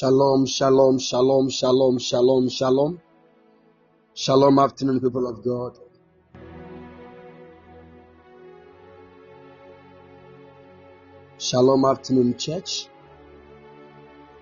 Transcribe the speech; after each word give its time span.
Shalom, 0.00 0.46
shalom, 0.46 0.98
shalom, 0.98 1.50
shalom, 1.50 1.98
shalom, 1.98 2.48
shalom. 2.48 3.02
Shalom, 4.14 4.58
afternoon, 4.58 4.98
people 4.98 5.26
of 5.26 5.44
God. 5.44 5.76
Shalom, 11.36 11.84
afternoon, 11.84 12.38
church. 12.38 12.86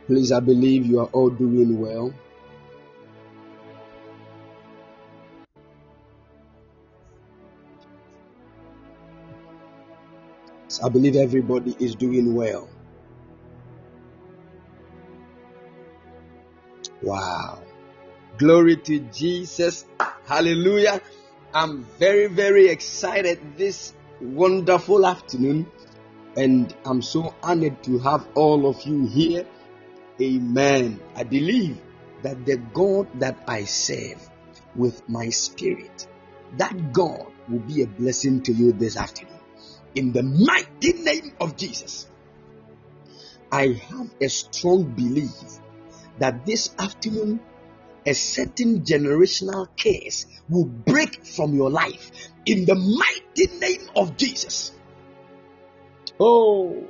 Please, 0.07 0.31
I 0.31 0.38
believe 0.38 0.87
you 0.87 1.01
are 1.01 1.07
all 1.07 1.29
doing 1.29 1.81
well. 1.81 2.14
I 10.85 10.88
believe 10.88 11.16
everybody 11.16 11.75
is 11.81 11.97
doing 11.97 12.37
well. 12.37 12.68
Wow. 17.03 17.63
Glory 18.39 18.77
to 18.77 18.99
Jesus. 18.99 19.85
Hallelujah. 20.27 21.01
I'm 21.55 21.85
very, 21.99 22.27
very 22.27 22.69
excited 22.69 23.57
this 23.57 23.95
wonderful 24.21 25.07
afternoon, 25.07 25.71
and 26.37 26.75
I'm 26.85 27.03
so 27.03 27.35
honored 27.43 27.83
to 27.85 27.99
have 28.01 28.27
all 28.35 28.67
of 28.67 28.83
you 28.83 29.07
here. 29.07 29.47
Amen. 30.21 31.01
I 31.15 31.23
believe 31.23 31.81
that 32.23 32.45
the 32.45 32.57
God 32.57 33.09
that 33.21 33.39
I 33.47 33.65
serve 33.65 34.29
with 34.75 35.09
my 35.09 35.31
spirit, 35.31 36.07
that 36.57 36.93
God 36.93 37.27
will 37.49 37.61
be 37.61 37.83
a 37.83 37.87
blessing 37.87 38.43
to 38.43 38.53
you 38.53 38.73
this 38.73 38.97
afternoon. 38.97 39.39
In 39.95 40.13
the 40.13 40.23
mighty 40.23 40.93
name 40.95 41.33
of 41.41 41.57
Jesus, 41.57 42.09
I 43.51 43.69
have 43.69 44.11
a 44.21 44.29
strong 44.29 44.83
belief 44.85 45.33
that 46.18 46.46
this 46.46 46.74
afternoon 46.78 47.40
a 48.07 48.14
certain 48.14 48.83
generational 48.83 49.68
curse 49.76 50.26
will 50.48 50.64
break 50.64 51.24
from 51.26 51.54
your 51.54 51.70
life 51.70 52.11
in 52.46 52.64
the 52.64 52.74
mighty 52.74 53.59
name 53.59 53.90
of 53.94 54.16
Jesus. 54.16 54.72
Oh, 56.18 56.87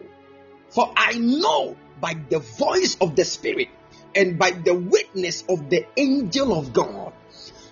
for 0.70 0.92
I 0.96 1.14
know 1.18 1.76
by 2.00 2.14
the 2.30 2.38
voice 2.38 2.96
of 3.00 3.16
the 3.16 3.24
Spirit 3.24 3.68
and 4.14 4.38
by 4.38 4.52
the 4.52 4.74
witness 4.74 5.44
of 5.48 5.68
the 5.68 5.86
angel 5.96 6.56
of 6.56 6.72
God 6.72 7.12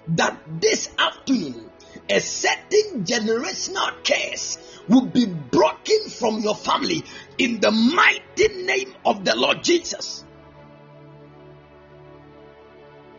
that 0.08 0.38
this 0.60 0.90
afternoon 0.98 1.70
a 2.10 2.20
certain 2.20 3.04
generational 3.04 3.92
curse 4.04 4.58
will 4.88 5.06
be 5.06 5.26
broken 5.26 6.08
from 6.08 6.40
your 6.40 6.54
family 6.54 7.02
in 7.38 7.60
the 7.60 7.70
mighty 7.70 8.48
name 8.64 8.94
of 9.04 9.24
the 9.24 9.34
Lord 9.34 9.62
Jesus. 9.64 10.24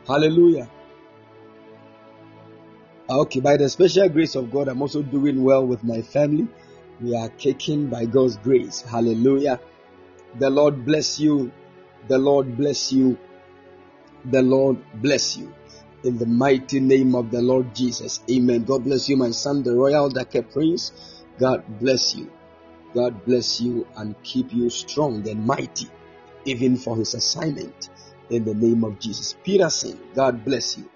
Hallelujah. 0.08 0.70
Okay, 3.10 3.42
by 3.42 3.58
the 3.58 3.68
special 3.68 4.08
grace 4.08 4.36
of 4.36 4.50
God, 4.52 4.70
I'm 4.70 4.82
also 4.82 5.02
doing 5.02 5.44
well 5.44 5.66
with 5.66 5.84
my 5.84 6.02
family. 6.02 6.48
We 7.02 7.14
are 7.16 7.28
kicking 7.28 7.88
by 7.88 8.06
God's 8.06 8.38
grace. 8.38 8.82
Hallelujah. 8.82 9.60
The 10.40 10.50
Lord 10.50 10.86
bless 10.86 11.20
you. 11.20 11.52
The 12.08 12.18
Lord 12.18 12.56
bless 12.56 12.94
you. 12.94 13.18
The 14.24 14.42
Lord 14.42 14.78
bless 15.02 15.36
you. 15.36 15.54
In 16.06 16.18
the 16.18 16.26
mighty 16.26 16.80
name 16.80 17.14
of 17.14 17.30
the 17.30 17.42
Lord 17.42 17.76
Jesus. 17.76 18.22
Amen. 18.32 18.64
God 18.64 18.86
bless 18.86 19.10
you, 19.10 19.18
my 19.18 19.32
son, 19.32 19.64
the 19.64 19.76
royal 19.76 20.08
Dake 20.10 20.50
Prince. 20.52 21.24
God 21.38 21.66
bless 21.82 22.16
you. 22.16 22.32
God 22.94 23.26
bless 23.26 23.60
you 23.60 23.86
and 23.98 24.16
keep 24.24 24.54
you 24.54 24.70
strong 24.70 25.28
and 25.28 25.46
mighty, 25.46 25.90
even 26.46 26.78
for 26.78 26.96
his 26.96 27.14
assignment 27.14 27.90
in 28.30 28.44
the 28.46 28.54
name 28.54 28.84
of 28.84 29.00
Jesus. 29.00 29.36
Peterson, 29.44 30.00
God 30.14 30.44
bless 30.44 30.78
you. 30.78 30.90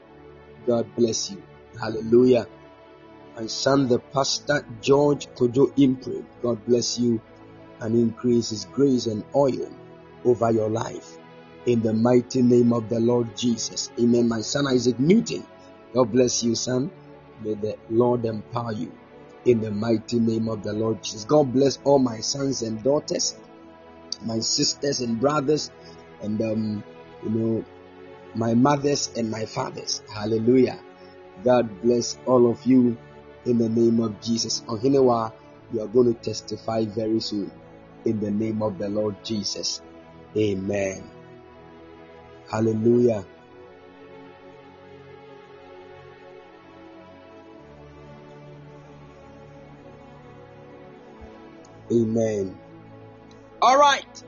God 0.66 0.88
bless 0.96 1.32
you. 1.32 1.42
Hallelujah. 1.80 2.48
And 3.36 3.50
son, 3.50 3.88
the 3.88 4.00
pastor 4.00 4.66
George 4.82 5.28
Kojo 5.36 5.74
Impre, 5.78 6.24
God 6.42 6.66
bless 6.66 7.00
you 7.00 7.22
and 7.80 7.96
increase 7.96 8.50
his 8.50 8.66
grace 8.66 9.06
and 9.06 9.24
oil 9.36 9.72
over 10.26 10.52
your 10.52 10.70
life. 10.70 11.18
In 11.66 11.82
the 11.82 11.94
mighty 11.94 12.42
name 12.42 12.74
of 12.74 12.90
the 12.90 13.00
Lord 13.00 13.36
Jesus. 13.38 13.92
Amen. 14.00 14.28
My 14.28 14.42
son 14.42 14.68
Isaac 14.68 15.00
Newton, 15.00 15.46
God 15.94 16.12
bless 16.12 16.44
you, 16.44 16.56
son. 16.56 16.92
May 17.44 17.54
the 17.56 17.78
Lord 17.90 18.26
empower 18.26 18.74
you. 18.74 18.92
In 19.46 19.62
the 19.62 19.72
mighty 19.72 20.20
name 20.20 20.48
of 20.48 20.64
the 20.64 20.74
Lord 20.74 21.04
Jesus. 21.04 21.26
God 21.26 21.54
bless 21.54 21.80
all 21.84 22.00
my 22.00 22.20
sons 22.20 22.62
and 22.62 22.84
daughters, 22.84 23.36
my 24.24 24.40
sisters 24.40 25.00
and 25.02 25.20
brothers, 25.20 25.72
and 26.22 26.40
um, 26.42 26.84
you 27.24 27.30
know, 27.30 27.66
my 28.36 28.54
mothers 28.54 29.12
and 29.16 29.30
my 29.30 29.46
fathers. 29.46 30.02
Hallelujah. 30.14 30.80
God 31.44 31.82
bless 31.82 32.18
all 32.26 32.50
of 32.50 32.66
you 32.66 32.98
in 33.46 33.58
the 33.58 33.70
name 33.70 34.00
of 34.00 34.22
Jesus. 34.22 34.62
Ohinewa, 34.68 35.34
you 35.74 35.82
are 35.82 35.88
going 35.88 36.14
to 36.14 36.20
testify 36.22 36.86
very 36.86 37.20
soon 37.20 37.52
in 38.06 38.20
the 38.20 38.32
name 38.32 38.62
of 38.62 38.78
the 38.78 38.90
Lord 38.90 39.24
Jesus. 39.24 39.82
Amen. 40.38 41.04
Hallelujah. 42.50 43.26
Amen. 51.92 52.58
All 53.62 53.78
right. 53.78 54.24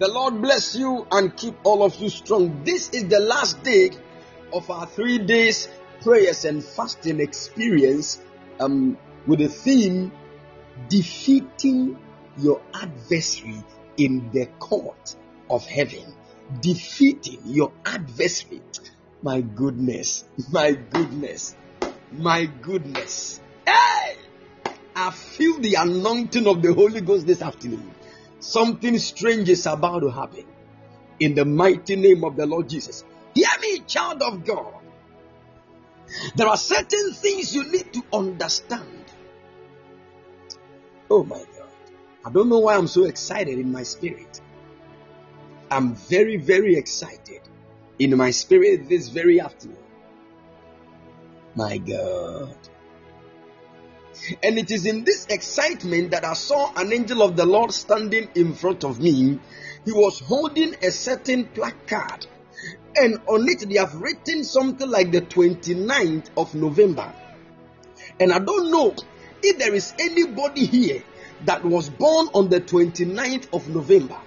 The 0.00 0.08
Lord 0.08 0.40
bless 0.40 0.74
you 0.74 1.06
and 1.12 1.36
keep 1.36 1.56
all 1.62 1.82
of 1.82 1.94
you 1.96 2.08
strong. 2.08 2.64
This 2.64 2.88
is 2.88 3.08
the 3.08 3.20
last 3.20 3.62
day 3.62 3.90
of 4.50 4.70
our 4.70 4.86
three 4.86 5.18
days 5.18 5.68
prayers 6.00 6.46
and 6.46 6.64
fasting 6.64 7.20
experience 7.20 8.18
um, 8.60 8.96
with 9.26 9.40
the 9.40 9.48
theme 9.48 10.10
defeating 10.88 11.98
your 12.38 12.62
adversary 12.72 13.62
in 13.98 14.30
the 14.32 14.46
court 14.58 15.16
of 15.50 15.66
heaven. 15.66 16.14
Defeating 16.62 17.42
your 17.44 17.70
adversary. 17.84 18.62
My 19.20 19.42
goodness, 19.42 20.24
my 20.50 20.72
goodness, 20.72 21.54
my 22.10 22.46
goodness. 22.46 23.38
Hey! 23.66 24.16
I 24.96 25.10
feel 25.10 25.58
the 25.60 25.74
anointing 25.74 26.46
of 26.46 26.62
the 26.62 26.72
Holy 26.72 27.02
Ghost 27.02 27.26
this 27.26 27.42
afternoon. 27.42 27.94
Something 28.40 28.98
strange 28.98 29.48
is 29.48 29.66
about 29.66 30.00
to 30.00 30.10
happen. 30.10 30.46
In 31.20 31.34
the 31.34 31.44
mighty 31.44 31.96
name 31.96 32.24
of 32.24 32.36
the 32.36 32.46
Lord 32.46 32.68
Jesus. 32.68 33.04
Hear 33.34 33.48
me, 33.60 33.80
child 33.80 34.22
of 34.22 34.44
God. 34.44 34.74
There 36.34 36.48
are 36.48 36.56
certain 36.56 37.12
things 37.12 37.54
you 37.54 37.70
need 37.70 37.92
to 37.92 38.02
understand. 38.12 39.04
Oh 41.10 41.22
my 41.24 41.38
God. 41.38 41.68
I 42.24 42.30
don't 42.30 42.48
know 42.48 42.60
why 42.60 42.76
I'm 42.76 42.86
so 42.86 43.04
excited 43.04 43.58
in 43.58 43.70
my 43.70 43.82
spirit. 43.82 44.40
I'm 45.70 45.94
very, 45.94 46.36
very 46.36 46.76
excited 46.76 47.40
in 47.98 48.16
my 48.16 48.30
spirit 48.30 48.88
this 48.88 49.08
very 49.08 49.40
afternoon. 49.40 49.76
My 51.54 51.78
God. 51.78 52.56
And 54.42 54.58
it 54.58 54.70
is 54.70 54.86
in 54.86 55.04
this 55.04 55.26
excitement 55.26 56.10
that 56.10 56.24
I 56.24 56.34
saw 56.34 56.72
an 56.76 56.92
angel 56.92 57.22
of 57.22 57.36
the 57.36 57.46
Lord 57.46 57.72
standing 57.72 58.28
in 58.34 58.54
front 58.54 58.84
of 58.84 59.00
me. 59.00 59.38
He 59.84 59.92
was 59.92 60.20
holding 60.20 60.74
a 60.82 60.90
certain 60.90 61.46
placard, 61.46 62.26
and 62.96 63.18
on 63.26 63.48
it 63.48 63.68
they 63.68 63.78
have 63.78 63.94
written 63.94 64.44
something 64.44 64.88
like 64.88 65.10
the 65.10 65.22
29th 65.22 66.30
of 66.36 66.54
November. 66.54 67.12
And 68.18 68.32
I 68.32 68.38
don't 68.38 68.70
know 68.70 68.94
if 69.42 69.58
there 69.58 69.74
is 69.74 69.94
anybody 69.98 70.66
here 70.66 71.02
that 71.46 71.64
was 71.64 71.88
born 71.88 72.28
on 72.34 72.50
the 72.50 72.60
29th 72.60 73.48
of 73.54 73.68
November. 73.68 74.20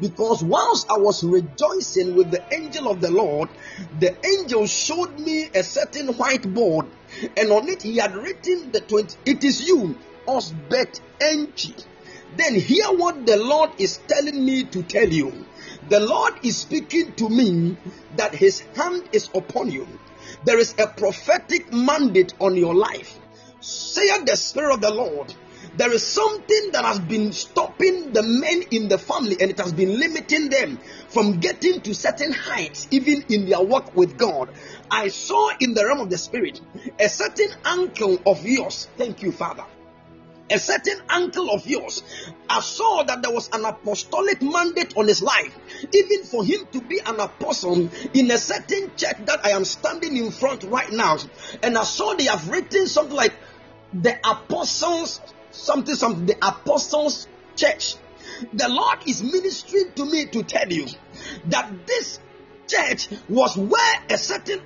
Because 0.00 0.44
whilst 0.44 0.88
I 0.90 0.96
was 0.96 1.24
rejoicing 1.24 2.14
with 2.14 2.30
the 2.30 2.42
angel 2.52 2.88
of 2.88 3.00
the 3.00 3.10
Lord, 3.10 3.48
the 3.98 4.14
angel 4.24 4.66
showed 4.66 5.18
me 5.18 5.48
a 5.54 5.62
certain 5.62 6.08
whiteboard, 6.14 6.86
and 7.36 7.50
on 7.50 7.68
it 7.68 7.82
he 7.82 7.96
had 7.96 8.14
written 8.14 8.70
the 8.70 8.80
20. 8.80 9.16
It 9.26 9.42
is 9.42 9.66
you, 9.66 9.96
Osbet 10.26 11.00
Enchi. 11.20 11.84
Then 12.36 12.54
hear 12.54 12.86
what 12.86 13.26
the 13.26 13.36
Lord 13.36 13.70
is 13.78 13.98
telling 14.06 14.44
me 14.44 14.64
to 14.64 14.82
tell 14.82 15.08
you. 15.08 15.46
The 15.88 16.00
Lord 16.00 16.34
is 16.44 16.58
speaking 16.58 17.14
to 17.14 17.28
me 17.28 17.76
that 18.16 18.34
his 18.34 18.60
hand 18.76 19.08
is 19.12 19.28
upon 19.34 19.70
you. 19.70 19.88
There 20.44 20.58
is 20.58 20.74
a 20.78 20.86
prophetic 20.86 21.72
mandate 21.72 22.34
on 22.38 22.56
your 22.56 22.74
life. 22.74 23.18
Say 23.60 24.06
the 24.24 24.36
Spirit 24.36 24.74
of 24.74 24.80
the 24.80 24.94
Lord 24.94 25.34
there 25.78 25.92
is 25.92 26.06
something 26.06 26.72
that 26.72 26.84
has 26.84 26.98
been 26.98 27.32
stopping 27.32 28.12
the 28.12 28.22
men 28.22 28.62
in 28.70 28.88
the 28.88 28.98
family 28.98 29.36
and 29.40 29.50
it 29.50 29.58
has 29.58 29.72
been 29.72 29.98
limiting 29.98 30.48
them 30.50 30.78
from 31.08 31.38
getting 31.38 31.80
to 31.82 31.94
certain 31.94 32.32
heights, 32.32 32.88
even 32.90 33.24
in 33.28 33.48
their 33.48 33.62
work 33.62 33.96
with 33.96 34.18
God. 34.18 34.50
I 34.90 35.08
saw 35.08 35.50
in 35.60 35.74
the 35.74 35.86
realm 35.86 36.00
of 36.00 36.10
the 36.10 36.18
spirit 36.18 36.60
a 36.98 37.08
certain 37.08 37.50
uncle 37.64 38.18
of 38.26 38.44
yours. 38.44 38.88
Thank 38.96 39.22
you, 39.22 39.32
Father 39.32 39.64
a 40.50 40.58
certain 40.58 40.98
uncle 41.08 41.50
of 41.50 41.66
yours, 41.66 42.02
I 42.48 42.60
saw 42.60 43.02
that 43.02 43.22
there 43.22 43.32
was 43.32 43.50
an 43.52 43.64
apostolic 43.64 44.40
mandate 44.40 44.96
on 44.96 45.06
his 45.06 45.22
life, 45.22 45.54
even 45.92 46.24
for 46.24 46.44
him 46.44 46.66
to 46.72 46.80
be 46.80 47.00
an 47.04 47.20
apostle 47.20 47.90
in 48.14 48.30
a 48.30 48.38
certain 48.38 48.90
church 48.96 49.16
that 49.26 49.44
I 49.44 49.50
am 49.50 49.64
standing 49.64 50.16
in 50.16 50.30
front 50.30 50.64
right 50.64 50.90
now. 50.90 51.18
And 51.62 51.76
I 51.76 51.84
saw 51.84 52.14
they 52.14 52.24
have 52.24 52.48
written 52.48 52.86
something 52.86 53.14
like 53.14 53.34
the 53.92 54.18
apostles 54.28 55.20
something, 55.50 55.94
something, 55.94 56.26
the 56.26 56.36
apostles' 56.36 57.26
church. 57.56 57.96
The 58.52 58.68
Lord 58.68 58.98
is 59.06 59.22
ministering 59.22 59.92
to 59.96 60.04
me 60.04 60.26
to 60.26 60.42
tell 60.42 60.70
you 60.70 60.86
that 61.46 61.86
this 61.86 62.20
church 62.68 63.08
was 63.28 63.56
where 63.56 64.02
a 64.10 64.18
certain 64.18 64.60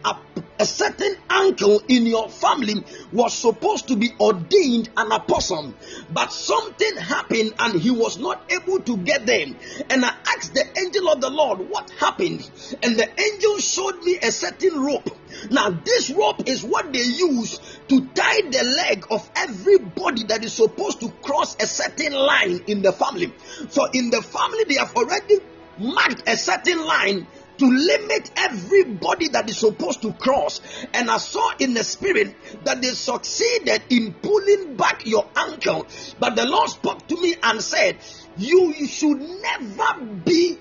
a 0.59 0.67
certain 0.67 1.17
uncle 1.29 1.83
in 1.88 2.07
your 2.07 2.29
family 2.29 2.85
was 3.12 3.35
supposed 3.35 3.88
to 3.88 3.97
be 3.97 4.11
ordained 4.21 4.91
an 4.97 5.11
apostle. 5.11 5.75
But 6.12 6.33
something 6.33 6.97
happened 6.97 7.55
and 7.59 7.81
he 7.81 7.91
was 7.91 8.19
not 8.19 8.51
able 8.53 8.81
to 8.81 8.97
get 8.99 9.27
there. 9.27 9.47
And 9.91 10.05
i 10.05 10.15
asked 10.37 10.55
the 10.55 10.65
angel 10.79 11.09
of 11.09 11.21
the 11.21 11.31
lord 11.31 11.69
what 11.69 11.91
happened? 11.99 12.49
And 12.83 12.97
the 12.97 13.09
angel 13.21 13.59
showed 13.59 14.03
me 14.05 14.19
a 14.23 14.31
certain 14.31 14.81
rope. 14.81 15.09
Now 15.51 15.71
this 15.71 16.11
rope 16.11 16.47
is 16.47 16.62
what 16.62 16.93
they 16.93 17.03
use 17.03 17.59
to 17.88 18.07
tie 18.15 18.43
the 18.43 18.62
leg 18.62 19.05
of 19.11 19.29
everybody 19.35 20.25
that 20.25 20.45
is 20.45 20.53
supposed 20.53 21.01
to 21.01 21.09
cross 21.23 21.57
a 21.61 21.67
certain 21.67 22.12
line 22.12 22.61
in 22.67 22.83
the 22.83 22.93
family. 22.93 23.33
So 23.71 23.87
in 23.93 24.11
the 24.11 24.23
family 24.23 24.65
they 24.69 24.77
have 24.77 24.95
already 24.95 25.37
marked 25.79 26.29
a 26.29 26.37
certain 26.37 26.85
line 26.85 27.27
to 27.59 27.67
limit 27.67 28.31
everybody 28.37 29.29
that 29.29 29.49
is 29.49 29.59
supposed 29.59 30.03
to 30.03 30.12
cross. 30.12 30.61
And 30.93 31.11
I 31.11 31.19
saw 31.19 31.53
in 31.59 31.75
the 31.75 31.85
spirit 31.85 32.35
that 32.65 32.83
they 32.83 32.88
succeeded 32.88 33.83
in 33.91 34.15
pulling 34.15 34.77
back 34.77 35.07
your 35.07 35.29
ankle. 35.37 35.87
But 36.19 36.37
the 36.37 36.47
Lord 36.47 36.71
spoke 36.71 37.07
to 37.09 37.21
me 37.21 37.37
and 37.43 37.62
said, 37.62 37.99
You, 38.37 38.73
you 38.77 38.87
should 38.87 39.19
never 39.19 40.05
be 40.05 40.59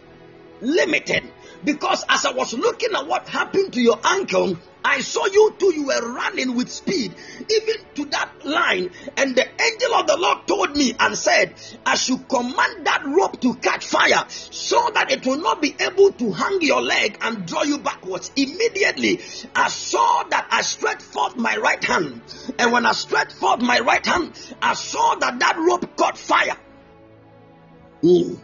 limited. 0.61 1.23
Because 1.63 2.03
as 2.09 2.25
I 2.25 2.31
was 2.31 2.53
looking 2.53 2.89
at 2.95 3.05
what 3.07 3.27
happened 3.27 3.73
to 3.73 3.81
your 3.81 3.99
ankle, 4.03 4.57
I 4.83 5.01
saw 5.01 5.25
you 5.27 5.55
too, 5.59 5.73
you 5.75 5.85
were 5.85 6.13
running 6.13 6.55
with 6.55 6.69
speed, 6.69 7.13
even 7.49 7.75
to 7.95 8.05
that 8.05 8.31
line. 8.43 8.89
And 9.15 9.35
the 9.35 9.47
angel 9.61 9.93
of 9.93 10.07
the 10.07 10.17
Lord 10.17 10.47
told 10.47 10.75
me 10.75 10.95
and 10.99 11.15
said, 11.15 11.53
I 11.85 11.95
should 11.95 12.27
command 12.27 12.87
that 12.87 13.03
rope 13.05 13.39
to 13.41 13.53
catch 13.55 13.85
fire 13.85 14.25
so 14.27 14.89
that 14.95 15.11
it 15.11 15.25
will 15.25 15.37
not 15.37 15.61
be 15.61 15.75
able 15.79 16.11
to 16.13 16.31
hang 16.31 16.61
your 16.61 16.81
leg 16.81 17.17
and 17.21 17.45
draw 17.45 17.63
you 17.63 17.77
backwards. 17.77 18.31
Immediately, 18.35 19.19
I 19.55 19.69
saw 19.69 20.23
that 20.29 20.47
I 20.49 20.61
stretched 20.61 21.03
forth 21.03 21.35
my 21.35 21.55
right 21.57 21.83
hand. 21.83 22.21
And 22.57 22.71
when 22.71 22.85
I 22.85 22.93
stretched 22.93 23.33
forth 23.33 23.61
my 23.61 23.79
right 23.79 24.05
hand, 24.05 24.33
I 24.61 24.73
saw 24.73 25.15
that 25.15 25.39
that 25.39 25.57
rope 25.57 25.95
caught 25.95 26.17
fire. 26.17 26.57
Mm. 28.01 28.39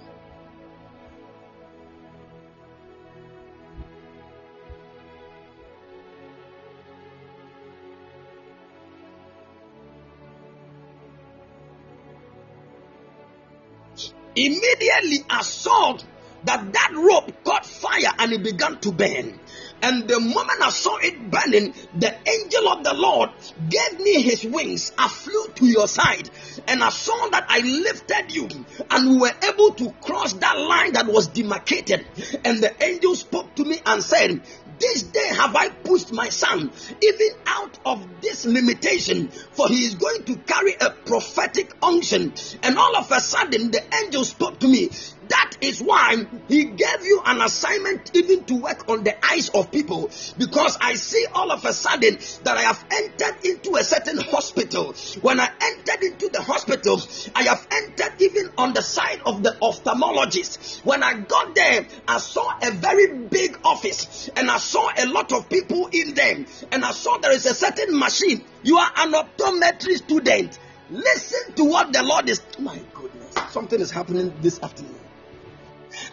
Immediately 14.37 15.25
I 15.31 15.41
saw 15.41 15.97
that 16.43 16.71
that 16.71 16.91
rope 16.93 17.43
caught 17.43 17.65
fire 17.65 18.11
and 18.19 18.31
it 18.31 18.43
began 18.43 18.79
to 18.81 18.91
burn. 18.91 19.39
And 19.81 20.07
the 20.07 20.19
moment 20.19 20.61
I 20.61 20.69
saw 20.69 20.97
it 20.97 21.29
burning, 21.31 21.73
the 21.95 22.15
angel 22.29 22.69
of 22.69 22.83
the 22.83 22.93
Lord 22.93 23.31
gave 23.67 23.99
me 23.99 24.21
his 24.21 24.43
wings. 24.43 24.91
I 24.97 25.07
flew 25.07 25.47
to 25.55 25.65
your 25.65 25.87
side 25.87 26.29
and 26.67 26.83
I 26.83 26.89
saw 26.89 27.29
that 27.29 27.45
I 27.49 27.61
lifted 27.61 28.31
you 28.31 28.47
and 28.91 29.09
we 29.09 29.17
were 29.17 29.33
able 29.43 29.73
to 29.73 29.91
cross 30.01 30.33
that 30.33 30.59
line 30.59 30.93
that 30.93 31.07
was 31.07 31.27
demarcated. 31.27 32.05
And 32.45 32.61
the 32.61 32.73
angel 32.83 33.15
spoke 33.15 33.55
to 33.55 33.65
me 33.65 33.81
and 33.85 34.03
said, 34.03 34.41
this 34.79 35.03
day 35.03 35.27
have 35.29 35.55
I 35.55 35.69
pushed 35.69 36.11
my 36.11 36.29
son 36.29 36.71
even 37.01 37.27
out 37.45 37.79
of 37.85 38.21
this 38.21 38.45
limitation, 38.45 39.29
for 39.29 39.67
he 39.67 39.85
is 39.85 39.95
going 39.95 40.23
to 40.25 40.35
carry 40.37 40.75
a 40.79 40.91
prophetic 40.91 41.73
unction. 41.81 42.33
And 42.63 42.77
all 42.77 42.95
of 42.97 43.11
a 43.11 43.19
sudden, 43.19 43.71
the 43.71 43.83
angel 44.03 44.25
spoke 44.25 44.59
to 44.59 44.67
me 44.67 44.89
that 45.29 45.57
is 45.61 45.81
why 45.81 46.15
he 46.47 46.65
gave 46.65 47.01
you 47.03 47.21
an 47.25 47.41
assignment 47.41 48.11
even 48.15 48.43
to 48.45 48.55
work 48.55 48.89
on 48.89 49.03
the 49.03 49.15
eyes 49.25 49.49
of 49.49 49.71
people. 49.71 50.09
Because 50.37 50.77
I 50.81 50.95
see 50.95 51.25
all 51.33 51.51
of 51.51 51.65
a 51.65 51.73
sudden 51.73 52.17
that 52.43 52.57
I 52.57 52.61
have 52.61 52.83
entered 52.91 53.45
into 53.45 53.75
a 53.75 53.83
certain 53.83 54.17
hospital. 54.17 54.93
When 55.21 55.39
I 55.39 55.49
entered 55.61 56.03
into 56.03 56.29
the 56.29 56.41
hospital, 56.41 57.01
I 57.35 57.43
have 57.43 57.67
entered 57.71 58.21
even 58.21 58.51
on 58.57 58.73
the 58.73 58.81
side 58.81 59.21
of 59.25 59.43
the 59.43 59.51
ophthalmologist. 59.61 60.83
When 60.85 61.03
I 61.03 61.19
got 61.19 61.55
there, 61.55 61.87
I 62.07 62.19
saw 62.19 62.57
a 62.61 62.71
very 62.71 63.27
big 63.27 63.59
office 63.63 64.29
and 64.35 64.49
I 64.49 64.57
saw 64.57 64.89
a 64.97 65.05
lot 65.05 65.31
of 65.31 65.49
people 65.49 65.89
in 65.91 66.13
there. 66.13 66.45
And 66.71 66.85
I 66.85 66.91
saw 66.91 67.17
there 67.17 67.33
is 67.33 67.45
a 67.45 67.55
certain 67.55 67.97
machine 67.97 68.43
You 68.63 68.77
are 68.77 68.91
an 68.97 69.13
optometry 69.13 69.95
student. 69.95 70.59
Listen 70.89 71.53
to 71.55 71.63
what 71.65 71.93
the 71.93 72.03
Lord 72.03 72.29
is. 72.29 72.41
My 72.59 72.79
goodness, 72.93 73.33
something 73.51 73.79
is 73.79 73.91
happening 73.91 74.33
this 74.41 74.59
afternoon. 74.61 75.06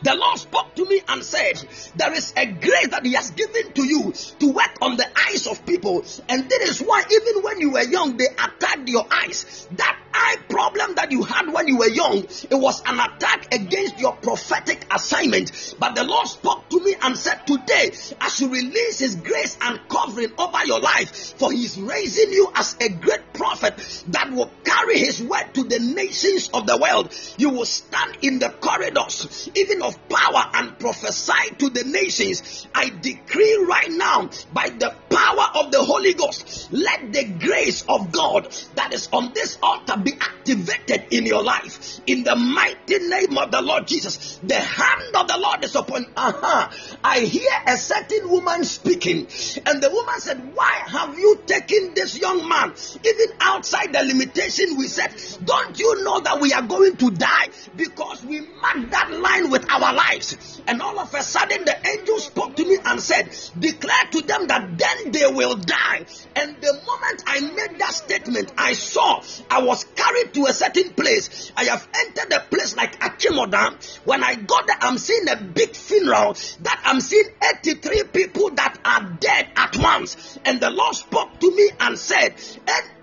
The 0.03 0.14
Lord 0.14 0.38
spoke 0.38 0.75
to 0.77 0.85
me 0.85 1.01
and 1.09 1.23
said, 1.25 1.64
There 1.97 2.12
is 2.12 2.33
a 2.37 2.47
grace 2.47 2.88
that 2.88 3.05
He 3.05 3.14
has 3.14 3.31
given 3.31 3.73
to 3.73 3.85
you 3.85 4.12
to 4.40 4.53
work 4.53 4.77
on 4.81 4.97
the 4.97 5.07
eyes 5.29 5.47
of 5.47 5.64
people. 5.66 6.05
And 6.29 6.49
that 6.49 6.61
is 6.62 6.81
why, 6.81 7.03
even 7.11 7.42
when 7.42 7.61
you 7.61 7.70
were 7.73 7.83
young, 7.83 8.16
they 8.16 8.27
attacked 8.27 8.88
your 8.88 9.07
eyes. 9.11 9.68
That 9.73 9.99
eye 10.14 10.37
problem 10.48 10.94
that 10.94 11.11
you 11.11 11.22
had 11.22 11.53
when 11.53 11.68
you 11.68 11.79
were 11.79 11.88
young, 11.88 12.18
it 12.18 12.55
was 12.55 12.83
an 12.87 13.00
attack 13.00 13.53
against 13.53 13.98
your 13.98 14.12
prophetic 14.12 14.87
assignment. 14.94 15.74
But 15.79 15.94
the 15.94 16.05
Lord 16.05 16.29
spoke 16.29 16.68
to 16.70 16.81
me 16.83 16.94
and 17.03 17.16
said, 17.16 17.46
Today, 17.46 17.92
I 18.20 18.29
should 18.29 18.50
release 18.50 19.00
His 19.00 19.16
grace 19.16 19.59
and 19.61 19.81
covering 19.88 20.33
over 20.38 20.64
your 20.64 20.81
life, 20.81 21.35
for 21.38 21.53
He 21.53 21.64
is 21.64 21.79
raising 21.79 22.33
you 22.33 22.50
as 22.55 22.77
a 22.81 22.88
great 22.88 23.33
prophet 23.33 23.77
that 24.09 24.31
will 24.31 24.50
carry 24.64 24.98
His 24.98 25.22
word 25.22 25.53
to 25.55 25.64
the 25.64 25.81
nations 25.81 26.48
of 26.55 26.66
the 26.66 26.77
world. 26.77 27.12
You 27.37 27.50
will 27.50 27.66
stand 27.66 28.18
in 28.22 28.38
the 28.38 28.50
corridors, 28.50 29.50
even 29.55 29.83
of 29.83 30.09
power, 30.09 30.50
and 30.55 30.79
prophesy 30.79 31.55
to 31.59 31.70
the 31.70 31.85
nations. 31.85 32.66
I 32.74 32.90
decree 32.90 33.66
right 33.68 33.90
now, 33.90 34.31
by 34.53 34.68
the 34.68 34.94
power 35.11 35.64
of 35.64 35.72
the 35.72 35.83
Holy 35.83 36.14
Ghost, 36.14 36.72
let 36.72 37.12
the 37.12 37.24
grace 37.24 37.83
of 37.88 38.12
God 38.12 38.53
that 38.74 38.92
is 38.92 39.09
on 39.12 39.33
this 39.33 39.59
altar 39.62 39.96
be 40.05 40.12
activated 40.12 41.07
in 41.11 41.27
your 41.27 41.43
life. 41.43 42.01
In 42.07 42.23
the 42.25 42.37
mighty 42.37 42.99
name 42.99 43.38
of 43.38 43.51
the 43.51 43.62
Lord 43.62 43.87
Jesus, 43.87 44.38
the 44.43 44.59
hand 44.59 45.14
of 45.14 45.29
the 45.29 45.38
Lord 45.38 45.64
is 45.64 45.75
upon. 45.75 46.07
Aha! 46.17 46.69
Uh-huh. 46.71 46.97
I 47.03 47.21
hear 47.21 47.51
a 47.67 47.77
certain 47.77 48.29
woman 48.29 48.64
speaking, 48.64 49.27
and 49.67 49.83
the 49.83 49.90
woman 49.90 50.21
said, 50.21 50.55
Why 50.55 50.83
have 50.87 51.19
you 51.19 51.40
taken 51.47 51.95
this 51.95 52.19
young 52.19 52.49
man 52.49 52.75
even 53.05 53.37
outside 53.40 53.93
the 53.93 54.05
limitation 54.05 54.77
we 54.77 54.87
set? 54.87 55.38
Don't 55.45 55.79
you 55.79 56.05
know 56.05 56.21
that 56.21 56.40
we 56.40 56.53
are 56.53 56.62
going 56.62 56.97
to 56.97 57.11
die 57.11 57.49
because 57.77 58.25
we 58.25 58.40
marked 58.40 58.90
that 58.90 59.11
line 59.11 59.51
with 59.51 59.69
our 59.71 59.95
lives? 59.95 60.62
And 60.67 60.81
all 60.83 60.99
of 60.99 61.12
a 61.14 61.23
sudden, 61.23 61.64
the 61.64 61.77
angel 61.87 62.19
spoke 62.19 62.57
to 62.57 62.64
me 62.64 62.79
and 62.85 63.01
said, 63.01 63.37
Declare 63.59 64.11
to 64.12 64.21
them 64.23 64.47
that 64.49 64.79
then 64.79 65.12
they 65.12 65.27
will 65.27 65.57
die. 65.57 66.05
And 66.37 66.57
the 66.61 66.73
moment 66.73 67.23
I 67.27 67.40
made 67.40 67.79
that 67.79 67.93
statement, 67.93 68.53
I 68.57 68.75
saw 68.75 69.23
I 69.51 69.62
was 69.62 69.85
carried 69.94 70.35
to 70.35 70.46
a 70.46 70.52
certain 70.52 70.90
place. 70.90 71.52
I 71.57 71.64
have 71.64 71.87
entered 71.94 72.33
a 72.33 72.40
place 72.40 72.76
like 72.76 72.98
Achimodam. 73.00 74.04
When 74.04 74.22
I 74.22 74.35
got 74.35 74.66
there, 74.66 74.76
I'm 74.80 74.98
seeing 74.98 75.28
a 75.28 75.37
big 75.37 75.74
funeral 75.74 76.37
that 76.61 76.80
I'm 76.85 77.00
seeing 77.00 77.26
83 77.61 78.04
people 78.04 78.50
that 78.50 78.78
are 78.85 79.02
dead 79.20 79.48
at 79.57 79.76
once. 79.76 80.38
And 80.44 80.61
the 80.61 80.70
Lord 80.70 80.94
spoke 80.94 81.38
to 81.40 81.54
me 81.54 81.70
and 81.80 81.98
said, 81.98 82.35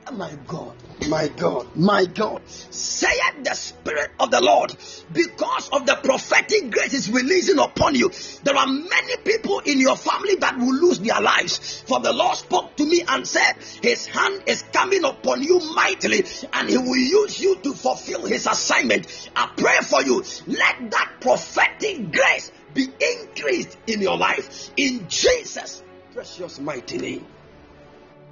oh 0.07 0.13
my 0.13 0.31
God, 0.47 0.75
my 1.09 1.27
God, 1.29 1.75
my 1.75 2.05
God, 2.05 2.41
saith 2.47 3.43
the 3.43 3.53
Spirit 3.53 4.11
of 4.19 4.31
the 4.31 4.41
Lord, 4.41 4.75
because 5.11 5.69
of 5.69 5.85
the 5.85 5.95
prophetic 5.95 6.71
grace 6.71 6.93
is 6.93 7.11
releasing 7.11 7.59
upon 7.59 7.95
you. 7.95 8.11
There 8.43 8.55
are 8.55 8.67
many 8.67 9.17
people 9.23 9.59
in 9.59 9.79
your 9.79 9.95
family 9.95 10.35
that 10.35 10.57
will 10.57 10.73
lose 10.73 10.99
their 10.99 11.19
lives. 11.21 11.81
For 11.87 11.99
the 11.99 12.13
Lord 12.13 12.37
spoke 12.37 12.75
to 12.77 12.85
me 12.85 13.03
and 13.07 13.27
said, 13.27 13.53
His 13.81 14.05
hand 14.05 14.43
is 14.45 14.63
coming 14.73 15.03
upon 15.03 15.43
you 15.43 15.59
mightily, 15.73 16.23
and 16.53 16.69
He 16.69 16.77
will 16.77 16.95
use 16.95 17.39
you 17.39 17.55
to 17.57 17.73
fulfill 17.73 18.25
His 18.25 18.47
assignment. 18.47 19.29
I 19.35 19.51
pray 19.57 19.77
for 19.81 20.03
you. 20.03 20.23
Let 20.47 20.91
that 20.91 21.11
prophetic 21.19 22.11
grace 22.11 22.51
be 22.73 22.87
increased 22.99 23.77
in 23.87 24.01
your 24.01 24.17
life 24.17 24.71
in 24.77 25.07
Jesus' 25.09 25.83
precious 26.13 26.59
mighty 26.59 26.97
name. 26.97 27.25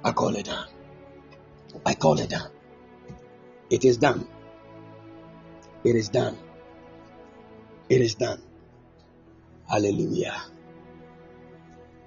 I 0.04 0.12
call 0.12 0.34
it 0.36 0.46
down. 0.46 0.66
I 1.84 1.94
call 1.94 2.18
it 2.18 2.30
down. 2.30 2.48
It 3.70 3.84
is 3.84 3.98
done. 3.98 4.26
It 5.84 5.94
is 5.94 6.08
done. 6.08 6.36
It 7.88 8.00
is 8.00 8.16
done. 8.16 8.42
Hallelujah. 9.68 10.34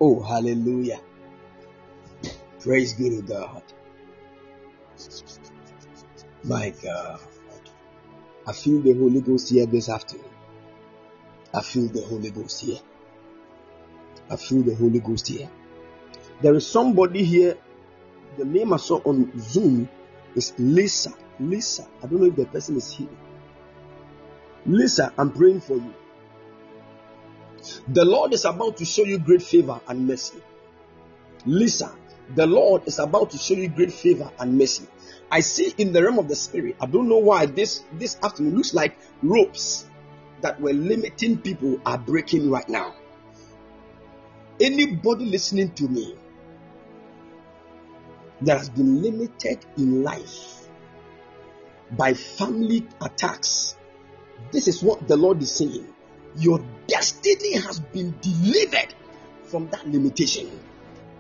Oh, 0.02 0.22
hallelujah. 0.22 1.00
Praise 2.60 2.94
be 2.94 3.10
to 3.10 3.22
God. 3.22 3.64
My 6.44 6.74
God. 6.84 7.22
I 8.46 8.52
feel 8.52 8.82
the 8.82 8.94
Holy 8.94 9.22
Ghost 9.22 9.50
here 9.50 9.66
this 9.66 9.88
afternoon. 9.88 10.26
I 11.54 11.62
feel 11.62 11.88
the 11.88 12.02
Holy 12.02 12.32
Ghost 12.32 12.60
here. 12.62 12.80
I 14.30 14.36
feel 14.36 14.64
the 14.64 14.76
Holy 14.76 15.00
Ghost 15.00 15.28
here. 15.30 15.50
There 16.42 16.54
is 16.56 16.68
somebody 16.68 17.24
here. 17.24 17.58
The 18.38 18.44
name 18.44 18.74
I 18.74 18.78
saw 18.78 18.98
on 19.06 19.32
Zoom 19.40 19.88
is 20.36 20.54
Lisa. 20.58 21.14
Lisa, 21.40 21.88
I 22.02 22.08
don't 22.08 22.22
know 22.22 22.28
if 22.28 22.36
the 22.36 22.46
person 22.46 22.78
is 22.78 22.92
here. 22.92 23.10
Lisa, 24.66 25.14
I'm 25.18 25.32
praying 25.32 25.62
for 25.62 25.76
you. 25.76 25.94
The 27.88 28.06
Lord 28.06 28.34
is 28.34 28.46
about 28.46 28.78
to 28.78 28.86
show 28.86 29.04
you 29.04 29.20
great 29.20 29.42
favor 29.42 29.80
and 29.88 30.08
mercy. 30.08 30.42
Lisa, 31.46 31.96
the 32.36 32.46
Lord 32.46 32.88
is 32.88 33.00
about 33.00 33.32
to 33.32 33.38
show 33.38 33.56
you 33.56 33.68
great 33.68 33.92
favor 33.92 34.32
and 34.40 34.58
mercy. 34.58 34.88
I 35.32 35.40
see 35.42 35.74
in 35.78 35.94
the 35.94 36.04
realm 36.04 36.20
of 36.20 36.28
the 36.28 36.36
spirit. 36.36 36.76
I 36.80 36.86
don't 36.86 37.10
know 37.10 37.18
why 37.18 37.46
this 37.46 37.84
this 37.94 38.18
afternoon 38.22 38.56
looks 38.56 38.74
like 38.74 38.98
ropes 39.22 39.90
that 40.42 40.60
were 40.62 40.74
limiting 40.74 41.38
people 41.38 41.80
are 41.86 41.98
breaking 41.98 42.50
right 42.50 42.68
now. 42.70 42.94
Anybody 44.60 45.26
listening 45.26 45.72
to 45.74 45.88
me 45.88 46.16
that 48.42 48.58
has 48.58 48.70
been 48.70 49.02
limited 49.02 49.66
in 49.78 50.04
life 50.04 50.63
by 51.92 52.14
family 52.14 52.88
attacks. 53.02 53.76
This 54.52 54.68
is 54.68 54.84
what 54.84 55.08
the 55.08 55.18
Lord 55.18 55.42
is 55.42 55.52
saying. 55.56 55.88
Your 56.38 56.64
destiny 56.88 57.54
has 57.54 57.80
been 57.80 58.16
delivered 58.22 58.94
from 59.44 59.68
that 59.70 59.88
limitation. 59.88 60.50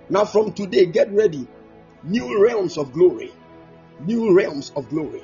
Now, 0.09 0.25
from 0.25 0.53
today, 0.53 0.85
get 0.87 1.11
ready. 1.11 1.47
New 2.03 2.43
realms 2.43 2.77
of 2.77 2.91
glory. 2.91 3.31
New 4.05 4.35
realms 4.35 4.71
of 4.75 4.89
glory. 4.89 5.23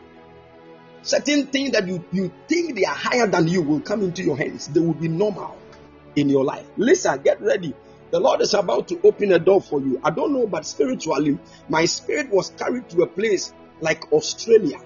Certain 1.02 1.48
things 1.48 1.72
that 1.72 1.88
you, 1.88 2.04
you 2.12 2.32
think 2.48 2.76
they 2.76 2.86
are 2.86 2.96
higher 2.96 3.28
than 3.28 3.48
you 3.48 3.62
will 3.62 3.80
come 3.80 4.04
into 4.04 4.24
your 4.24 4.38
hands. 4.38 4.68
They 4.68 4.80
will 4.80 4.94
be 4.94 5.08
normal 5.08 5.58
in 6.16 6.30
your 6.30 6.44
life. 6.44 6.66
Listen, 6.78 7.22
get 7.22 7.42
ready. 7.42 7.74
The 8.12 8.20
Lord 8.20 8.42
is 8.42 8.54
about 8.54 8.88
to 8.90 9.00
open 9.04 9.32
a 9.32 9.40
door 9.40 9.62
for 9.62 9.80
you. 9.80 10.00
I 10.04 10.10
don't 10.10 10.34
know, 10.34 10.48
but 10.48 10.66
spiritually, 10.66 11.38
my 11.68 11.86
spirit 11.86 12.30
was 12.32 12.50
carried 12.52 12.90
to 12.90 13.04
a 13.04 13.08
place 13.08 13.54
like 13.82 14.12
Australia. 14.12 14.80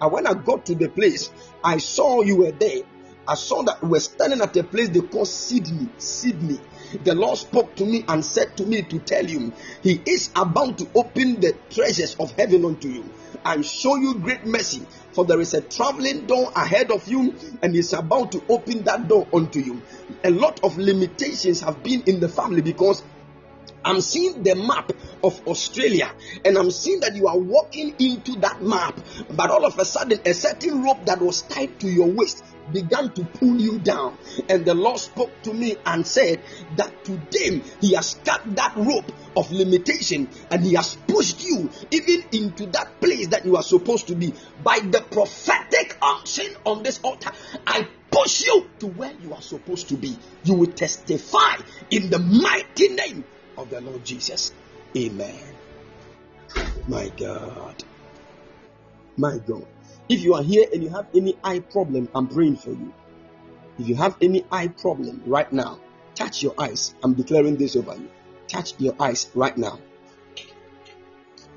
And 0.00 0.12
when 0.12 0.26
I 0.26 0.34
got 0.34 0.66
to 0.66 0.74
the 0.74 0.88
place, 0.88 1.30
I 1.62 1.78
saw 1.78 2.22
you 2.22 2.36
were 2.38 2.52
there. 2.52 2.82
I 3.28 3.34
saw 3.34 3.62
that 3.62 3.82
we 3.82 3.90
were 3.90 4.00
standing 4.00 4.40
at 4.40 4.56
a 4.56 4.64
place 4.64 4.88
they 4.88 5.00
call 5.00 5.24
Sydney. 5.24 5.88
Sydney. 5.98 6.58
The 7.04 7.14
Lord 7.14 7.38
spoke 7.38 7.76
to 7.76 7.84
me 7.84 8.04
and 8.08 8.24
said 8.24 8.56
to 8.56 8.66
me 8.66 8.82
to 8.82 8.98
tell 8.98 9.24
you, 9.24 9.52
He 9.82 10.00
is 10.04 10.30
about 10.34 10.78
to 10.78 10.88
open 10.94 11.40
the 11.40 11.54
treasures 11.70 12.16
of 12.18 12.32
heaven 12.32 12.64
unto 12.64 12.88
you 12.88 13.04
and 13.44 13.64
show 13.64 13.96
you 13.96 14.14
great 14.14 14.44
mercy. 14.44 14.84
For 15.12 15.24
there 15.24 15.40
is 15.40 15.54
a 15.54 15.60
traveling 15.60 16.26
door 16.26 16.50
ahead 16.56 16.90
of 16.90 17.06
you, 17.06 17.34
and 17.62 17.74
He's 17.74 17.92
about 17.92 18.32
to 18.32 18.42
open 18.48 18.82
that 18.84 19.06
door 19.06 19.28
unto 19.32 19.60
you. 19.60 19.82
A 20.24 20.30
lot 20.30 20.58
of 20.64 20.78
limitations 20.78 21.60
have 21.60 21.82
been 21.82 22.02
in 22.06 22.20
the 22.20 22.28
family 22.28 22.62
because 22.62 23.02
I'm 23.84 24.00
seeing 24.00 24.42
the 24.42 24.54
map 24.54 24.92
of 25.22 25.46
Australia 25.46 26.12
and 26.44 26.56
I'm 26.56 26.70
seeing 26.70 27.00
that 27.00 27.16
you 27.16 27.28
are 27.28 27.38
walking 27.38 27.94
into 27.98 28.38
that 28.40 28.62
map, 28.62 28.98
but 29.30 29.50
all 29.50 29.64
of 29.64 29.78
a 29.78 29.84
sudden, 29.84 30.20
a 30.26 30.34
certain 30.34 30.82
rope 30.82 31.06
that 31.06 31.20
was 31.20 31.42
tied 31.42 31.80
to 31.80 31.88
your 31.88 32.08
waist 32.08 32.44
began 32.72 33.12
to 33.14 33.24
pull 33.24 33.60
you 33.60 33.78
down. 33.78 34.16
And 34.48 34.64
the 34.64 34.74
Lord 34.74 34.98
spoke 34.98 35.42
to 35.42 35.52
me 35.52 35.76
and 35.84 36.06
said 36.06 36.42
that 36.76 37.04
today 37.04 37.62
He 37.80 37.94
has 37.94 38.14
cut 38.24 38.42
that 38.56 38.74
rope 38.76 39.10
of 39.36 39.50
limitation 39.50 40.28
and 40.50 40.62
He 40.62 40.74
has 40.74 40.96
pushed 41.08 41.42
you 41.42 41.70
even 41.90 42.24
into 42.32 42.66
that 42.66 43.00
place 43.00 43.28
that 43.28 43.44
you 43.44 43.56
are 43.56 43.62
supposed 43.62 44.08
to 44.08 44.14
be 44.14 44.34
by 44.62 44.80
the 44.80 45.00
prophetic 45.00 45.96
unction 46.02 46.46
on 46.64 46.82
this 46.82 47.00
altar. 47.02 47.30
I 47.66 47.88
push 48.10 48.44
you 48.44 48.68
to 48.80 48.86
where 48.88 49.12
you 49.20 49.32
are 49.34 49.42
supposed 49.42 49.88
to 49.88 49.96
be. 49.96 50.16
You 50.44 50.54
will 50.54 50.72
testify 50.72 51.56
in 51.90 52.10
the 52.10 52.18
mighty 52.18 52.88
name 52.88 53.24
of 53.60 53.70
the 53.70 53.80
Lord 53.80 54.04
Jesus. 54.04 54.52
Amen. 54.96 55.54
My 56.88 57.08
God. 57.16 57.82
My 59.16 59.38
God. 59.38 59.66
If 60.08 60.22
you 60.22 60.34
are 60.34 60.42
here 60.42 60.66
and 60.72 60.82
you 60.82 60.88
have 60.90 61.06
any 61.14 61.36
eye 61.44 61.60
problem, 61.60 62.08
I'm 62.14 62.26
praying 62.26 62.56
for 62.56 62.70
you. 62.70 62.92
If 63.78 63.88
you 63.88 63.94
have 63.96 64.16
any 64.20 64.44
eye 64.50 64.68
problem 64.68 65.22
right 65.26 65.50
now, 65.52 65.78
touch 66.14 66.42
your 66.42 66.54
eyes. 66.58 66.94
I'm 67.02 67.14
declaring 67.14 67.56
this 67.56 67.76
over 67.76 67.94
you. 67.94 68.10
Touch 68.48 68.74
your 68.78 68.94
eyes 68.98 69.30
right 69.34 69.56
now. 69.56 69.78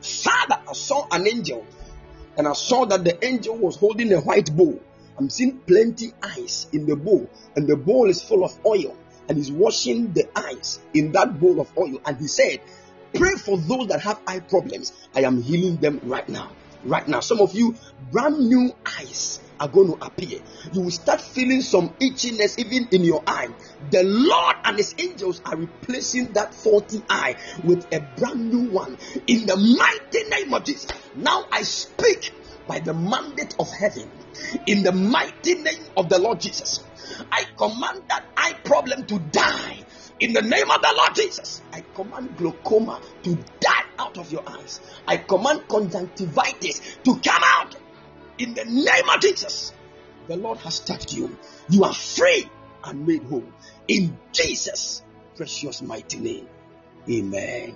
Father, 0.01 0.61
I 0.67 0.73
saw 0.73 1.07
an 1.11 1.27
angel 1.27 1.65
and 2.37 2.47
I 2.47 2.53
saw 2.53 2.85
that 2.85 3.03
the 3.03 3.23
angel 3.25 3.55
was 3.55 3.75
holding 3.77 4.11
a 4.13 4.19
white 4.19 4.55
bowl. 4.55 4.79
I'm 5.17 5.29
seeing 5.29 5.59
plenty 5.59 6.13
eyes 6.23 6.67
in 6.73 6.87
the 6.87 6.95
bowl, 6.95 7.29
and 7.55 7.67
the 7.67 7.77
bowl 7.77 8.09
is 8.09 8.23
full 8.23 8.43
of 8.43 8.57
oil 8.65 8.97
and 9.27 9.37
he's 9.37 9.51
washing 9.51 10.13
the 10.13 10.27
eyes 10.37 10.79
in 10.93 11.11
that 11.13 11.39
bowl 11.39 11.59
of 11.59 11.71
oil. 11.77 11.99
And 12.05 12.17
he 12.17 12.27
said, 12.27 12.61
pray 13.13 13.35
for 13.35 13.57
those 13.57 13.87
that 13.87 14.01
have 14.01 14.19
eye 14.27 14.39
problems. 14.39 14.91
I 15.15 15.21
am 15.21 15.41
healing 15.41 15.77
them 15.77 15.99
right 16.03 16.27
now. 16.27 16.51
Right 16.83 17.07
now. 17.07 17.21
Some 17.21 17.39
of 17.39 17.53
you, 17.53 17.75
brand 18.11 18.37
new 18.39 18.71
eyes 18.99 19.39
are 19.59 19.69
going 19.69 19.87
to 19.87 20.05
appear. 20.05 20.39
You 20.73 20.81
will 20.81 20.91
start 20.91 21.21
feeling 21.21 21.61
some 21.61 21.89
itchiness 22.01 22.59
even 22.59 22.89
in 22.91 23.03
your 23.03 23.23
eye. 23.25 23.47
The 23.91 24.03
Lord 24.03 24.55
and 24.65 24.77
His 24.77 24.93
angels 24.97 25.41
are 25.45 25.55
replacing 25.55 26.33
that 26.33 26.53
faulty 26.53 27.01
eye 27.09 27.35
with 27.63 27.85
a 27.93 28.01
brand 28.17 28.51
new 28.51 28.69
one 28.69 28.97
in 29.27 29.45
the 29.45 29.55
mighty 29.55 30.29
name 30.29 30.53
of 30.53 30.65
Jesus. 30.65 30.91
Now 31.15 31.45
I 31.51 31.61
speak 31.61 32.33
by 32.67 32.79
the 32.79 32.93
mandate 32.93 33.55
of 33.59 33.69
heaven 33.71 34.09
in 34.67 34.83
the 34.83 34.91
mighty 34.91 35.55
name 35.55 35.83
of 35.97 36.09
the 36.09 36.19
Lord 36.19 36.39
Jesus. 36.39 36.83
I 37.31 37.45
command 37.57 38.03
that 38.09 38.25
eye 38.37 38.53
problem 38.63 39.05
to 39.05 39.19
die 39.19 39.83
in 40.19 40.33
the 40.33 40.41
name 40.41 40.71
of 40.71 40.81
the 40.81 40.93
Lord 40.95 41.15
Jesus. 41.15 41.61
I 41.71 41.81
command 41.93 42.37
glaucoma 42.37 43.01
to 43.23 43.35
die 43.59 43.83
out 43.99 44.17
of 44.17 44.31
your 44.31 44.47
eyes. 44.47 44.79
I 45.07 45.17
command 45.17 45.67
conjunctivitis 45.67 46.97
to 47.03 47.19
come 47.19 47.41
out 47.43 47.75
in 48.37 48.53
the 48.53 48.65
name 48.65 49.09
of 49.09 49.21
Jesus. 49.21 49.73
The 50.27 50.37
Lord 50.37 50.57
has 50.59 50.79
touched 50.79 51.13
you. 51.13 51.37
You 51.69 51.83
are 51.83 51.93
free 51.93 52.49
and 52.85 53.05
made 53.05 53.23
whole 53.23 53.43
in 53.87 54.17
Jesus' 54.31 55.03
precious 55.35 55.81
mighty 55.81 56.19
name. 56.19 56.47
Amen. 57.09 57.75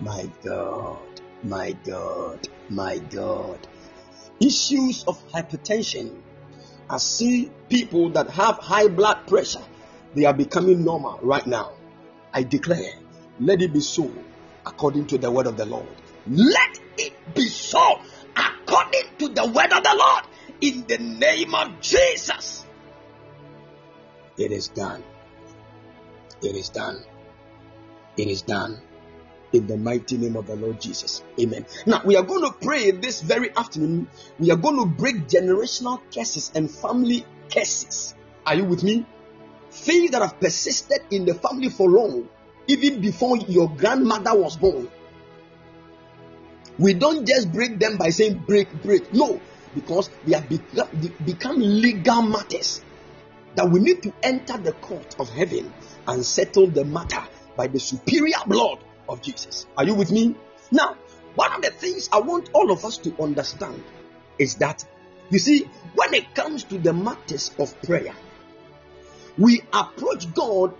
My 0.00 0.28
God, 0.44 1.15
my 1.42 1.72
God, 1.84 2.48
my 2.68 2.98
God. 2.98 3.66
Issues 4.40 5.04
of 5.04 5.22
hypertension. 5.28 6.20
I 6.88 6.98
see 6.98 7.50
people 7.68 8.10
that 8.10 8.30
have 8.30 8.58
high 8.58 8.88
blood 8.88 9.26
pressure 9.26 9.64
they 10.16 10.24
are 10.24 10.32
becoming 10.32 10.82
normal 10.82 11.18
right 11.22 11.46
now. 11.46 11.72
I 12.32 12.42
declare, 12.42 12.94
let 13.38 13.60
it 13.60 13.74
be 13.74 13.80
so 13.80 14.10
according 14.64 15.06
to 15.08 15.18
the 15.18 15.30
word 15.30 15.46
of 15.46 15.58
the 15.58 15.66
Lord. 15.66 15.86
Let 16.26 16.80
it 16.96 17.12
be 17.34 17.48
so 17.48 18.00
according 18.34 19.02
to 19.18 19.28
the 19.28 19.46
word 19.46 19.72
of 19.72 19.82
the 19.82 19.94
Lord 19.94 20.24
in 20.62 20.86
the 20.86 20.96
name 20.96 21.54
of 21.54 21.80
Jesus. 21.82 22.64
It 24.38 24.52
is 24.52 24.68
done. 24.68 25.04
It 26.40 26.56
is 26.56 26.70
done. 26.70 27.04
It 28.16 28.28
is 28.28 28.40
done. 28.40 28.80
In 29.52 29.66
the 29.66 29.76
mighty 29.76 30.18
name 30.18 30.36
of 30.36 30.46
the 30.46 30.56
Lord 30.56 30.80
Jesus. 30.80 31.22
Amen. 31.40 31.64
Now 31.86 32.02
we 32.04 32.16
are 32.16 32.22
going 32.24 32.42
to 32.42 32.52
pray 32.60 32.90
this 32.90 33.20
very 33.20 33.56
afternoon. 33.56 34.08
We 34.38 34.50
are 34.50 34.56
going 34.56 34.76
to 34.76 34.86
break 34.86 35.28
generational 35.28 36.00
curses 36.12 36.50
and 36.54 36.70
family 36.70 37.24
curses. 37.50 38.14
Are 38.44 38.54
you 38.54 38.64
with 38.64 38.82
me? 38.82 39.06
things 39.76 40.10
that 40.10 40.22
have 40.22 40.40
persisted 40.40 41.00
in 41.10 41.24
the 41.24 41.34
family 41.34 41.68
for 41.68 41.88
long, 41.88 42.28
even 42.66 43.00
before 43.00 43.36
your 43.36 43.68
grandmother 43.70 44.34
was 44.34 44.56
born. 44.56 44.88
We 46.78 46.94
don't 46.94 47.26
just 47.26 47.52
break 47.52 47.78
them 47.78 47.96
by 47.96 48.10
saying 48.10 48.44
break, 48.46 48.70
break. 48.82 49.12
No, 49.12 49.40
because 49.74 50.10
they 50.24 50.34
have 50.34 50.48
become, 50.48 51.58
legal 51.58 52.22
matters 52.22 52.82
that 53.54 53.70
we 53.70 53.80
need 53.80 54.02
to 54.02 54.12
enter 54.22 54.58
the 54.58 54.72
court 54.72 55.16
of 55.18 55.30
heaven 55.30 55.72
and 56.06 56.24
settle 56.24 56.66
the 56.66 56.84
matter 56.84 57.22
by 57.56 57.66
the 57.66 57.80
superior 57.80 58.38
blood 58.46 58.78
of 59.08 59.22
Jesus. 59.22 59.66
Are 59.76 59.84
you 59.84 59.94
with 59.94 60.10
me? 60.10 60.34
Now, 60.70 60.96
one 61.34 61.52
of 61.52 61.62
the 61.62 61.70
things 61.70 62.08
I 62.12 62.20
want 62.20 62.50
all 62.52 62.70
of 62.70 62.84
us 62.84 62.98
to 62.98 63.14
understand 63.22 63.82
is 64.38 64.56
that, 64.56 64.84
you 65.30 65.38
see, 65.38 65.68
when 65.94 66.14
it 66.14 66.34
comes 66.34 66.64
to 66.64 66.78
the 66.78 66.92
matters 66.92 67.50
of 67.58 67.80
prayer, 67.82 68.14
we 69.38 69.62
approach 69.72 70.32
God 70.34 70.74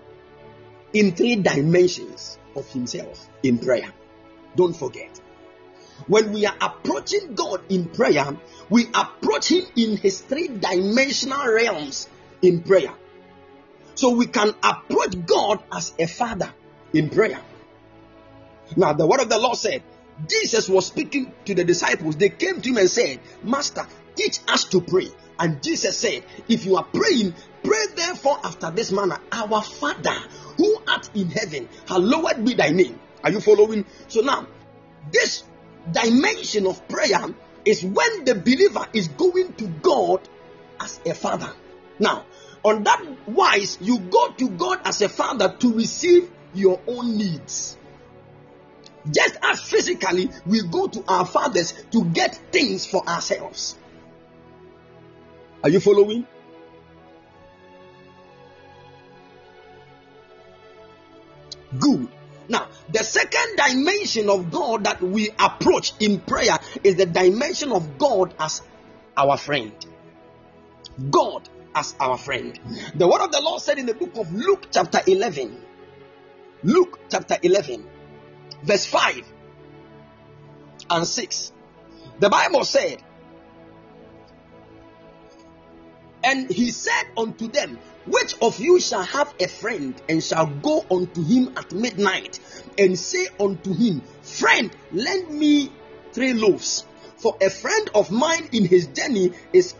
in 0.93 1.11
three 1.13 1.35
dimensions 1.35 2.39
of 2.55 2.67
Himself 2.71 3.29
in 3.43 3.59
prayer. 3.59 3.91
Don't 4.55 4.75
forget. 4.75 5.19
When 6.07 6.33
we 6.33 6.45
are 6.45 6.55
approaching 6.59 7.35
God 7.35 7.61
in 7.69 7.85
prayer, 7.85 8.37
we 8.69 8.87
approach 8.93 9.51
Him 9.51 9.65
in 9.75 9.97
His 9.97 10.21
three 10.21 10.47
dimensional 10.47 11.47
realms 11.47 12.07
in 12.41 12.61
prayer. 12.61 12.93
So 13.95 14.11
we 14.11 14.27
can 14.27 14.53
approach 14.63 15.25
God 15.25 15.63
as 15.71 15.93
a 15.99 16.07
father 16.07 16.53
in 16.93 17.09
prayer. 17.09 17.41
Now, 18.75 18.93
the 18.93 19.07
word 19.07 19.21
of 19.21 19.29
the 19.29 19.37
Lord 19.39 19.57
said, 19.57 19.83
Jesus 20.27 20.67
was 20.67 20.87
speaking 20.87 21.31
to 21.45 21.55
the 21.55 21.63
disciples. 21.63 22.15
They 22.15 22.29
came 22.29 22.61
to 22.61 22.69
him 22.69 22.77
and 22.77 22.89
said, 22.89 23.19
Master, 23.43 23.85
teach 24.15 24.39
us 24.47 24.65
to 24.65 24.81
pray. 24.81 25.07
And 25.39 25.61
Jesus 25.61 25.97
said, 25.97 26.23
If 26.47 26.65
you 26.65 26.77
are 26.77 26.83
praying, 26.83 27.33
pray 27.63 27.85
therefore 27.95 28.39
after 28.43 28.71
this 28.71 28.91
manner 28.91 29.19
Our 29.31 29.61
Father 29.61 30.17
who 30.57 30.77
art 30.87 31.09
in 31.13 31.29
heaven, 31.29 31.69
hallowed 31.87 32.43
be 32.43 32.55
thy 32.55 32.69
name. 32.69 32.99
Are 33.23 33.31
you 33.31 33.39
following? 33.39 33.85
So 34.07 34.21
now, 34.21 34.47
this 35.11 35.43
dimension 35.91 36.65
of 36.65 36.87
prayer 36.87 37.23
is 37.65 37.83
when 37.83 38.25
the 38.25 38.35
believer 38.35 38.87
is 38.93 39.09
going 39.09 39.53
to 39.53 39.67
God 39.67 40.27
as 40.79 40.99
a 41.05 41.13
father. 41.13 41.53
Now, 41.99 42.25
on 42.63 42.83
that 42.83 43.03
wise, 43.27 43.77
you 43.81 43.99
go 43.99 44.31
to 44.31 44.49
God 44.49 44.81
as 44.85 45.01
a 45.01 45.09
father 45.09 45.55
to 45.59 45.73
receive 45.73 46.29
your 46.53 46.81
own 46.87 47.17
needs. 47.17 47.76
Just 49.11 49.37
as 49.41 49.61
physically 49.61 50.29
we 50.45 50.61
go 50.63 50.87
to 50.87 51.03
our 51.07 51.25
fathers 51.25 51.73
to 51.91 52.05
get 52.05 52.35
things 52.51 52.85
for 52.85 53.07
ourselves. 53.07 53.77
Are 55.63 55.69
you 55.69 55.79
following? 55.79 56.25
Good. 61.79 62.07
Now, 62.49 62.67
the 62.91 63.03
second 63.03 63.57
dimension 63.57 64.29
of 64.29 64.51
God 64.51 64.85
that 64.85 65.01
we 65.01 65.31
approach 65.37 65.93
in 65.99 66.19
prayer 66.21 66.57
is 66.83 66.95
the 66.95 67.05
dimension 67.05 67.71
of 67.71 67.97
God 67.97 68.33
as 68.39 68.61
our 69.17 69.37
friend. 69.37 69.73
God 71.09 71.49
as 71.75 71.95
our 71.99 72.17
friend. 72.17 72.57
The 72.95 73.07
word 73.07 73.21
of 73.21 73.31
the 73.31 73.41
Lord 73.41 73.61
said 73.61 73.77
in 73.77 73.85
the 73.85 73.93
book 73.93 74.15
of 74.15 74.31
Luke, 74.33 74.67
chapter 74.71 74.99
11, 75.05 75.61
Luke, 76.63 76.99
chapter 77.09 77.37
11, 77.41 77.85
verse 78.63 78.85
5 78.85 79.23
and 80.89 81.07
6. 81.07 81.51
The 82.19 82.29
Bible 82.29 82.63
said, 82.63 83.03
And 86.23 86.49
he 86.49 86.71
said 86.71 87.03
unto 87.15 87.47
them, 87.47 87.77
Which 88.05 88.35
of 88.41 88.59
you 88.59 88.79
shall 88.79 89.03
have 89.03 89.33
a 89.39 89.47
friend 89.47 89.99
and 90.09 90.23
shall 90.23 90.47
go 90.47 90.85
unto 90.89 91.23
him 91.23 91.53
at 91.55 91.71
midnight 91.71 92.39
and 92.77 92.97
say 92.97 93.27
unto 93.39 93.73
him, 93.73 94.01
Friend, 94.23 94.75
lend 94.91 95.29
me 95.29 95.71
three 96.11 96.33
loaves, 96.33 96.85
for 97.17 97.37
a 97.41 97.49
friend 97.49 97.89
of 97.93 98.11
mine 98.11 98.49
in 98.51 98.65
his 98.65 98.87
journey 98.87 99.31
is 99.53 99.75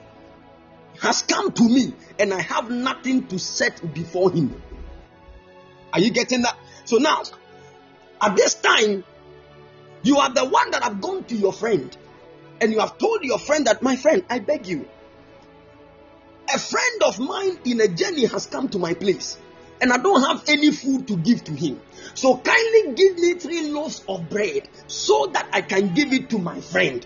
has 1.02 1.22
come 1.22 1.52
to 1.52 1.64
me 1.64 1.94
and 2.20 2.34
I 2.34 2.42
have 2.42 2.70
nothing 2.72 3.28
to 3.28 3.38
set 3.38 3.94
before 3.94 4.32
him. 4.32 4.62
Are 5.94 6.00
you 6.00 6.12
getting 6.12 6.42
that? 6.42 6.58
So 6.86 6.98
now, 6.98 7.24
at 8.22 8.36
this 8.36 8.56
time, 8.56 9.04
you 10.04 10.18
are 10.18 10.30
the 10.30 10.46
one 10.46 10.72
that 10.72 10.84
have 10.84 11.02
gone 11.02 11.24
to 11.26 11.36
your 11.36 11.54
friend 11.54 11.96
and 12.62 12.72
you 12.72 12.80
have 12.80 12.98
told 12.98 13.24
your 13.24 13.40
friend 13.40 13.68
that, 13.68 13.82
my 13.82 13.96
friend, 13.96 14.24
I 14.30 14.40
beg 14.40 14.68
you, 14.68 14.88
a 16.54 16.60
friend 16.60 17.04
of 17.04 17.20
mine 17.20 17.60
in 17.66 17.82
a 17.82 17.88
journey 17.88 18.26
has 18.26 18.46
come 18.46 18.70
to 18.70 18.80
my 18.80 18.94
place 18.94 19.38
and 19.82 19.92
I 19.92 19.98
don't 19.98 20.22
have 20.24 20.44
any 20.48 20.72
food 20.72 21.08
to 21.08 21.18
give 21.18 21.44
to 21.46 21.52
him. 21.52 21.80
So 22.16 22.38
kindly 22.38 22.94
give 22.94 23.18
me 23.18 23.34
three 23.36 23.70
loaves 23.70 24.04
of 24.08 24.30
bread 24.30 24.68
so 24.88 25.28
that 25.34 25.48
I 25.52 25.62
can 25.62 25.94
give 25.94 26.14
it 26.14 26.30
to 26.32 26.40
my 26.40 26.60
friend. 26.62 27.06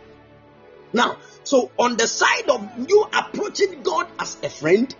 Now, 0.93 1.17
so 1.43 1.71
on 1.77 1.97
the 1.97 2.07
side 2.07 2.49
of 2.49 2.89
you 2.89 3.07
approaching 3.11 3.81
God 3.83 4.07
as 4.19 4.37
a 4.43 4.49
friend, 4.49 4.93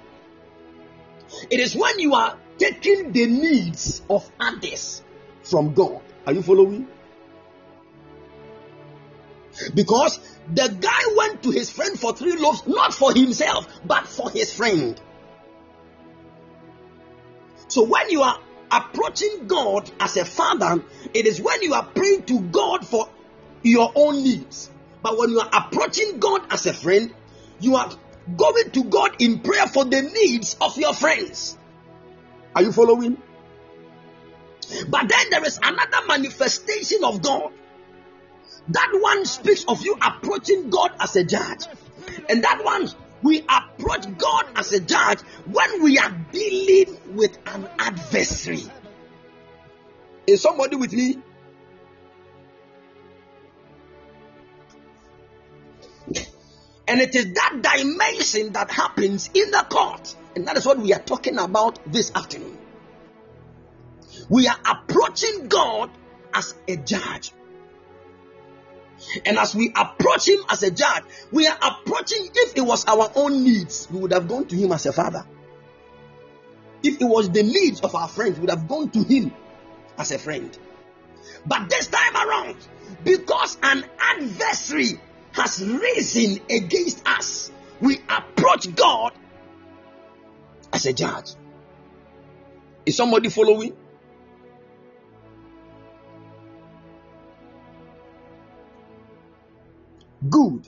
it 1.50 1.60
is 1.60 1.76
when 1.76 2.00
you 2.00 2.14
are 2.16 2.38
taking 2.58 3.12
the 3.12 3.28
needs 3.28 4.02
of 4.10 4.30
others 4.40 5.02
from 5.44 5.74
God. 5.74 6.02
Are 6.26 6.34
you 6.34 6.42
following? 6.42 6.88
Because 9.74 10.20
the 10.54 10.76
guy 10.80 11.16
went 11.18 11.44
to 11.44 11.52
his 11.52 11.72
friend 11.72 12.00
for 12.00 12.16
three 12.16 12.38
loaves, 12.38 12.66
not 12.68 12.94
for 12.94 13.14
himself, 13.14 13.68
but 13.86 14.08
for 14.08 14.30
his 14.30 14.54
friend. 14.54 15.00
So 17.68 17.84
when 17.84 18.10
you 18.10 18.22
are 18.22 18.40
approaching 18.72 19.48
God 19.48 19.90
as 20.00 20.18
a 20.18 20.26
father, 20.26 20.84
it 21.14 21.26
is 21.26 21.42
when 21.42 21.62
you 21.62 21.74
are 21.74 21.86
praying 21.86 22.24
to 22.24 22.40
God 22.40 22.88
for 22.88 23.10
your 23.64 23.92
own 23.96 24.24
needs. 24.24 24.70
But 25.02 25.18
when 25.18 25.30
you 25.30 25.40
are 25.40 25.50
approaching 25.52 26.20
God 26.20 26.52
as 26.52 26.66
a 26.66 26.74
friend, 26.74 27.14
you 27.60 27.76
are 27.76 27.92
going 28.38 28.72
to 28.72 28.84
God 28.84 29.16
in 29.20 29.40
prayer 29.40 29.68
for 29.68 29.86
the 29.86 30.02
needs 30.02 30.56
of 30.62 30.78
your 30.78 30.94
friends. 30.94 31.58
Are 32.56 32.62
you 32.62 32.72
following? 32.72 33.18
But 34.90 35.10
then 35.10 35.30
there 35.30 35.46
is 35.46 35.60
another 35.62 36.06
manifestation 36.08 37.04
of 37.04 37.22
God 37.22 37.52
that 38.70 38.90
one 38.94 39.26
speaks 39.26 39.66
of 39.66 39.84
you 39.84 39.98
approaching 40.02 40.70
God 40.70 40.92
as 41.00 41.16
a 41.16 41.24
judge. 41.24 41.66
And 42.30 42.44
that 42.44 42.64
one, 42.64 42.90
we 43.22 43.42
approach 43.48 44.06
God 44.18 44.46
as 44.56 44.72
a 44.74 44.80
judge 44.80 45.22
when 45.46 45.84
we 45.84 45.98
are 45.98 46.12
dealing 46.32 47.16
with 47.16 47.38
an 47.48 47.68
adversary. 47.80 48.64
Is 50.28 50.42
somebody 50.42 50.76
with 50.76 50.94
me? 50.94 51.18
And 56.88 57.00
it 57.00 57.16
is 57.16 57.34
that 57.34 57.62
dimension 57.62 58.52
that 58.54 58.70
happens 58.70 59.30
in 59.34 59.52
the 59.52 59.66
court. 59.70 60.16
And 60.36 60.48
that 60.48 60.58
is 60.58 60.66
what 60.66 60.78
we 60.78 60.94
are 60.94 61.00
talking 61.00 61.38
about 61.38 61.80
this 61.92 62.12
afternoon. 62.14 62.58
We 64.32 64.48
are 64.48 64.58
approaching 64.66 65.50
God 65.50 65.92
as 66.34 66.56
a 66.66 66.78
judge. 66.78 67.34
And 69.26 69.38
as 69.38 69.54
we 69.54 69.74
approach 69.76 70.30
Him 70.30 70.40
as 70.50 70.64
a 70.64 70.72
judge, 70.72 71.04
we 71.34 71.48
are 71.48 71.58
approaching, 71.62 72.30
if 72.34 72.56
it 72.56 72.62
was 72.62 72.86
our 72.86 73.12
own 73.16 73.44
needs, 73.44 73.90
we 73.92 74.00
would 74.00 74.14
have 74.14 74.30
gone 74.30 74.46
to 74.46 74.56
Him 74.56 74.72
as 74.72 74.86
a 74.86 74.94
father. 74.94 75.26
If 76.82 77.02
it 77.02 77.04
was 77.04 77.30
the 77.30 77.44
needs 77.44 77.82
of 77.82 77.94
our 77.94 78.08
friends, 78.08 78.36
we 78.36 78.46
would 78.46 78.52
have 78.52 78.70
gone 78.70 78.90
to 78.92 79.04
Him 79.04 79.34
as 79.98 80.12
a 80.12 80.18
friend. 80.18 80.58
But 81.46 81.70
this 81.70 81.88
time 81.88 82.16
around, 82.16 82.56
because 83.04 83.58
an 83.62 83.84
adversary 84.00 84.98
has 85.34 85.62
risen 85.62 86.40
against 86.50 87.06
us, 87.06 87.52
we 87.82 88.00
approach 88.08 88.74
God 88.76 89.12
as 90.72 90.86
a 90.86 90.94
judge. 90.94 91.32
Is 92.86 92.96
somebody 92.96 93.28
following? 93.28 93.76
Good. 100.30 100.68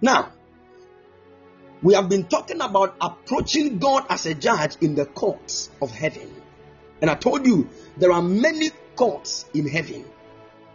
Now, 0.00 0.32
we 1.82 1.94
have 1.94 2.08
been 2.08 2.24
talking 2.24 2.60
about 2.60 2.96
approaching 3.00 3.78
God 3.78 4.06
as 4.08 4.26
a 4.26 4.34
judge 4.34 4.76
in 4.80 4.94
the 4.94 5.06
courts 5.06 5.70
of 5.82 5.90
heaven. 5.90 6.30
And 7.00 7.10
I 7.10 7.14
told 7.14 7.46
you 7.46 7.68
there 7.96 8.12
are 8.12 8.22
many 8.22 8.70
courts 8.96 9.46
in 9.54 9.68
heaven, 9.68 10.04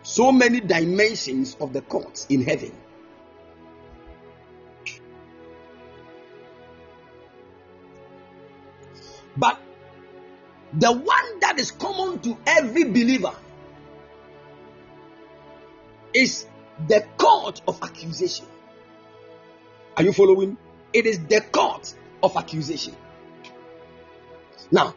so 0.01 0.31
many 0.31 0.59
dimensions 0.59 1.55
of 1.59 1.73
the 1.73 1.81
courts 1.81 2.25
in 2.29 2.43
heaven. 2.43 2.71
But 9.35 9.59
the 10.73 10.91
one 10.91 11.39
that 11.39 11.59
is 11.59 11.71
common 11.71 12.19
to 12.19 12.37
every 12.45 12.83
believer 12.85 13.33
is 16.14 16.45
the 16.88 17.05
court 17.18 17.61
of 17.68 17.82
accusation. 17.82 18.45
Are 19.97 20.03
you 20.03 20.14
following? 20.14 20.57
It 20.91 21.05
is 21.05 21.20
the 21.20 21.41
court 21.41 21.93
of 22.22 22.36
accusation. 22.36 22.95
Now, 24.72 24.95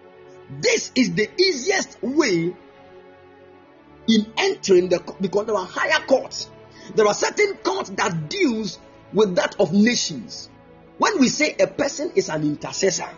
this 0.61 0.93
is 0.95 1.15
the 1.15 1.29
easiest 1.41 2.03
way 2.03 2.55
in 4.09 4.33
entering 4.37 4.89
the 4.89 5.03
because 5.21 5.47
there 5.47 5.57
are 5.57 5.67
higher 5.67 6.05
courts. 6.07 6.51
There 6.95 7.07
are 7.07 7.15
certain 7.15 7.57
courts 7.57 7.91
that 7.91 8.29
deals 8.29 8.79
with 9.13 9.35
that 9.37 9.57
of 9.59 9.73
nations. 9.73 10.49
When 10.99 11.19
we 11.19 11.29
say 11.29 11.57
a 11.59 11.67
person 11.67 12.13
is 12.15 12.29
an 12.29 12.43
intercessor, 12.43 13.09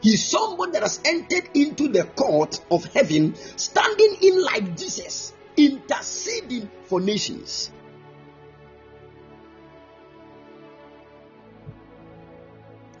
he's 0.00 0.24
someone 0.24 0.72
that 0.72 0.82
has 0.82 1.00
entered 1.04 1.50
into 1.54 1.88
the 1.88 2.04
court 2.04 2.60
of 2.70 2.84
heaven, 2.86 3.34
standing 3.56 4.16
in 4.22 4.42
like 4.42 4.76
Jesus 4.76 5.34
interceding 5.56 6.70
for 6.84 7.00
nations. 7.00 7.70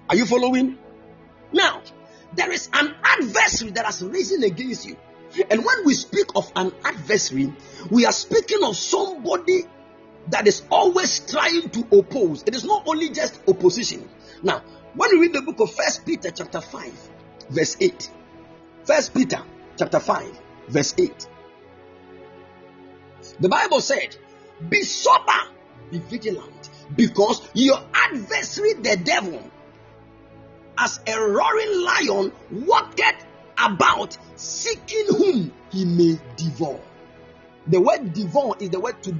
Are 0.08 0.16
you 0.16 0.26
following? 0.26 0.78
Now, 1.52 1.82
there 2.34 2.52
is 2.52 2.68
an 2.72 2.94
adversary 3.02 3.72
that 3.72 3.84
has 3.86 4.02
risen 4.02 4.44
against 4.44 4.86
you. 4.86 4.96
And 5.50 5.64
when 5.64 5.84
we 5.84 5.94
speak 5.94 6.26
of 6.34 6.50
an 6.54 6.72
adversary, 6.84 7.52
we 7.90 8.06
are 8.06 8.12
speaking 8.12 8.62
of 8.62 8.76
somebody 8.76 9.64
that 10.28 10.46
is 10.46 10.62
always 10.70 11.20
trying 11.20 11.70
to 11.70 11.98
oppose. 11.98 12.42
It 12.46 12.54
is 12.54 12.64
not 12.64 12.84
only 12.86 13.10
just 13.10 13.40
opposition. 13.48 14.08
Now, 14.42 14.62
when 14.94 15.10
we 15.12 15.26
read 15.26 15.34
the 15.34 15.42
book 15.42 15.60
of 15.60 15.74
First 15.74 16.06
Peter 16.06 16.30
chapter 16.30 16.60
5, 16.60 17.10
verse 17.50 17.76
8. 17.80 18.10
First 18.84 19.14
Peter 19.14 19.42
chapter 19.76 20.00
5, 20.00 20.40
verse 20.68 20.94
8. 20.96 21.28
The 23.40 23.48
Bible 23.48 23.80
said, 23.80 24.16
Be 24.68 24.82
sober, 24.82 25.32
be 25.90 25.98
vigilant, 25.98 26.70
because 26.94 27.46
your 27.54 27.78
adversary, 27.92 28.74
the 28.74 28.96
devil, 28.96 29.50
as 30.78 31.00
a 31.06 31.20
roaring 31.20 31.82
lion, 31.82 32.32
walketh 32.50 33.24
about 33.58 34.16
seeking 34.36 35.06
whom 35.08 35.52
he 35.70 35.84
may 35.84 36.18
devour. 36.36 36.80
The 37.66 37.80
word 37.80 38.12
devour 38.12 38.56
is 38.60 38.70
the 38.70 38.80
word 38.80 39.02
to, 39.02 39.14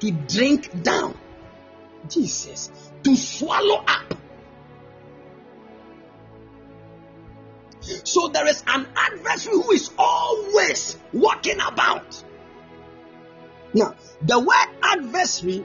to 0.00 0.10
drink 0.10 0.82
down. 0.82 1.16
Jesus, 2.08 2.70
to 3.04 3.14
swallow 3.14 3.84
up. 3.86 4.14
So 7.80 8.28
there 8.28 8.46
is 8.48 8.62
an 8.66 8.86
adversary 8.96 9.54
who 9.54 9.70
is 9.72 9.90
always 9.98 10.96
walking 11.12 11.60
about 11.60 12.22
now, 13.72 13.94
the 14.22 14.38
word 14.38 14.76
adversary 14.82 15.64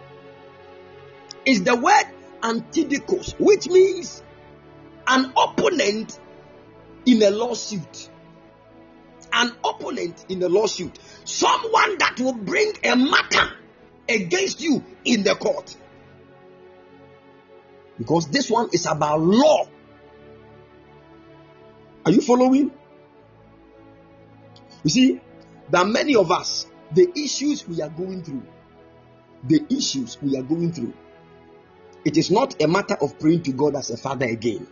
is 1.46 1.64
the 1.64 1.76
word 1.76 2.06
antidikos, 2.42 3.34
which 3.40 3.68
means 3.68 4.22
an 5.08 5.34
opponent 5.38 6.20
in 7.06 7.22
a 7.24 7.32
lawsuit. 7.32 8.10
An 9.34 9.52
opponent 9.64 10.26
in 10.30 10.44
a 10.44 10.50
lawsuit. 10.50 10.98
Someone 11.26 11.98
that 11.98 12.20
will 12.20 12.34
bring 12.34 12.74
a 12.84 12.96
matter 12.96 13.52
against 14.08 14.62
you 14.62 14.84
in 15.04 15.24
the 15.24 15.36
court. 15.36 15.76
Because 17.98 18.28
this 18.28 18.50
one 18.50 18.70
is 18.72 18.86
about 18.86 19.20
law. 19.20 19.68
Are 22.06 22.12
you 22.12 22.22
following? 22.22 22.72
You 24.84 24.90
see, 24.90 25.22
there 25.70 25.82
are 25.82 25.88
many 25.88 26.16
of 26.16 26.32
us 26.32 26.68
the 26.96 27.12
issues 27.16 27.68
we 27.68 27.82
are 27.82 27.90
going 27.90 28.24
through, 28.24 28.44
the 29.44 29.64
issues 29.70 30.18
we 30.22 30.38
are 30.38 30.44
going 30.44 30.72
through, 30.72 30.94
it 32.06 32.18
is 32.18 32.32
not 32.32 32.62
a 32.62 32.68
matter 32.68 32.96
of 33.02 33.20
praying 33.20 33.44
to 33.44 33.52
God 33.52 33.76
as 33.76 33.90
a 33.90 33.98
father 33.98 34.26
again. 34.26 34.66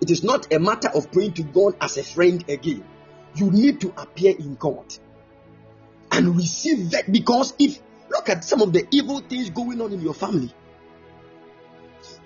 It 0.00 0.10
is 0.10 0.22
not 0.22 0.52
a 0.52 0.58
matter 0.58 0.88
of 0.94 1.10
praying 1.10 1.34
to 1.34 1.42
God 1.42 1.76
as 1.80 1.96
a 1.96 2.04
friend 2.04 2.44
again. 2.48 2.84
You 3.34 3.50
need 3.50 3.80
to 3.80 3.92
appear 3.96 4.34
in 4.38 4.56
court 4.56 4.98
and 6.12 6.36
receive 6.36 6.90
that 6.92 7.10
because 7.10 7.54
if 7.58 7.80
look 8.10 8.28
at 8.28 8.44
some 8.44 8.62
of 8.62 8.72
the 8.72 8.86
evil 8.90 9.18
things 9.20 9.50
going 9.50 9.80
on 9.80 9.92
in 9.92 10.00
your 10.00 10.14
family, 10.14 10.54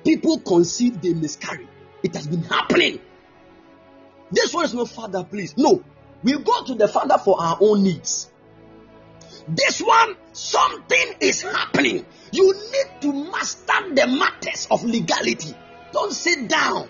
people 0.04 0.38
conceive, 0.40 1.00
they 1.00 1.14
miscarry. 1.14 1.68
It 2.02 2.14
has 2.14 2.26
been 2.26 2.42
happening. 2.42 3.00
This 4.30 4.52
one 4.52 4.66
is 4.66 4.74
not 4.74 4.90
father, 4.90 5.24
please. 5.24 5.56
No, 5.56 5.82
we 6.22 6.36
go 6.36 6.64
to 6.64 6.74
the 6.74 6.88
father 6.88 7.16
for 7.16 7.40
our 7.40 7.56
own 7.60 7.84
needs. 7.84 8.30
This 9.48 9.80
one, 9.80 10.14
something 10.32 11.14
is 11.20 11.40
happening. 11.42 12.04
You 12.32 12.52
need 12.52 13.00
to 13.00 13.12
master 13.30 13.94
the 13.94 14.06
matters 14.06 14.68
of 14.70 14.84
legality. 14.84 15.54
Don't 15.92 16.12
sit 16.12 16.48
down. 16.48 16.88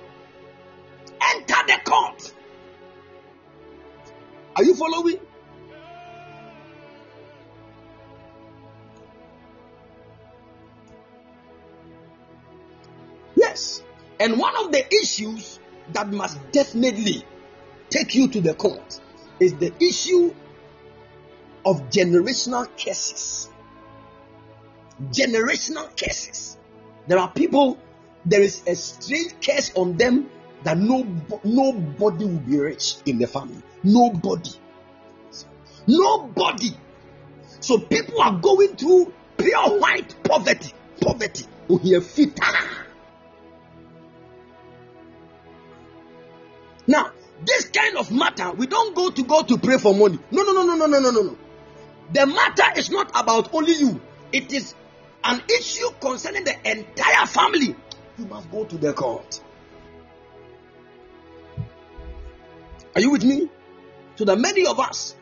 Enter 1.34 1.56
the 1.68 1.78
court. 1.84 2.34
Are 4.56 4.64
you 4.64 4.74
following? 4.74 5.20
Yes. 13.36 13.84
And 14.18 14.36
one 14.36 14.56
of 14.56 14.72
the 14.72 14.84
issues 15.00 15.60
that 15.92 16.08
must 16.08 16.50
definitely 16.50 17.24
take 17.88 18.16
you 18.16 18.26
to 18.28 18.40
the 18.40 18.54
court 18.54 19.00
is 19.38 19.54
the 19.54 19.72
issue 19.80 20.34
of 21.64 21.90
generational 21.90 22.68
curses. 22.76 23.48
Generational 25.10 25.88
curses. 25.96 26.56
There 27.06 27.18
are 27.18 27.30
people, 27.30 27.78
there 28.24 28.42
is 28.42 28.62
a 28.66 28.74
strange 28.74 29.34
curse 29.44 29.72
on 29.74 29.96
them 29.96 30.30
that 30.64 30.76
no, 30.76 31.06
nobody 31.44 32.24
will 32.24 32.40
be 32.40 32.58
rich 32.58 32.96
in 33.06 33.18
the 33.18 33.26
family. 33.26 33.62
Nobody. 33.82 34.50
Nobody. 35.86 36.76
So 37.60 37.78
people 37.78 38.20
are 38.20 38.38
going 38.38 38.76
through 38.76 39.12
pure 39.36 39.78
white 39.78 40.14
poverty. 40.24 40.72
Poverty. 41.00 41.46
Now, 46.86 47.12
this 47.44 47.68
kind 47.68 47.96
of 47.98 48.10
matter, 48.10 48.52
we 48.52 48.66
don't 48.66 48.96
go 48.96 49.10
to 49.10 49.22
God 49.22 49.48
to 49.48 49.58
pray 49.58 49.78
for 49.78 49.94
money. 49.94 50.18
No, 50.30 50.42
no, 50.42 50.52
no, 50.52 50.62
no, 50.64 50.86
no, 50.86 50.86
no, 50.86 51.10
no, 51.10 51.22
no. 51.22 51.36
The 52.12 52.26
matter 52.26 52.78
is 52.78 52.90
not 52.90 53.10
about 53.14 53.52
only 53.54 53.74
you, 53.74 54.00
it 54.32 54.52
is 54.52 54.74
an 55.24 55.42
issue 55.48 55.90
concerning 56.00 56.44
the 56.44 56.54
entire 56.64 57.26
family. 57.26 57.76
You 58.18 58.26
must 58.26 58.50
go 58.50 58.64
to 58.64 58.78
the 58.78 58.92
court. 58.92 59.40
Are 62.94 63.00
you 63.00 63.10
with 63.10 63.24
me? 63.24 63.48
So 64.16 64.24
that 64.24 64.38
many 64.38 64.66
of 64.66 64.80
us, 64.80 65.14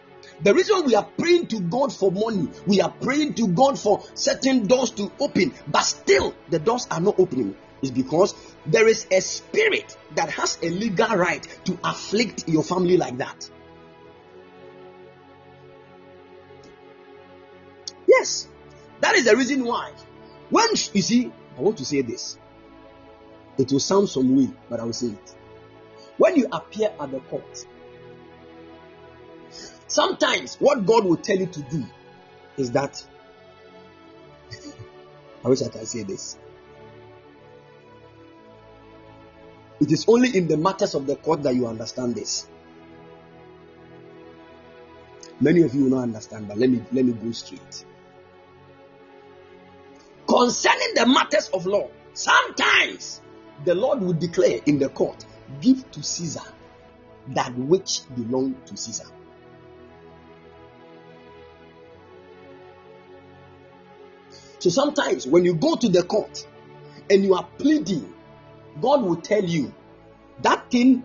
the 0.43 0.55
reason 0.55 0.85
we 0.87 0.95
are 0.95 1.07
praying 1.19 1.49
to 1.49 1.61
God 1.61 1.93
for 1.93 2.13
money, 2.13 2.49
we 2.67 2.81
are 2.81 2.91
praying 2.91 3.35
to 3.35 3.49
God 3.49 3.79
for 3.79 4.03
certain 4.15 4.67
doors 4.67 4.91
to 4.93 5.11
open, 5.19 5.53
but 5.67 5.83
still 5.83 6.35
the 6.49 6.59
doors 6.59 6.87
are 6.91 7.01
not 7.01 7.19
opening, 7.19 7.57
is 7.83 7.91
because 7.91 8.35
there 8.65 8.87
is 8.87 9.07
a 9.11 9.21
spirit 9.21 9.97
that 10.15 10.31
has 10.31 10.59
a 10.63 10.71
legal 10.71 11.17
right 11.17 11.47
to 11.65 11.79
afflict 11.85 12.49
your 12.49 12.63
family 12.63 12.97
like 12.97 13.19
that. 13.19 13.51
Yes, 18.27 18.49
that 19.03 19.15
is 19.15 19.25
the 19.25 19.37
reason 19.37 19.65
why. 19.65 19.93
When 20.51 20.69
you 20.71 20.77
see, 20.77 21.33
I 21.57 21.61
want 21.61 21.79
to 21.79 21.85
say 21.85 22.03
this. 22.03 22.39
It 23.57 23.71
will 23.71 23.79
sound 23.81 24.09
some 24.09 24.37
way, 24.37 24.51
but 24.69 24.81
I 24.81 24.85
will 24.85 24.93
say 24.93 25.09
it. 25.09 25.35
When 26.19 26.35
you 26.35 26.49
appear 26.51 26.93
at 26.99 27.11
the 27.13 27.21
court, 27.21 27.67
sometimes 29.87 30.57
what 30.57 30.85
God 30.85 31.05
will 31.05 31.17
tell 31.19 31.39
you 31.39 31.47
to 31.47 31.61
do 31.63 31.85
is 32.57 32.73
that 32.73 33.05
I 35.45 35.49
wish 35.49 35.63
I 35.63 35.69
can 35.69 35.87
say 35.87 36.03
this. 36.03 36.37
It 39.79 39.93
is 39.93 40.05
only 40.09 40.37
in 40.37 40.49
the 40.49 40.57
matters 40.57 40.95
of 40.95 41.07
the 41.07 41.15
court 41.15 41.45
that 41.45 41.55
you 41.55 41.69
understand 41.69 42.17
this. 42.17 42.49
Many 45.39 45.63
of 45.63 45.75
you 45.75 45.85
will 45.85 45.91
not 45.91 46.03
understand, 46.03 46.49
but 46.49 46.59
let 46.59 46.71
me 46.71 46.83
let 46.93 47.05
me 47.05 47.13
go 47.13 47.31
straight. 47.31 47.85
Concerning 50.37 50.93
the 50.95 51.07
matters 51.07 51.49
of 51.55 51.65
law, 51.65 51.89
sometimes 52.13 53.23
the 53.65 53.75
Lord 53.75 54.01
will 54.03 54.13
declare 54.13 54.61
in 54.67 54.79
the 54.79 54.91
court, 54.91 55.25
give 55.63 55.91
to 55.93 56.03
Caesar 56.03 56.43
that 57.29 57.57
which 57.57 58.03
belong 58.15 58.55
to 58.67 58.77
Caesar. 58.77 59.07
So 64.59 64.69
sometimes 64.69 65.27
when 65.27 65.47
you 65.47 65.55
go 65.55 65.75
to 65.75 65.89
the 65.89 66.03
court 66.03 66.47
and 67.09 67.25
you 67.25 67.35
are 67.35 67.49
pleading, 67.57 68.13
God 68.83 69.05
will 69.05 69.17
tell 69.17 69.43
you 69.43 69.73
that 70.43 70.71
thing 70.71 71.03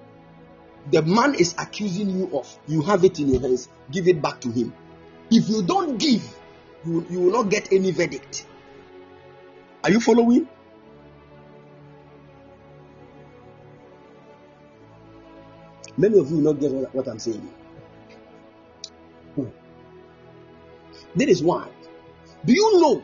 the 0.91 1.03
man 1.03 1.36
is 1.36 1.55
accusing 1.57 2.09
you 2.09 2.38
of, 2.38 2.59
you 2.67 2.82
have 2.82 3.05
it 3.05 3.17
in 3.21 3.29
your 3.29 3.39
hands, 3.39 3.69
give 3.91 4.09
it 4.09 4.21
back 4.21 4.41
to 4.41 4.51
him. 4.51 4.73
If 5.29 5.47
you 5.47 5.63
don't 5.63 5.97
give, 5.97 6.21
you, 6.86 7.05
you 7.09 7.21
will 7.21 7.32
not 7.32 7.49
get 7.49 7.71
any 7.71 7.91
verdict. 7.91 8.47
Are 9.84 9.91
you 9.91 9.99
following? 9.99 10.47
Many 15.97 16.17
of 16.19 16.29
you 16.29 16.38
will 16.38 16.53
not 16.53 16.59
get 16.59 16.71
what 16.93 17.07
I'm 17.07 17.19
saying. 17.19 17.47
Hmm. 19.36 19.47
That 21.15 21.29
is 21.29 21.43
why. 21.43 21.67
Do 22.45 22.53
you 22.53 22.79
know? 22.79 23.03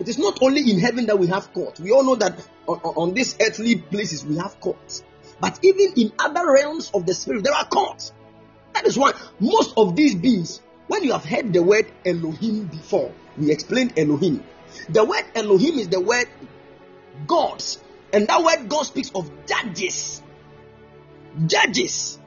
It 0.00 0.08
is 0.08 0.18
not 0.18 0.42
only 0.42 0.70
in 0.70 0.78
heaven 0.78 1.06
that 1.06 1.18
we 1.18 1.26
have 1.28 1.52
court. 1.52 1.78
We 1.78 1.92
all 1.92 2.02
know 2.02 2.16
that 2.16 2.46
on, 2.66 2.78
on 2.78 3.14
these 3.14 3.36
earthly 3.40 3.76
places 3.76 4.24
we 4.24 4.36
have 4.36 4.58
courts. 4.60 5.04
But 5.40 5.58
even 5.62 5.92
in 5.96 6.12
other 6.18 6.50
realms 6.50 6.90
of 6.92 7.06
the 7.06 7.14
spirit, 7.14 7.44
there 7.44 7.54
are 7.54 7.66
courts. 7.66 8.12
That 8.74 8.86
is 8.86 8.98
why 8.98 9.12
most 9.38 9.74
of 9.76 9.96
these 9.96 10.14
beings, 10.14 10.60
when 10.86 11.04
you 11.04 11.12
have 11.12 11.24
heard 11.24 11.52
the 11.52 11.62
word 11.62 11.90
Elohim 12.04 12.66
before, 12.66 13.12
we 13.36 13.50
explained 13.50 13.98
Elohim. 13.98 14.42
The 14.88 15.04
word 15.04 15.24
Elohim 15.34 15.78
is 15.78 15.88
the 15.88 16.00
word 16.00 16.26
God, 17.26 17.62
and 18.12 18.26
that 18.26 18.42
word 18.42 18.68
God 18.68 18.82
speaks 18.82 19.10
of 19.14 19.30
judges. 19.46 20.22
Judges. 21.46 22.18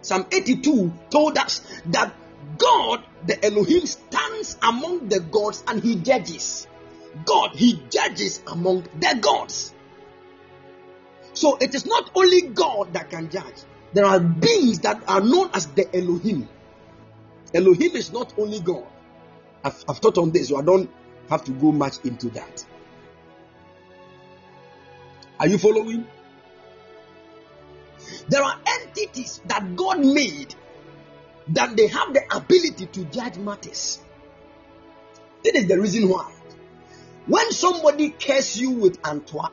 Psalm 0.00 0.26
82 0.32 0.92
told 1.10 1.38
us 1.38 1.60
that 1.86 2.14
God, 2.58 3.04
the 3.26 3.44
Elohim, 3.44 3.86
stands 3.86 4.56
among 4.62 5.08
the 5.08 5.20
gods 5.20 5.62
and 5.68 5.82
he 5.82 5.96
judges. 5.96 6.66
God, 7.24 7.54
he 7.54 7.80
judges 7.88 8.40
among 8.46 8.82
the 8.98 9.18
gods. 9.20 9.74
So 11.34 11.56
it 11.56 11.74
is 11.74 11.86
not 11.86 12.10
only 12.14 12.42
God 12.42 12.92
that 12.94 13.10
can 13.10 13.30
judge, 13.30 13.54
there 13.92 14.04
are 14.04 14.20
beings 14.20 14.80
that 14.80 15.02
are 15.06 15.20
known 15.20 15.50
as 15.54 15.66
the 15.66 15.94
Elohim. 15.96 16.48
Elohim 17.54 17.96
is 17.96 18.12
not 18.12 18.32
only 18.38 18.60
God. 18.60 18.86
I've, 19.64 19.84
I've 19.88 20.00
taught 20.00 20.18
on 20.18 20.30
this, 20.30 20.48
so 20.48 20.58
I 20.58 20.62
don't 20.62 20.90
have 21.32 21.44
to 21.44 21.52
go 21.52 21.72
much 21.72 22.04
into 22.04 22.28
that. 22.30 22.64
Are 25.40 25.48
you 25.48 25.58
following? 25.58 26.06
There 28.28 28.42
are 28.42 28.58
entities 28.66 29.40
that 29.46 29.74
God 29.74 30.00
made 30.00 30.54
that 31.48 31.76
they 31.76 31.86
have 31.88 32.12
the 32.12 32.22
ability 32.36 32.86
to 32.86 33.04
judge 33.06 33.38
matters. 33.38 34.00
That 35.44 35.56
is 35.56 35.66
the 35.66 35.80
reason 35.80 36.08
why. 36.08 36.32
When 37.26 37.50
somebody 37.50 38.10
curses 38.10 38.60
you 38.60 38.70
with 38.70 39.00
Antoa, 39.02 39.50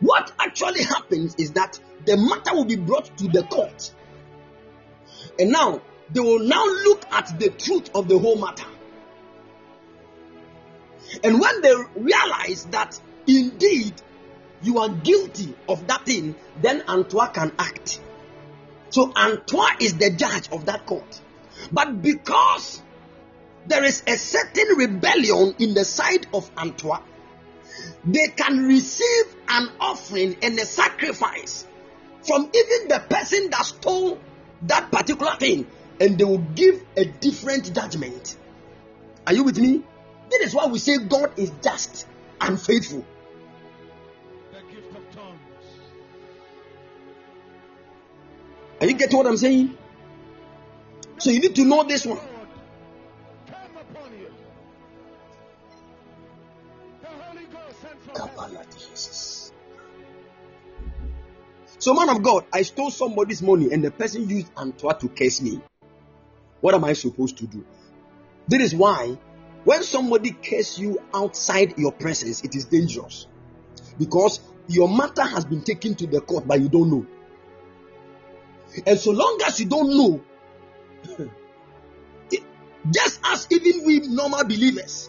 what 0.00 0.32
actually 0.40 0.82
happens 0.82 1.34
is 1.36 1.52
that 1.52 1.78
the 2.06 2.16
matter 2.16 2.54
will 2.54 2.64
be 2.64 2.76
brought 2.76 3.16
to 3.18 3.28
the 3.28 3.42
court. 3.42 3.92
And 5.38 5.52
now 5.52 5.82
they 6.10 6.20
will 6.20 6.40
now 6.40 6.64
look 6.64 7.04
at 7.12 7.38
the 7.38 7.50
truth 7.50 7.90
of 7.94 8.08
the 8.08 8.18
whole 8.18 8.36
matter. 8.36 8.66
And 11.22 11.40
when 11.40 11.60
they 11.62 11.74
realize 11.96 12.64
that 12.70 13.00
indeed 13.26 13.94
you 14.62 14.78
are 14.78 14.88
guilty 14.88 15.54
of 15.68 15.86
that 15.86 16.06
thing, 16.06 16.34
then 16.60 16.82
Antoa 16.88 17.32
can 17.32 17.52
act. 17.58 18.00
So 18.90 19.12
Antoa 19.14 19.76
is 19.80 19.96
the 19.96 20.10
judge 20.10 20.50
of 20.50 20.66
that 20.66 20.86
court. 20.86 21.20
But 21.72 22.02
because 22.02 22.82
there 23.66 23.84
is 23.84 24.02
a 24.06 24.16
certain 24.16 24.76
rebellion 24.76 25.54
in 25.58 25.74
the 25.74 25.84
side 25.84 26.26
of 26.32 26.50
Antoa, 26.56 27.02
they 28.04 28.28
can 28.28 28.66
receive 28.66 29.36
an 29.48 29.68
offering 29.80 30.36
and 30.42 30.58
a 30.58 30.64
sacrifice 30.64 31.66
from 32.26 32.50
even 32.54 32.88
the 32.88 33.02
person 33.08 33.50
that 33.50 33.64
stole 33.64 34.18
that 34.62 34.90
particular 34.90 35.36
thing, 35.36 35.66
and 36.00 36.18
they 36.18 36.24
will 36.24 36.38
give 36.38 36.82
a 36.96 37.04
different 37.04 37.74
judgment. 37.74 38.36
Are 39.26 39.32
you 39.32 39.44
with 39.44 39.58
me? 39.58 39.82
This 40.30 40.48
is 40.48 40.54
why 40.54 40.66
we 40.66 40.78
say 40.78 40.98
God 40.98 41.32
is 41.36 41.52
just 41.62 42.06
and 42.40 42.60
faithful. 42.60 43.04
Are 48.80 48.86
you 48.86 48.94
getting 48.94 49.18
what 49.18 49.26
I'm 49.26 49.36
saying? 49.36 49.76
So 51.18 51.30
you 51.30 51.40
need 51.40 51.54
to 51.56 51.64
know 51.64 51.84
this 51.84 52.06
one. 52.06 52.18
So, 61.78 61.94
man 61.94 62.10
of 62.10 62.22
God, 62.22 62.44
I 62.52 62.62
stole 62.62 62.90
somebody's 62.90 63.42
money 63.42 63.72
and 63.72 63.82
the 63.82 63.90
person 63.90 64.28
used 64.28 64.54
Antoa 64.54 64.98
to 65.00 65.08
curse 65.08 65.40
me. 65.40 65.60
What 66.60 66.74
am 66.74 66.84
I 66.84 66.92
supposed 66.92 67.38
to 67.38 67.46
do? 67.46 67.64
This 68.46 68.62
is 68.62 68.74
why 68.74 69.16
when 69.70 69.84
somebody 69.84 70.32
curses 70.32 70.80
you 70.80 71.00
outside 71.14 71.78
your 71.78 71.92
presence, 71.92 72.42
it 72.42 72.56
is 72.56 72.64
dangerous 72.64 73.28
because 74.00 74.40
your 74.66 74.88
matter 74.88 75.22
has 75.22 75.44
been 75.44 75.62
taken 75.62 75.94
to 75.94 76.08
the 76.08 76.20
court, 76.20 76.48
but 76.48 76.60
you 76.60 76.68
don't 76.68 76.90
know. 76.90 77.06
And 78.84 78.98
so 78.98 79.12
long 79.12 79.38
as 79.46 79.60
you 79.60 79.66
don't 79.66 79.96
know, 79.96 80.20
just 82.90 83.20
as 83.24 83.46
even 83.52 83.86
we 83.86 84.00
normal 84.08 84.42
believers, 84.42 85.08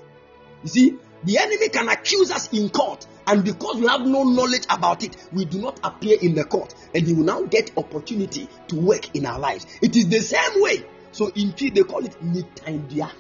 you 0.62 0.70
see, 0.70 0.98
the 1.24 1.40
enemy 1.40 1.70
can 1.70 1.90
accuse 1.90 2.30
us 2.30 2.54
in 2.54 2.70
court, 2.70 3.08
and 3.26 3.44
because 3.44 3.78
we 3.78 3.88
have 3.88 4.02
no 4.02 4.26
knowledge 4.26 4.68
about 4.70 5.04
it, 5.04 5.18
we 5.34 5.46
do 5.46 5.60
not 5.60 5.80
appear 5.84 6.20
in 6.22 6.36
the 6.36 6.44
court, 6.44 6.76
and 6.94 7.08
he 7.08 7.14
will 7.14 7.24
now 7.24 7.42
get 7.42 7.76
opportunity 7.80 8.48
to 8.68 8.76
work 8.76 9.16
in 9.16 9.26
our 9.26 9.40
lives. 9.40 9.66
It 9.82 9.96
is 9.96 10.08
the 10.08 10.20
same 10.20 10.62
way. 10.62 10.86
So 11.14 11.32
in 11.34 11.52
P 11.54 11.72
they 11.72 11.82
call 11.82 12.06
it 12.06 12.16
nitandia. 12.22 13.12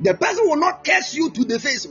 The 0.00 0.14
person 0.14 0.48
will 0.48 0.56
not 0.56 0.84
curse 0.84 1.14
you 1.14 1.30
to 1.30 1.44
the 1.44 1.58
face. 1.58 1.86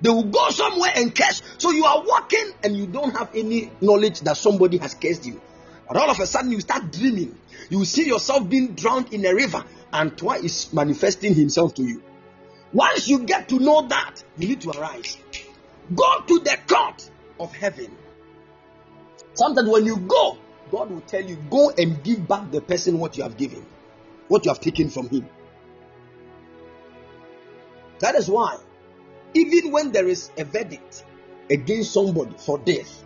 They 0.00 0.08
will 0.08 0.24
go 0.24 0.50
somewhere 0.50 0.92
and 0.96 1.14
curse. 1.14 1.42
So 1.58 1.70
you 1.72 1.84
are 1.84 2.02
walking 2.04 2.52
and 2.64 2.76
you 2.76 2.86
don't 2.86 3.14
have 3.16 3.30
any 3.34 3.70
knowledge 3.80 4.20
that 4.20 4.36
somebody 4.36 4.78
has 4.78 4.94
cursed 4.94 5.26
you. 5.26 5.40
But 5.86 5.96
all 5.96 6.10
of 6.10 6.20
a 6.20 6.26
sudden 6.26 6.52
you 6.52 6.60
start 6.60 6.92
dreaming. 6.92 7.36
You 7.68 7.84
see 7.84 8.06
yourself 8.06 8.48
being 8.48 8.74
drowned 8.74 9.12
in 9.12 9.26
a 9.26 9.34
river, 9.34 9.64
and 9.92 10.16
twice 10.16 10.42
is 10.42 10.72
manifesting 10.72 11.34
himself 11.34 11.74
to 11.74 11.82
you. 11.82 12.02
Once 12.72 13.08
you 13.08 13.20
get 13.20 13.48
to 13.48 13.58
know 13.58 13.86
that, 13.88 14.22
you 14.38 14.48
need 14.48 14.60
to 14.62 14.70
arise. 14.70 15.16
Go 15.94 16.20
to 16.26 16.38
the 16.38 16.56
court 16.68 17.10
of 17.38 17.52
heaven. 17.52 17.90
Sometimes 19.34 19.68
when 19.68 19.84
you 19.84 19.96
go, 19.96 20.38
God 20.70 20.90
will 20.90 21.00
tell 21.00 21.24
you, 21.24 21.36
go 21.50 21.70
and 21.70 22.02
give 22.02 22.26
back 22.26 22.50
the 22.50 22.60
person 22.60 22.98
what 22.98 23.16
you 23.16 23.24
have 23.24 23.36
given, 23.36 23.66
what 24.28 24.44
you 24.44 24.50
have 24.50 24.60
taken 24.60 24.88
from 24.88 25.08
him. 25.08 25.28
That 28.00 28.14
is 28.16 28.28
why, 28.28 28.58
even 29.34 29.72
when 29.72 29.92
there 29.92 30.08
is 30.08 30.30
a 30.36 30.44
verdict 30.44 31.04
against 31.50 31.92
somebody 31.92 32.34
for 32.36 32.58
death, 32.58 33.04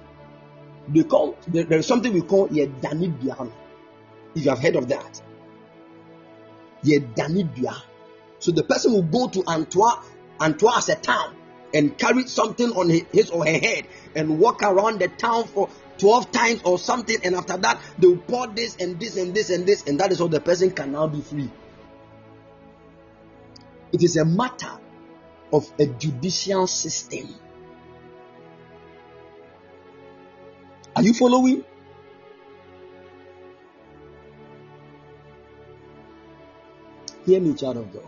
they 0.89 1.05
call 1.05 1.37
there 1.49 1.79
is 1.79 1.87
something 1.87 2.13
we 2.13 2.23
call 2.23 2.49
Yedanid 2.49 3.21
Biano. 3.21 3.53
If 4.35 4.45
you 4.45 4.51
have 4.51 4.59
heard 4.59 4.77
of 4.77 4.89
that. 4.89 5.23
Danibia. 6.85 7.75
So 8.39 8.53
the 8.53 8.63
person 8.63 8.93
will 8.93 9.03
go 9.03 9.29
to 9.29 9.43
Antoa, 9.45 10.03
Antoa 10.41 10.79
as 10.79 10.89
a 10.89 10.97
town, 10.97 11.35
and 11.73 11.97
carry 11.97 12.27
something 12.27 12.71
on 12.73 12.91
his 12.91 13.31
or 13.31 13.45
her 13.45 13.59
head 13.59 13.87
and 14.15 14.39
walk 14.39 14.63
around 14.63 15.01
the 15.01 15.09
town 15.09 15.45
for 15.45 15.71
12 15.99 16.31
times 16.31 16.61
or 16.65 16.79
something, 16.79 17.17
and 17.25 17.35
after 17.35 17.57
that, 17.57 17.81
they 17.99 18.09
will 18.09 18.19
pour 18.19 18.47
this 18.49 18.77
and 18.77 19.01
this 19.01 19.17
and 19.17 19.35
this 19.35 19.51
and 19.51 19.67
this, 19.67 19.85
and 19.87 20.01
that 20.01 20.13
is 20.13 20.19
how 20.19 20.27
the 20.27 20.41
person 20.41 20.71
can 20.71 20.93
now 20.93 21.07
be 21.07 21.21
free. 21.21 21.51
It 23.93 24.03
is 24.03 24.17
a 24.17 24.25
matter 24.25 24.73
of 25.53 25.71
a 25.79 25.87
judicial 25.87 26.67
system. 26.67 27.35
Are 30.97 31.03
you 31.03 31.13
following? 31.15 31.65
Hear 37.27 37.41
me, 37.41 37.55
child 37.55 37.79
of 37.79 37.93
God. 37.93 38.07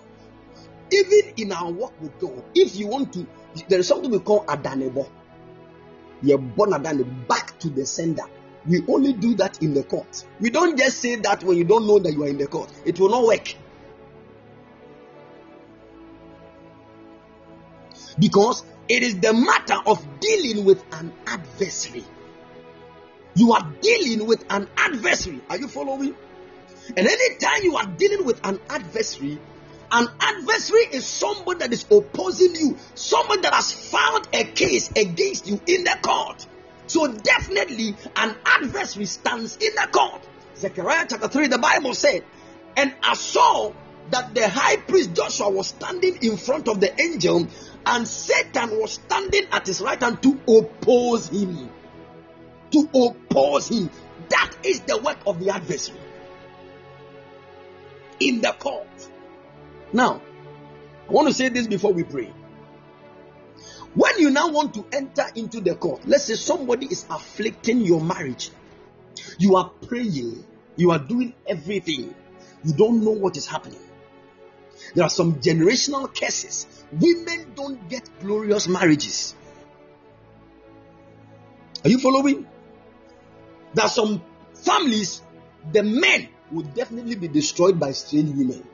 Even 0.92 1.32
in 1.36 1.52
our 1.52 1.70
walk 1.70 1.94
with 2.00 2.18
God, 2.20 2.44
if 2.54 2.76
you 2.76 2.86
want 2.86 3.12
to, 3.14 3.26
there 3.68 3.80
is 3.80 3.88
something 3.88 4.10
we 4.10 4.20
call 4.20 4.44
adanebo. 4.44 5.08
You're 6.22 6.38
born 6.38 6.74
adan 6.74 7.24
back 7.28 7.58
to 7.60 7.70
the 7.70 7.84
sender. 7.86 8.24
We 8.66 8.82
only 8.88 9.12
do 9.12 9.34
that 9.36 9.62
in 9.62 9.74
the 9.74 9.84
court. 9.84 10.24
We 10.40 10.50
don't 10.50 10.76
just 10.76 10.98
say 10.98 11.16
that 11.16 11.42
when 11.44 11.56
you 11.56 11.64
don't 11.64 11.86
know 11.86 11.98
that 11.98 12.12
you 12.12 12.24
are 12.24 12.28
in 12.28 12.38
the 12.38 12.46
court. 12.46 12.70
It 12.84 12.98
will 12.98 13.10
not 13.10 13.24
work. 13.24 13.54
Because 18.18 18.64
it 18.88 19.02
is 19.02 19.20
the 19.20 19.32
matter 19.32 19.76
of 19.86 20.04
dealing 20.20 20.64
with 20.64 20.82
an 20.92 21.12
adversary. 21.26 22.04
You 23.34 23.52
are 23.52 23.72
dealing 23.80 24.26
with 24.26 24.44
an 24.50 24.68
adversary. 24.76 25.40
Are 25.50 25.58
you 25.58 25.68
following? 25.68 26.16
And 26.96 27.06
anytime 27.06 27.62
you 27.62 27.76
are 27.76 27.86
dealing 27.86 28.24
with 28.24 28.40
an 28.46 28.60
adversary, 28.70 29.38
an 29.90 30.08
adversary 30.20 30.86
is 30.92 31.06
somebody 31.06 31.60
that 31.60 31.72
is 31.72 31.84
opposing 31.90 32.54
you, 32.54 32.76
someone 32.94 33.40
that 33.42 33.54
has 33.54 33.72
filed 33.72 34.28
a 34.32 34.44
case 34.44 34.90
against 34.90 35.46
you 35.46 35.60
in 35.66 35.84
the 35.84 35.98
court. 36.02 36.46
So 36.86 37.12
definitely 37.12 37.96
an 38.14 38.36
adversary 38.44 39.06
stands 39.06 39.56
in 39.56 39.74
the 39.74 39.88
court. 39.90 40.26
Zechariah 40.56 41.06
chapter 41.08 41.28
3, 41.28 41.48
the 41.48 41.58
Bible 41.58 41.94
said, 41.94 42.24
And 42.76 42.94
I 43.02 43.14
saw 43.14 43.72
that 44.10 44.34
the 44.34 44.48
high 44.48 44.76
priest 44.76 45.14
Joshua 45.14 45.50
was 45.50 45.68
standing 45.68 46.18
in 46.22 46.36
front 46.36 46.68
of 46.68 46.80
the 46.80 46.98
angel, 47.00 47.48
and 47.86 48.06
Satan 48.06 48.78
was 48.78 48.94
standing 48.94 49.46
at 49.52 49.66
his 49.66 49.80
right 49.80 50.00
hand 50.02 50.22
to 50.22 50.38
oppose 50.48 51.28
him. 51.28 51.70
To 52.72 52.88
oppose 52.94 53.68
him. 53.68 53.90
That 54.28 54.52
is 54.64 54.80
the 54.80 54.98
work 54.98 55.18
of 55.26 55.38
the 55.42 55.50
adversary 55.50 56.00
in 58.20 58.40
the 58.40 58.52
court. 58.52 58.88
Now, 59.92 60.20
I 61.08 61.12
want 61.12 61.28
to 61.28 61.34
say 61.34 61.48
this 61.48 61.66
before 61.66 61.92
we 61.92 62.02
pray. 62.02 62.32
When 63.94 64.18
you 64.18 64.30
now 64.30 64.50
want 64.50 64.74
to 64.74 64.84
enter 64.92 65.24
into 65.34 65.60
the 65.60 65.74
court, 65.74 66.02
let's 66.06 66.24
say 66.24 66.34
somebody 66.34 66.86
is 66.86 67.06
afflicting 67.08 67.80
your 67.80 68.00
marriage, 68.00 68.50
you 69.38 69.56
are 69.56 69.70
praying, 69.86 70.44
you 70.76 70.90
are 70.90 70.98
doing 70.98 71.32
everything, 71.46 72.14
you 72.64 72.72
don't 72.74 73.02
know 73.02 73.12
what 73.12 73.36
is 73.36 73.46
happening. 73.46 73.80
There 74.96 75.04
are 75.04 75.10
some 75.10 75.34
generational 75.40 76.12
cases. 76.12 76.66
Women 76.90 77.52
don't 77.54 77.86
get 77.86 78.08
glorious 78.18 78.66
marriages. 78.66 79.34
Are 81.84 81.90
you 81.90 81.98
following? 81.98 82.46
There 83.74 83.84
are 83.84 83.90
some 83.90 84.22
families, 84.54 85.20
the 85.70 85.82
men 85.82 86.30
would 86.50 86.72
definitely 86.72 87.14
be 87.14 87.28
destroyed 87.28 87.78
by 87.78 87.92
strange 87.92 88.30
women. 88.30 88.66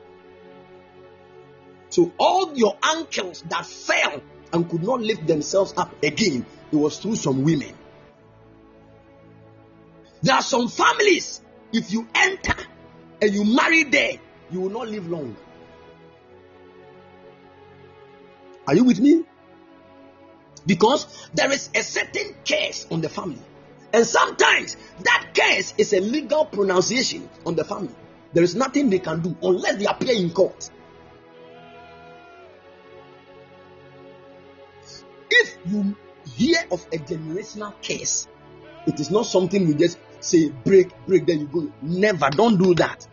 So 1.89 2.13
all 2.17 2.53
your 2.55 2.77
uncles 2.81 3.43
that 3.49 3.65
fell 3.65 4.21
and 4.53 4.69
could 4.69 4.83
not 4.83 5.01
lift 5.01 5.27
themselves 5.27 5.73
up 5.75 6.01
again, 6.01 6.45
it 6.71 6.75
was 6.77 6.99
through 6.99 7.17
some 7.17 7.43
women. 7.43 7.75
There 10.21 10.35
are 10.35 10.41
some 10.41 10.69
families, 10.69 11.41
if 11.73 11.91
you 11.91 12.07
enter 12.15 12.55
and 13.21 13.33
you 13.33 13.43
marry 13.43 13.83
there, 13.83 14.13
you 14.51 14.61
will 14.61 14.69
not 14.69 14.87
live 14.87 15.09
long. 15.09 15.35
Are 18.67 18.75
you 18.75 18.83
with 18.83 18.99
me? 18.99 19.23
Because 20.65 21.29
there 21.33 21.51
is 21.51 21.69
a 21.75 21.83
certain 21.83 22.35
curse 22.47 22.87
on 22.89 23.01
the 23.01 23.09
family. 23.09 23.41
And 23.91 24.05
sometimes 24.05 24.77
that 25.01 25.31
case 25.33 25.73
is 25.77 25.93
a 25.93 25.99
legal 25.99 26.45
pronunciation 26.45 27.29
on 27.45 27.55
the 27.55 27.63
family. 27.63 27.93
There 28.33 28.43
is 28.43 28.55
nothing 28.55 28.89
they 28.89 28.99
can 28.99 29.21
do 29.21 29.35
unless 29.43 29.75
they 29.75 29.85
appear 29.85 30.15
in 30.15 30.31
court. 30.31 30.69
If 35.29 35.57
you 35.65 35.95
hear 36.35 36.59
of 36.71 36.85
a 36.91 36.97
generational 36.97 37.79
case, 37.81 38.27
it 38.87 38.99
is 38.99 39.11
not 39.11 39.25
something 39.25 39.67
you 39.67 39.75
just 39.75 39.99
say 40.19 40.49
break, 40.49 40.91
break, 41.05 41.25
then 41.25 41.41
you 41.41 41.47
go. 41.47 41.71
Never, 41.81 42.29
don't 42.29 42.57
do 42.57 42.73
that. 42.75 43.07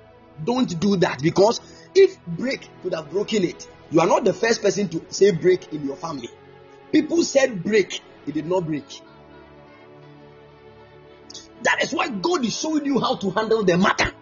Don't 0.45 0.81
do 0.81 0.97
that 0.97 1.23
because 1.23 1.61
if 1.95 2.19
break 2.25 2.69
could 2.83 2.95
have 2.95 3.11
broken 3.11 3.45
it, 3.45 3.69
you 3.91 4.01
are 4.01 4.07
not 4.07 4.25
the 4.25 4.33
first 4.33 4.63
person 4.63 4.89
to 4.89 5.05
say 5.09 5.33
break 5.33 5.73
in 5.73 5.87
your 5.87 5.97
family. 5.97 6.31
People 6.93 7.23
said 7.23 7.63
break, 7.63 8.01
it 8.27 8.35
did 8.35 8.47
not 8.47 8.67
break. 8.67 8.85
That 11.63 11.83
is 11.83 11.93
why 11.93 12.09
God 12.09 12.45
is 12.45 12.59
showing 12.59 12.87
you 12.87 13.01
how 13.01 13.17
to 13.17 13.31
handle 13.31 13.65
the 13.65 13.77
matter. 13.77 14.13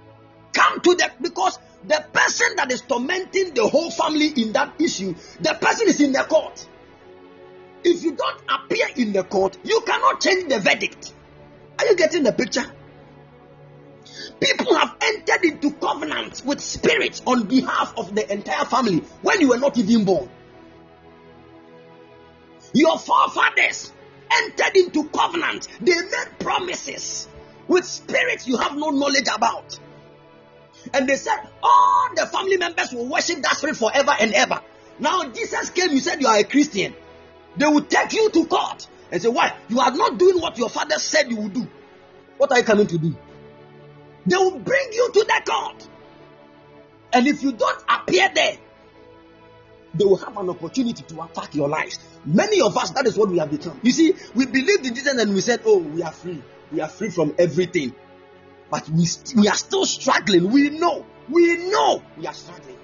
Come 0.53 0.81
to 0.81 0.95
that 0.97 1.23
because 1.23 1.59
the 1.87 2.05
person 2.13 2.57
that 2.57 2.73
is 2.73 2.81
tormenting 2.83 3.55
the 3.55 3.67
whole 3.67 3.91
family 3.91 4.29
in 4.29 4.53
that 4.53 4.81
issue, 4.81 5.15
the 5.41 5.55
person 5.61 5.89
is 5.89 6.01
in 6.01 6.13
the 6.13 6.25
court. 6.25 6.67
If 7.85 8.03
you 8.03 8.13
don't 8.17 8.43
appear 8.49 8.87
in 8.97 9.13
the 9.13 9.23
court, 9.23 9.57
you 9.63 9.81
cannot 9.87 10.21
change 10.21 10.49
the 10.49 10.59
verdict. 10.59 11.13
Are 11.79 11.87
you 11.87 11.95
getting 11.95 12.25
the 12.25 12.33
picture? 12.33 12.65
People 14.41 14.75
have 14.75 14.97
entered 15.01 15.45
into 15.45 15.73
covenants 15.73 16.45
with 16.45 16.61
spirits 16.61 17.23
on 17.27 17.47
behalf 17.47 17.95
of 17.97 18.15
the 18.15 18.31
entire 18.33 18.65
family 18.65 18.99
when 19.23 19.41
you 19.41 19.49
were 19.49 19.59
not 19.59 19.77
even 19.79 20.05
born. 20.05 20.29
Your 22.75 22.99
forefathers 22.99 23.93
entered 24.31 24.77
into 24.77 25.09
covenant, 25.09 25.69
they 25.81 25.95
made 25.95 26.39
promises 26.39 27.29
with 27.67 27.85
spirits 27.85 28.47
you 28.47 28.57
have 28.57 28.77
no 28.77 28.91
knowledge 28.91 29.29
about. 29.35 29.79
And 30.93 31.09
they 31.09 31.17
said 31.17 31.39
all 31.63 32.09
the 32.15 32.27
family 32.27 32.57
members 32.57 32.93
will 32.93 33.07
worship 33.07 33.43
that 33.43 33.57
spirit 33.57 33.77
forever 33.77 34.13
and 34.21 34.33
ever. 34.35 34.61
Now 34.99 35.25
Jesus 35.29 35.71
came, 35.71 35.91
you 35.91 36.01
said 36.01 36.21
you 36.21 36.29
are 36.29 36.39
a 36.39 36.45
Christian. 36.45 36.95
They 37.57 37.67
will 37.67 37.83
take 37.83 38.13
you 38.13 38.31
to 38.31 38.47
court 38.47 38.87
and 39.11 39.21
say, 39.21 39.29
Why? 39.29 39.57
You 39.69 39.81
are 39.81 39.91
not 39.91 40.19
doing 40.19 40.41
what 40.41 40.59
your 40.59 40.69
father 40.69 40.99
said 40.99 41.31
you 41.31 41.37
would 41.37 41.55
do. 41.55 41.69
What 42.37 42.53
are 42.53 42.59
you 42.59 42.65
coming 42.65 42.87
to 42.87 42.99
do? 42.99 43.17
They 44.29 44.37
will 44.37 44.59
bring 44.59 44.93
you 44.93 45.11
to 45.11 45.21
the 45.21 45.43
court. 45.47 45.89
And 47.15 47.27
if 47.27 47.43
you 47.43 47.53
don't 47.53 47.85
appear 47.89 48.29
there, 48.35 48.59
they 49.95 50.05
will 50.05 50.19
have 50.19 50.37
an 50.37 50.51
opportunity 50.51 51.03
to 51.03 51.23
attack 51.23 51.55
your 51.55 51.69
lives. 51.69 51.99
Many 52.27 52.61
of 52.61 52.77
us, 52.77 52.91
that 52.91 53.07
is 53.07 53.17
what 53.17 53.31
we 53.31 53.39
have 53.39 53.51
become. 53.51 53.81
You 53.83 53.93
see, 53.93 54.15
we 54.35 54.45
believed 54.45 54.85
in 54.85 54.95
Jesus 54.95 55.19
and 55.19 55.35
we 55.35 55.41
said, 55.41 55.63
Oh, 55.65 55.79
we 55.79 56.03
are 56.03 56.13
free. 56.13 56.43
We 56.71 56.81
are 56.83 56.89
free 56.89 57.09
from 57.09 57.35
everything. 57.39 57.95
But 58.71 58.87
we, 58.91 59.07
st- 59.07 59.41
we 59.41 59.49
are 59.49 59.55
still 59.55 59.87
struggling. 59.87 60.51
We 60.53 60.69
know. 60.69 61.07
We 61.31 61.57
know 61.71 62.03
we 62.19 62.27
are 62.27 62.35
struggling. 62.35 62.77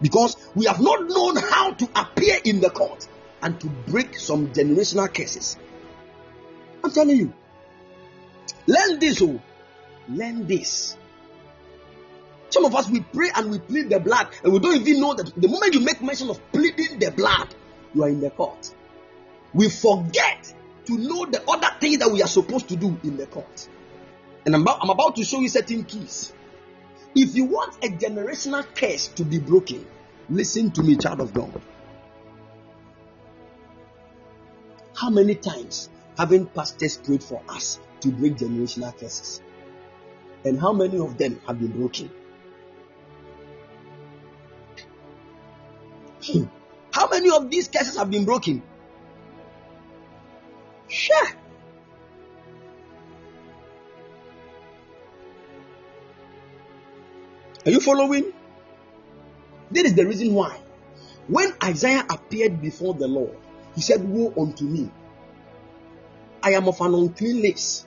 Because 0.00 0.36
we 0.54 0.64
have 0.64 0.80
not 0.80 1.06
known 1.06 1.36
how 1.36 1.72
to 1.74 1.88
appear 1.94 2.38
in 2.42 2.60
the 2.60 2.70
court 2.70 3.06
and 3.42 3.60
to 3.60 3.68
break 3.68 4.18
some 4.18 4.48
generational 4.48 5.12
cases. 5.12 5.58
I'm 6.82 6.90
telling 6.90 7.18
you. 7.18 7.32
Learn 8.66 8.98
this, 8.98 9.20
oh. 9.20 9.40
Learn 10.08 10.46
this. 10.46 10.96
Some 12.50 12.64
of 12.64 12.74
us 12.74 12.88
we 12.88 13.00
pray 13.00 13.30
and 13.34 13.50
we 13.50 13.58
plead 13.58 13.90
the 13.90 13.98
blood, 13.98 14.28
and 14.42 14.52
we 14.52 14.58
don't 14.58 14.76
even 14.76 15.00
know 15.00 15.14
that 15.14 15.32
the 15.34 15.48
moment 15.48 15.74
you 15.74 15.80
make 15.80 16.00
mention 16.02 16.30
of 16.30 16.40
pleading 16.52 16.98
the 16.98 17.10
blood, 17.10 17.54
you 17.94 18.04
are 18.04 18.08
in 18.08 18.20
the 18.20 18.30
court. 18.30 18.74
We 19.52 19.68
forget 19.68 20.54
to 20.86 20.98
know 20.98 21.26
the 21.26 21.42
other 21.48 21.70
things 21.80 21.98
that 21.98 22.10
we 22.10 22.22
are 22.22 22.28
supposed 22.28 22.68
to 22.68 22.76
do 22.76 22.98
in 23.02 23.16
the 23.16 23.26
court. 23.26 23.68
And 24.44 24.54
I'm 24.54 24.62
about, 24.62 24.78
I'm 24.82 24.90
about 24.90 25.16
to 25.16 25.24
show 25.24 25.40
you 25.40 25.48
certain 25.48 25.84
keys. 25.84 26.32
If 27.14 27.34
you 27.34 27.44
want 27.46 27.76
a 27.82 27.88
generational 27.88 28.64
curse 28.74 29.08
to 29.08 29.24
be 29.24 29.38
broken, 29.38 29.86
listen 30.28 30.70
to 30.72 30.82
me, 30.82 30.96
child 30.96 31.20
of 31.20 31.32
God. 31.32 31.60
How 34.94 35.10
many 35.10 35.34
times 35.34 35.88
haven't 36.16 36.54
pastors 36.54 36.98
prayed 36.98 37.22
for 37.22 37.42
us 37.48 37.80
to 38.00 38.12
break 38.12 38.36
generational 38.36 38.96
curses? 38.96 39.40
And 40.44 40.60
how 40.60 40.72
many 40.72 40.98
of 40.98 41.16
them 41.16 41.40
have 41.46 41.58
been 41.58 41.72
broken? 41.72 42.10
Hmm. 46.24 46.44
How 46.92 47.08
many 47.08 47.30
of 47.30 47.50
these 47.50 47.68
cases 47.68 47.96
have 47.96 48.10
been 48.10 48.24
broken? 48.24 48.62
Sure. 50.88 51.28
Are 57.66 57.70
you 57.70 57.80
following? 57.80 58.32
That 59.70 59.86
is 59.86 59.94
the 59.94 60.06
reason 60.06 60.34
why. 60.34 60.60
When 61.26 61.52
Isaiah 61.62 62.04
appeared 62.08 62.60
before 62.60 62.94
the 62.94 63.08
Lord, 63.08 63.36
he 63.74 63.80
said, 63.80 64.06
Woe 64.06 64.32
unto 64.38 64.64
me. 64.64 64.90
I 66.42 66.52
am 66.52 66.68
of 66.68 66.80
an 66.82 66.94
unclean 66.94 67.42
race, 67.42 67.86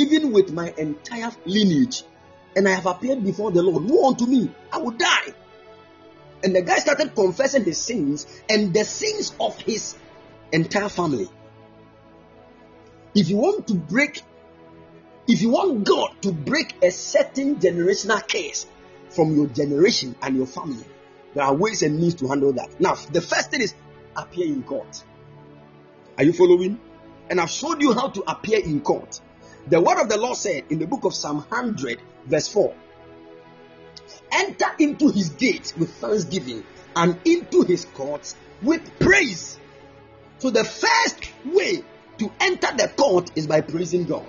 even 0.00 0.32
with 0.32 0.52
my 0.52 0.72
entire 0.78 1.30
lineage, 1.44 2.04
and 2.56 2.66
I 2.66 2.72
have 2.72 2.86
appeared 2.86 3.22
before 3.22 3.50
the 3.50 3.62
Lord. 3.62 3.84
Woe 3.84 4.08
unto 4.08 4.26
me, 4.26 4.50
I 4.72 4.78
will 4.78 4.92
die. 4.92 5.34
And 6.42 6.56
the 6.56 6.62
guy 6.62 6.76
started 6.76 7.14
confessing 7.14 7.64
his 7.64 7.78
sins 7.78 8.26
and 8.48 8.72
the 8.72 8.84
sins 8.84 9.34
of 9.38 9.58
his 9.58 9.94
entire 10.52 10.88
family. 10.88 11.28
If 13.14 13.28
you 13.28 13.36
want 13.36 13.68
to 13.68 13.74
break, 13.74 14.22
if 15.28 15.42
you 15.42 15.50
want 15.50 15.84
God 15.84 16.22
to 16.22 16.32
break 16.32 16.82
a 16.82 16.90
certain 16.90 17.56
generational 17.56 18.26
case 18.26 18.66
from 19.10 19.36
your 19.36 19.48
generation 19.48 20.16
and 20.22 20.36
your 20.36 20.46
family, 20.46 20.84
there 21.34 21.44
are 21.44 21.54
ways 21.54 21.82
and 21.82 22.00
means 22.00 22.14
to 22.16 22.28
handle 22.28 22.52
that. 22.54 22.80
Now, 22.80 22.94
the 22.94 23.20
first 23.20 23.50
thing 23.50 23.60
is 23.60 23.74
appear 24.16 24.46
in 24.46 24.62
court. 24.62 25.04
Are 26.16 26.24
you 26.24 26.32
following? 26.32 26.80
And 27.28 27.40
I've 27.40 27.50
showed 27.50 27.82
you 27.82 27.92
how 27.92 28.08
to 28.08 28.22
appear 28.28 28.60
in 28.60 28.80
court. 28.80 29.20
The 29.70 29.80
word 29.80 30.02
of 30.02 30.08
the 30.08 30.18
Lord 30.18 30.36
said 30.36 30.64
in 30.68 30.80
the 30.80 30.86
book 30.88 31.04
of 31.04 31.14
Psalm 31.14 31.36
100, 31.36 32.00
verse 32.26 32.48
4 32.48 32.74
Enter 34.32 34.66
into 34.80 35.10
his 35.10 35.30
gates 35.30 35.76
with 35.76 35.94
thanksgiving 35.94 36.64
and 36.96 37.16
into 37.24 37.62
his 37.62 37.84
courts 37.84 38.34
with 38.62 38.98
praise. 38.98 39.58
So, 40.38 40.50
the 40.50 40.64
first 40.64 41.30
way 41.44 41.84
to 42.18 42.32
enter 42.40 42.68
the 42.76 42.88
court 42.96 43.30
is 43.36 43.46
by 43.46 43.60
praising 43.60 44.04
God. 44.04 44.26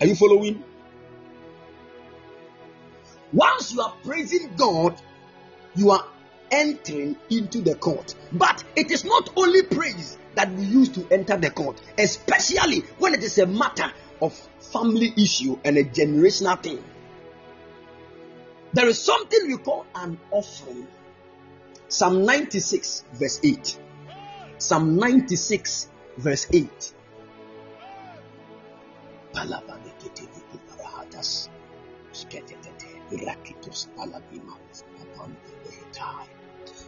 Are 0.00 0.06
you 0.06 0.14
following? 0.14 0.62
Once 3.32 3.72
you 3.72 3.80
are 3.80 3.94
praising 4.04 4.54
God, 4.56 5.00
you 5.74 5.90
are 5.90 6.04
entering 6.50 7.16
into 7.30 7.62
the 7.62 7.76
court. 7.76 8.14
But 8.30 8.62
it 8.76 8.90
is 8.90 9.06
not 9.06 9.30
only 9.36 9.62
praise 9.62 10.18
that 10.34 10.52
we 10.52 10.64
use 10.64 10.88
to 10.90 11.06
enter 11.10 11.36
the 11.36 11.50
court, 11.50 11.80
especially 11.98 12.80
when 12.98 13.14
it 13.14 13.22
is 13.22 13.38
a 13.38 13.46
matter 13.46 13.92
of 14.20 14.32
family 14.60 15.12
issue 15.16 15.58
and 15.64 15.76
a 15.76 15.84
generational 15.84 16.60
thing. 16.62 16.82
There 18.72 18.88
is 18.88 19.02
something 19.02 19.40
we 19.46 19.58
call 19.58 19.84
an 19.94 20.18
offering. 20.30 20.86
Psalm 21.88 22.24
96, 22.24 23.04
verse 23.12 23.40
8. 23.44 23.78
Psalm 24.58 24.96
96, 24.96 25.90
verse 26.16 26.46
8. 26.52 26.94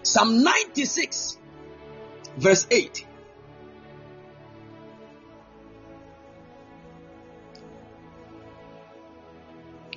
Psalm 0.02 0.42
96, 0.42 1.38
verse 2.36 2.66
8. 2.70 3.06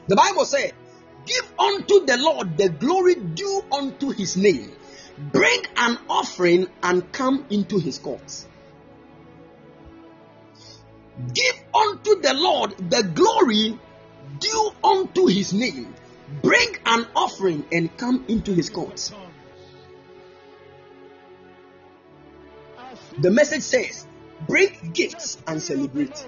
The 0.08 0.16
Bible 0.16 0.46
says, 0.46 0.72
Give 1.26 1.54
unto 1.60 2.06
the 2.06 2.18
Lord 2.18 2.58
the 2.58 2.70
glory 2.70 3.16
due 3.16 3.64
unto 3.72 4.10
his 4.10 4.38
name. 4.38 4.72
Bring 5.18 5.62
an 5.76 5.98
offering 6.10 6.68
and 6.82 7.12
come 7.12 7.46
into 7.50 7.78
his 7.78 8.00
courts. 8.00 8.48
Give 11.34 11.56
unto 11.74 12.22
the 12.22 12.34
Lord 12.34 12.78
the 12.90 13.04
glory 13.04 13.78
due 14.40 14.72
unto 14.84 15.26
his 15.26 15.54
name. 15.54 15.94
Bring 16.42 16.78
an 16.86 17.08
offering 17.16 17.66
and 17.72 17.96
come 17.98 18.26
into 18.28 18.54
his 18.54 18.70
courts. 18.70 19.12
The 23.20 23.32
message 23.32 23.64
says, 23.64 24.06
Bring 24.48 24.92
gifts 24.94 25.38
and 25.48 25.62
celebrate. 25.62 26.26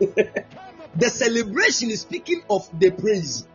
the 0.98 1.10
celebration 1.10 1.90
is 1.90 2.00
speaking 2.00 2.42
of 2.48 2.68
the 2.78 2.90
praise. 2.90 3.46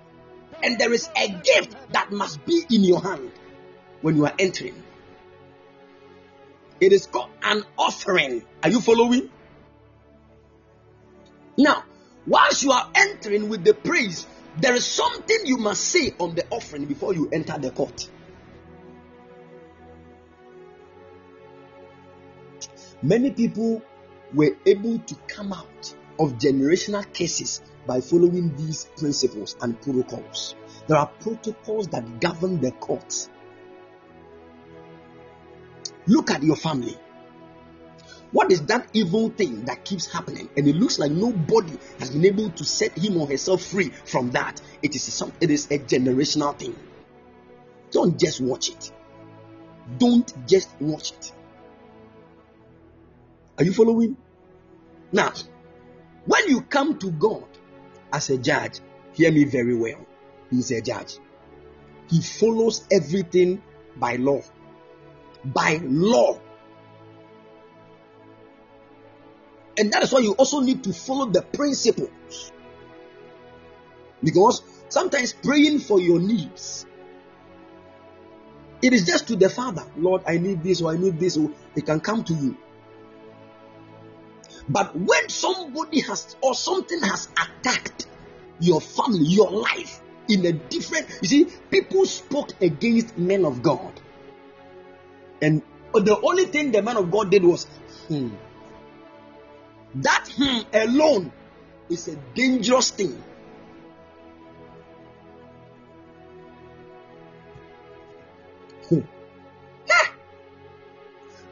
And 0.64 0.78
there 0.80 0.94
is 0.94 1.10
a 1.16 1.28
gift 1.28 1.76
that 1.92 2.12
must 2.12 2.46
be 2.46 2.64
in 2.70 2.84
your 2.84 3.02
hand 3.02 3.32
when 4.02 4.16
you 4.16 4.26
are 4.26 4.34
entering. 4.38 4.82
It 6.80 6.94
is 6.94 7.08
called 7.08 7.30
an 7.44 7.64
offering. 7.78 8.44
Are 8.64 8.70
you 8.70 8.82
following? 8.82 9.30
Now, 11.58 11.84
whilst 12.28 12.64
you 12.64 12.72
are 12.72 12.90
entering 12.96 13.50
with 13.50 13.64
the 13.64 13.74
praise, 13.74 14.26
there 14.58 14.74
is 14.74 14.86
something 14.86 15.38
you 15.46 15.58
must 15.58 15.84
say 15.84 16.14
on 16.20 16.36
the 16.36 16.46
offering 16.50 16.86
before 16.86 17.14
you 17.14 17.30
enter 17.32 17.58
the 17.58 17.72
court. 17.72 18.10
Many 23.02 23.32
people 23.32 23.82
were 24.34 24.56
able 24.66 25.00
to 25.00 25.16
come 25.28 25.54
out 25.54 25.96
of 26.20 26.38
generational 26.38 27.12
cases 27.14 27.62
by 27.86 28.02
following 28.02 28.56
these 28.56 28.86
principles 28.98 29.56
and 29.62 29.80
protocols. 29.82 30.56
There 30.88 30.98
are 30.98 31.08
protocols 31.08 31.88
that 31.90 32.20
govern 32.20 32.60
the 32.62 32.72
courts. 32.72 33.30
Look 36.08 36.32
at 36.32 36.44
your 36.44 36.56
family. 36.56 36.98
What 38.32 38.52
is 38.52 38.66
that 38.68 38.88
evil 38.94 39.30
thing 39.30 39.66
that 39.66 39.84
keeps 39.84 40.12
happening? 40.12 40.50
And 40.56 40.68
it 40.68 40.76
looks 40.76 40.98
like 41.00 41.12
nobody 41.12 41.78
has 42.00 42.12
been 42.12 42.26
able 42.26 42.50
to 42.52 42.64
set 42.64 42.98
him 42.98 43.18
or 43.18 43.28
herself 43.28 43.62
free 43.62 43.90
from 43.90 44.32
that. 44.32 44.62
It 44.82 44.96
is 44.96 45.04
some 45.04 45.34
it 45.42 45.52
is 45.52 45.66
a 45.66 45.80
generational 45.80 46.58
thing. 46.58 46.76
Don't 47.92 48.18
just 48.18 48.40
watch 48.40 48.70
it. 48.70 48.92
Don't 49.98 50.48
just 50.48 50.70
watch 50.80 51.12
it. 51.12 51.34
Are 53.58 53.66
you 53.66 53.74
following? 53.74 54.16
Now, 55.12 55.34
when 56.32 56.48
you 56.48 56.62
come 56.62 56.98
to 57.00 57.12
God 57.12 57.46
as 58.14 58.30
a 58.30 58.38
judge, 58.38 58.80
hear 59.12 59.34
me 59.34 59.44
very 59.44 59.76
well. 59.76 60.08
He's 60.50 60.72
a 60.72 60.82
judge. 60.82 61.18
He 62.10 62.22
follows 62.22 62.88
everything 62.90 63.62
by 63.98 64.16
law. 64.16 64.42
By 65.44 65.82
law. 65.84 66.40
And 69.78 69.92
that 69.92 70.04
is 70.04 70.14
why 70.14 70.20
you 70.20 70.32
also 70.34 70.62
need 70.62 70.86
to 70.86 70.94
follow 70.94 71.26
the 71.26 71.42
principles. 71.42 72.54
Because 74.24 74.62
sometimes 74.88 75.34
praying 75.34 75.80
for 75.80 76.00
your 76.00 76.20
needs, 76.20 76.86
it 78.82 78.94
is 78.94 79.06
just 79.06 79.28
to 79.28 79.36
the 79.36 79.50
Father, 79.50 79.84
Lord, 79.98 80.24
I 80.26 80.38
need 80.38 80.64
this 80.64 80.82
or 80.82 80.92
I 80.92 80.98
need 80.98 81.20
this, 81.20 81.36
or 81.36 81.52
it 81.76 81.86
can 81.86 82.00
come 82.00 82.24
to 82.24 82.34
you. 82.34 82.58
But 84.70 84.96
when 84.96 85.30
somebody 85.30 86.02
has 86.02 86.36
or 86.42 86.54
something 86.54 87.02
has 87.02 87.28
attacked 87.34 88.08
your 88.60 88.82
family, 88.82 89.26
your 89.26 89.52
life 89.52 90.02
in 90.30 90.46
a 90.46 90.54
different, 90.54 91.08
you 91.22 91.28
see, 91.28 91.48
people 91.70 92.06
spoke 92.06 92.52
against 92.62 93.18
men 93.18 93.46
of 93.46 93.62
God. 93.62 94.00
And 95.42 95.62
the 95.94 96.20
only 96.22 96.46
thing 96.46 96.72
the 96.72 96.82
man 96.82 96.98
of 96.98 97.12
God 97.12 97.32
did 97.32 97.44
was, 97.44 97.66
hmm, 98.08 98.30
that 99.96 100.30
hmm 100.38 100.62
alone 100.74 101.32
is 101.90 102.08
a 102.08 102.16
dangerous 102.36 102.92
thing. 102.92 103.22
Hmm. 108.88 109.00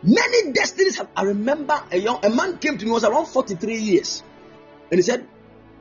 Many 0.02 0.54
destinies 0.54 0.98
have. 0.98 1.10
I 1.16 1.24
remember 1.24 1.82
a 1.92 1.98
young 1.98 2.24
a 2.24 2.30
man 2.30 2.58
came 2.58 2.78
to 2.78 2.86
me 2.86 2.92
was 2.92 3.04
around 3.04 3.26
43 3.26 3.78
years, 3.78 4.24
and 4.92 4.98
he 4.98 5.02
said, 5.02 5.28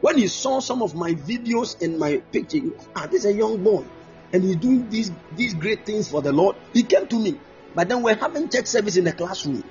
when 0.00 0.18
he 0.18 0.26
saw 0.28 0.60
some 0.60 0.82
of 0.82 0.94
my 0.94 1.12
videos 1.12 1.80
and 1.82 1.98
my 1.98 2.18
picture, 2.32 2.58
ah, 2.96 3.06
this 3.06 3.24
is 3.24 3.26
a 3.26 3.32
young 3.32 3.62
boy, 3.62 3.84
and 4.32 4.42
he's 4.42 4.56
doing 4.56 4.88
these 4.90 5.12
these 5.36 5.54
great 5.54 5.86
things 5.86 6.08
for 6.08 6.20
the 6.22 6.32
Lord. 6.32 6.56
He 6.72 6.82
came 6.82 7.06
to 7.06 7.18
me, 7.18 7.38
but 7.74 7.88
then 7.88 8.02
we're 8.02 8.16
having 8.16 8.48
church 8.48 8.66
service 8.66 8.96
in 8.96 9.04
the 9.04 9.12
classroom. 9.12 9.62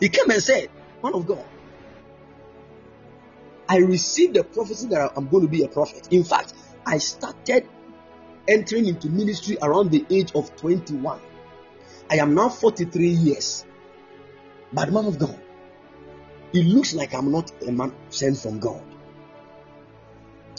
He 0.00 0.08
came 0.10 0.30
and 0.30 0.42
said, 0.42 0.68
"Man 1.02 1.14
of 1.14 1.26
God, 1.26 1.44
I 3.68 3.78
received 3.78 4.34
the 4.34 4.44
prophecy 4.44 4.88
that 4.88 5.12
I'm 5.16 5.28
going 5.28 5.44
to 5.44 5.50
be 5.50 5.64
a 5.64 5.68
prophet. 5.68 6.08
In 6.10 6.24
fact, 6.24 6.52
I 6.86 6.98
started 6.98 7.66
entering 8.46 8.86
into 8.86 9.08
ministry 9.08 9.56
around 9.62 9.90
the 9.90 10.04
age 10.10 10.32
of 10.34 10.54
21. 10.56 11.20
I 12.10 12.16
am 12.16 12.34
now 12.34 12.48
43 12.48 13.08
years. 13.08 13.64
But 14.72 14.92
man 14.92 15.06
of 15.06 15.18
God, 15.18 15.40
it 16.52 16.64
looks 16.66 16.94
like 16.94 17.14
I'm 17.14 17.30
not 17.30 17.50
a 17.62 17.72
man 17.72 17.92
sent 18.10 18.38
from 18.38 18.58
God. 18.58 18.82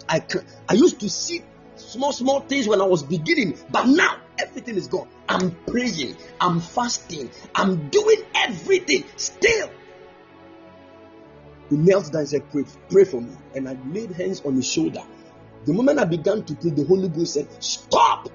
I, 0.08 0.24
I 0.70 0.74
used 0.74 1.00
to 1.02 1.10
see 1.10 1.43
small, 1.76 2.12
small 2.12 2.41
things 2.41 2.68
when 2.68 2.82
I 2.82 2.86
was 2.86 3.04
beginning, 3.04 3.58
but 3.70 3.88
now 3.88 4.18
everything 4.38 4.76
is 4.76 4.88
gone. 4.88 5.08
I'm 5.28 5.52
praying, 5.68 6.16
I'm 6.39 6.60
fasting, 6.60 7.30
I'm 7.54 7.89
doing 7.89 8.24
everything 8.36 9.04
still. 9.18 9.70
He 11.70 11.78
knelt 11.78 12.12
down 12.12 12.22
and 12.22 12.30
said, 12.30 12.50
Pray, 12.52 12.64
pray 12.89 13.04
for 13.06 13.22
me. 13.22 13.36
And 13.56 13.68
I 13.68 13.78
laid 13.91 14.12
hands 14.12 14.41
on 14.46 14.56
his 14.56 14.72
shoulder. 14.72 15.02
The 15.66 15.74
moment 15.74 16.00
I 16.00 16.06
began 16.06 16.43
to 16.43 16.56
pray, 16.56 16.72
the 16.72 16.86
Holy 16.86 17.10
Ghost 17.10 17.34
said, 17.34 17.48
Stop! 17.64 18.30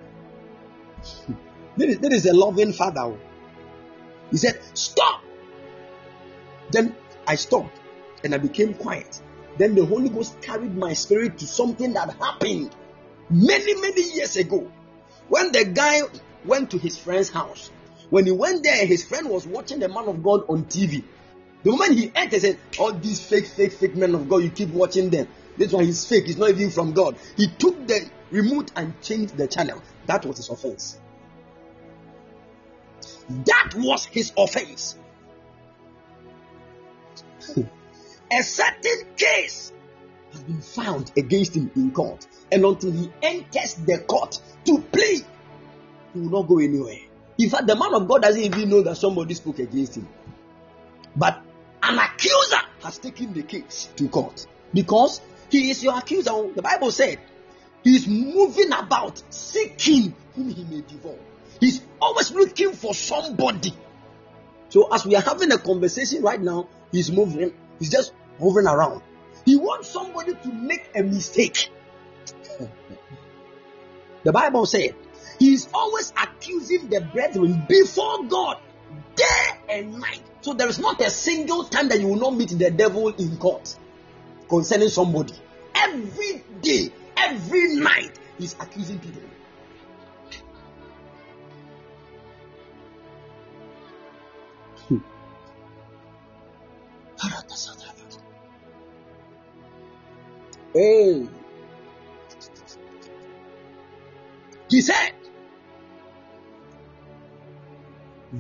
this, 1.81 1.91
is, 1.91 1.99
this 1.99 2.15
is 2.15 2.27
a 2.27 2.35
loving 2.35 2.73
father. 2.73 3.17
He 4.31 4.37
said, 4.37 4.61
Stop! 4.75 5.23
Then 6.71 6.95
I 7.27 7.35
stopped 7.35 7.81
and 8.23 8.35
I 8.35 8.39
became 8.39 8.75
quiet. 8.75 9.21
Then 9.59 9.75
the 9.75 9.85
Holy 9.85 10.09
Ghost 10.09 10.41
carried 10.41 10.77
my 10.77 10.93
spirit 10.93 11.39
to 11.39 11.47
something 11.47 11.93
that 11.95 12.15
happened 12.15 12.75
many, 13.29 13.75
many 13.81 14.15
years 14.15 14.37
ago. 14.37 14.71
When 15.29 15.53
the 15.53 15.65
guy 15.65 16.03
went 16.45 16.71
to 16.71 16.79
his 16.79 16.99
friend's 16.99 17.31
house, 17.31 17.71
when 18.11 18.27
he 18.27 18.33
went 18.33 18.63
there, 18.65 18.85
his 18.87 19.05
friend 19.05 19.29
was 19.29 19.47
watching 19.47 19.81
the 19.81 19.89
man 19.89 20.09
of 20.09 20.23
God 20.23 20.45
on 20.49 20.65
TV. 20.65 21.05
The 21.63 21.71
moment 21.71 21.99
he 21.99 22.13
entered, 22.15 22.33
he 22.33 22.41
said, 22.41 22.59
All 22.79 22.93
these 22.93 23.21
fake, 23.21 23.47
fake, 23.47 23.73
fake 23.73 23.97
men 23.97 24.15
of 24.15 24.29
God, 24.29 24.39
you 24.39 24.51
keep 24.51 24.71
watching 24.71 25.11
them. 25.11 25.29
This 25.57 25.73
one 25.73 25.85
is 25.85 26.09
fake, 26.09 26.25
it's 26.29 26.39
not 26.39 26.51
even 26.51 26.71
from 26.71 26.93
God. 26.93 27.17
He 27.37 27.47
took 27.49 27.87
the 27.87 28.09
remote 28.31 28.73
and 28.77 29.01
changed 29.03 29.37
the 29.37 29.47
channel. 29.47 29.83
That 30.07 30.25
was 30.25 30.39
his 30.39 30.49
offense. 30.49 30.99
That 33.31 33.75
was 33.77 34.07
his 34.07 34.33
offense. 34.37 34.99
a 38.31 38.43
certain 38.43 39.07
case 39.17 39.73
has 40.33 40.43
been 40.43 40.61
found 40.61 41.13
against 41.17 41.55
him 41.55 41.71
in 41.77 41.93
court, 41.93 42.27
and 42.51 42.65
until 42.65 42.91
he 42.91 43.11
enters 43.23 43.75
the 43.75 43.99
court 43.99 44.41
to 44.65 44.79
plead, 44.93 45.25
he 46.13 46.21
will 46.21 46.41
not 46.41 46.49
go 46.49 46.59
anywhere. 46.59 46.99
In 47.39 47.49
fact, 47.49 47.69
the 47.69 47.77
man 47.77 47.95
of 47.95 48.09
God 48.09 48.23
doesn't 48.23 48.43
even 48.43 48.69
know 48.69 48.83
that 48.83 48.97
somebody 48.97 49.35
spoke 49.35 49.61
against 49.61 49.97
him. 49.97 50.09
But 51.15 51.41
an 51.83 51.99
accuser 51.99 52.61
has 52.83 52.99
taken 52.99 53.33
the 53.33 53.43
case 53.43 53.89
to 53.97 54.09
court 54.09 54.47
because 54.75 55.21
he 55.51 55.71
is 55.71 55.83
your 55.83 55.97
accuser. 55.97 56.33
The 56.55 56.63
Bible 56.63 56.91
said 56.91 57.19
he 57.83 57.97
is 57.97 58.07
moving 58.07 58.73
about 58.73 59.23
seeking 59.31 60.15
whom 60.35 60.51
he 60.51 60.65
may 60.65 60.83
devour. 60.83 61.17
He's 61.61 61.83
always 62.01 62.33
looking 62.33 62.73
for 62.73 62.95
somebody. 62.95 63.75
So, 64.71 64.93
as 64.93 65.05
we 65.05 65.15
are 65.17 65.23
having 65.23 65.53
a 65.53 65.59
conversation 65.59 66.23
right 66.23 66.41
now, 66.41 66.69
he's 66.91 67.11
moving, 67.11 67.53
he's 67.79 67.91
just 67.91 68.13
moving 68.39 68.67
around. 68.67 69.03
He 69.45 69.57
wants 69.57 69.89
somebody 69.89 70.35
to 70.35 70.53
make 70.53 70.91
a 70.95 71.03
mistake. 71.03 71.69
the 74.25 74.33
Bible 74.33 74.67
said 74.67 74.95
he's 75.39 75.69
always 75.73 76.13
accusing 76.21 76.89
the 76.89 77.01
brethren 77.01 77.65
before 77.69 78.25
God 78.25 78.59
day 79.17 79.59
and 79.69 79.99
night. 79.99 80.23
So 80.43 80.55
there 80.55 80.69
is 80.69 80.79
not 80.79 81.01
a 81.01 81.11
single 81.11 81.65
time 81.65 81.89
that 81.89 82.01
you 82.01 82.09
will 82.09 82.17
not 82.21 82.37
meet 82.37 82.51
the 82.51 82.71
devil 82.71 83.09
in 83.09 83.37
court 83.37 83.77
concerning 84.49 84.89
somebody. 84.89 85.35
Every 85.75 86.45
day, 86.63 86.91
every 87.17 87.77
night, 87.77 88.19
he's 88.39 88.55
accusing 88.55 88.99
people. 88.99 89.23
Hey. 100.73 101.29
He 104.71 104.81
said, 104.81 105.13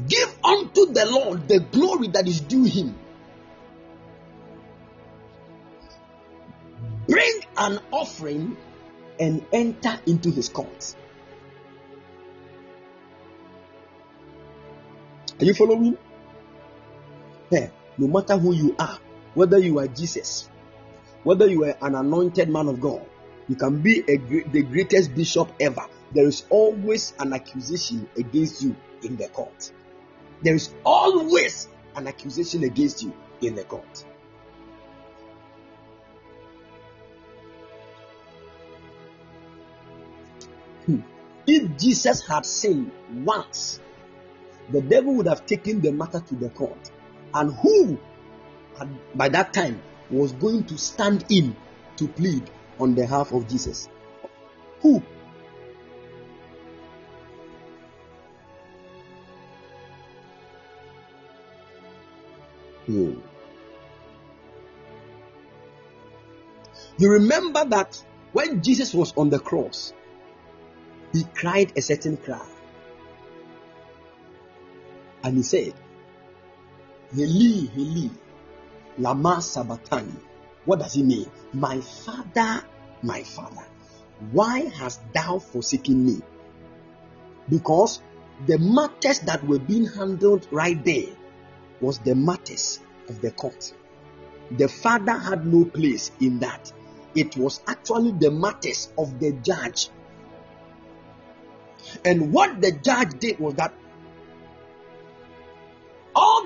Give 0.09 0.39
unto 0.45 0.87
the 0.87 1.07
Lord 1.07 1.49
the 1.49 1.61
glory 1.61 2.09
that 2.09 2.28
is 2.28 2.41
due 2.41 2.64
him. 2.64 2.97
Bring 7.09 7.41
an 7.57 7.81
offering 7.91 8.57
and 9.18 9.45
enter 9.53 9.99
into 10.07 10.31
his 10.31 10.49
courts. 10.49 10.95
Are 15.41 15.45
you 15.45 15.55
following? 15.55 15.99
Hey, 17.51 17.70
no 18.01 18.09
matter 18.09 18.37
who 18.39 18.55
you 18.55 18.75
are, 18.79 18.99
whether 19.35 19.59
you 19.59 19.79
are 19.79 19.87
Jesus, 19.87 20.49
whether 21.23 21.47
you 21.47 21.65
are 21.65 21.77
an 21.83 21.95
anointed 21.95 22.49
man 22.49 22.67
of 22.67 22.81
God, 22.81 23.05
you 23.47 23.57
can 23.57 23.83
be 23.83 24.01
a, 24.09 24.17
the 24.17 24.63
greatest 24.63 25.15
bishop 25.15 25.53
ever. 25.61 25.85
There 26.15 26.27
is 26.27 26.45
always 26.49 27.13
an 27.19 27.35
accusation 27.35 28.09
against 28.17 28.63
you 28.63 28.75
in 29.03 29.17
the 29.17 29.29
court. 29.29 29.71
There 30.43 30.55
is 30.55 30.73
always 30.83 31.69
an 31.95 32.07
accusation 32.07 32.65
against 32.65 33.03
you 33.03 33.13
in 33.43 33.55
the 33.55 33.65
court. 33.65 34.05
Hmm. 40.87 41.01
If 41.47 41.77
Jesus 41.77 42.27
had 42.27 42.47
sinned 42.47 42.91
once, 43.25 43.79
the 44.71 44.81
devil 44.81 45.17
would 45.17 45.27
have 45.27 45.45
taken 45.45 45.83
the 45.83 45.93
matter 45.93 46.21
to 46.21 46.35
the 46.35 46.49
court. 46.49 46.91
And 47.35 47.55
who, 47.55 47.99
by 49.14 49.28
that 49.28 49.53
time, 49.53 49.81
was 50.11 50.33
going 50.33 50.64
to 50.64 50.78
stand 50.78 51.24
in 51.28 51.57
to 51.97 52.09
plead 52.09 52.51
on 52.78 52.95
behalf 52.95 53.33
of 53.33 53.49
Jesus? 53.49 53.89
Who? 54.81 55.03
Hmm. 62.87 63.14
You 66.99 67.12
remember 67.12 67.64
that 67.66 68.03
when 68.33 68.62
Jesus 68.62 68.93
was 68.93 69.12
on 69.16 69.31
the 69.31 69.39
cross, 69.39 69.93
he 71.12 71.24
cried 71.35 71.72
a 71.76 71.83
certain 71.83 72.16
cry. 72.16 72.47
And 75.22 75.37
he 75.37 75.43
said, 75.43 75.74
Eli, 77.17 77.69
Eli, 77.77 78.09
Lama 78.99 79.43
Sabachthani. 79.43 80.15
What 80.65 80.79
does 80.79 80.97
it 80.97 81.05
mean? 81.05 81.27
My 81.53 81.81
father, 81.81 82.63
my 83.03 83.23
father, 83.23 83.67
why 84.33 84.61
hast 84.61 85.01
thou 85.13 85.39
forsaken 85.39 86.07
me? 86.07 86.21
Because 87.49 88.01
the 88.47 88.59
matters 88.59 89.21
that 89.21 89.45
were 89.47 89.59
being 89.59 89.87
handled 89.87 90.47
right 90.53 90.83
there 90.85 91.17
was 91.81 91.99
the 91.99 92.15
matters 92.15 92.79
of 93.09 93.21
the 93.21 93.31
court. 93.31 93.73
The 94.53 94.69
father 94.69 95.13
had 95.13 95.47
no 95.47 95.65
place 95.65 96.11
in 96.21 96.39
that. 96.41 96.73
It 97.15 97.37
was 97.37 97.61
actually 97.67 98.13
the 98.13 98.31
matters 98.31 98.93
of 98.97 99.19
the 99.19 99.33
judge. 99.33 99.89
And 102.05 102.33
what 102.33 102.61
the 102.61 102.73
judge 102.73 103.19
did 103.19 103.41
was 103.41 103.55
that 103.55 103.75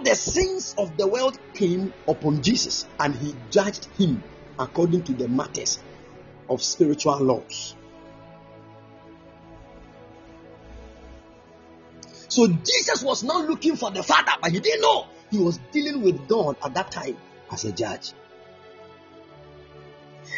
the 0.05 0.15
sins 0.15 0.75
of 0.79 0.97
the 0.97 1.07
world 1.07 1.39
came 1.55 1.93
upon 2.07 2.43
Jesus 2.43 2.87
and 3.01 3.15
he 3.15 3.35
judged 3.51 3.87
him 3.97 4.23
according 4.59 5.03
to 5.05 5.13
the 5.13 5.29
matters 5.29 5.79
of 6.49 6.63
spiritual 6.63 7.19
laws. 7.19 7.75
So 12.29 12.49
Jesus 12.49 13.03
was 13.03 13.23
not 13.23 13.49
looking 13.49 13.77
for 13.77 13.91
the 13.91 14.03
Father, 14.03 14.33
but 14.43 14.51
he 14.51 14.61
didn't 14.61 14.83
know 14.83 15.07
he 15.31 15.39
was 15.39 15.59
dealing 15.73 16.03
with 16.03 16.29
God 16.29 16.57
at 16.65 16.75
that 16.75 16.91
time 16.91 17.17
as 17.51 17.65
a 17.65 17.73
judge. 17.73 18.13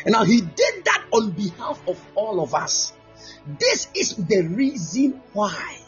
And 0.04 0.12
now 0.12 0.24
he 0.24 0.40
did 0.40 0.84
that 0.84 1.04
on 1.12 1.30
behalf 1.30 1.80
of 1.88 2.00
all 2.14 2.40
of 2.40 2.54
us. 2.54 2.92
This 3.58 3.88
is 3.94 4.16
the 4.16 4.42
reason 4.42 5.22
why. 5.32 5.78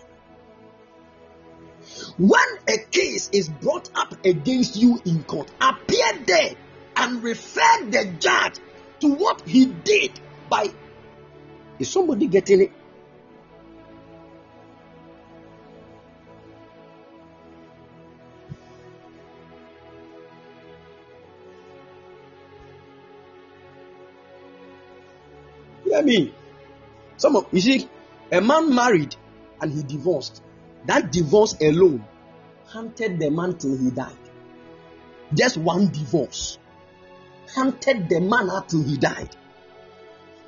When 2.19 2.49
a 2.69 2.79
case 2.91 3.29
is 3.33 3.49
brought 3.49 3.91
up 3.95 4.25
against 4.25 4.77
you 4.77 5.01
in 5.05 5.25
court, 5.25 5.51
appear 5.61 6.25
there 6.27 6.55
and 6.97 7.23
refer 7.23 7.85
the 7.85 8.15
judge 8.19 8.55
to 9.01 9.15
what 9.15 9.43
he 9.47 9.67
did 9.67 10.19
by. 10.51 10.69
Is 11.79 11.91
somebody 11.91 12.27
getting 12.27 12.63
it? 12.63 12.73
hear 25.99 26.03
me. 26.03 26.35
Some 27.17 27.37
of 27.37 27.47
you 27.53 27.61
see, 27.61 27.89
a 28.31 28.41
man 28.41 28.75
married 28.75 29.17
and 29.61 29.73
he 29.73 29.83
divorced. 29.83 30.43
That 30.87 31.13
divorce 31.13 31.57
alone 31.61 32.05
hunted 32.67 33.19
the 33.19 33.31
man 33.31 33.57
till 33.57 33.77
he 33.77 33.91
died. 33.91 34.17
Just 35.35 35.57
one 35.57 35.89
divorce 35.89 36.59
hunted 37.55 38.09
the 38.09 38.21
man 38.21 38.51
up 38.51 38.69
till 38.69 38.83
he 38.83 38.97
died. 38.97 39.35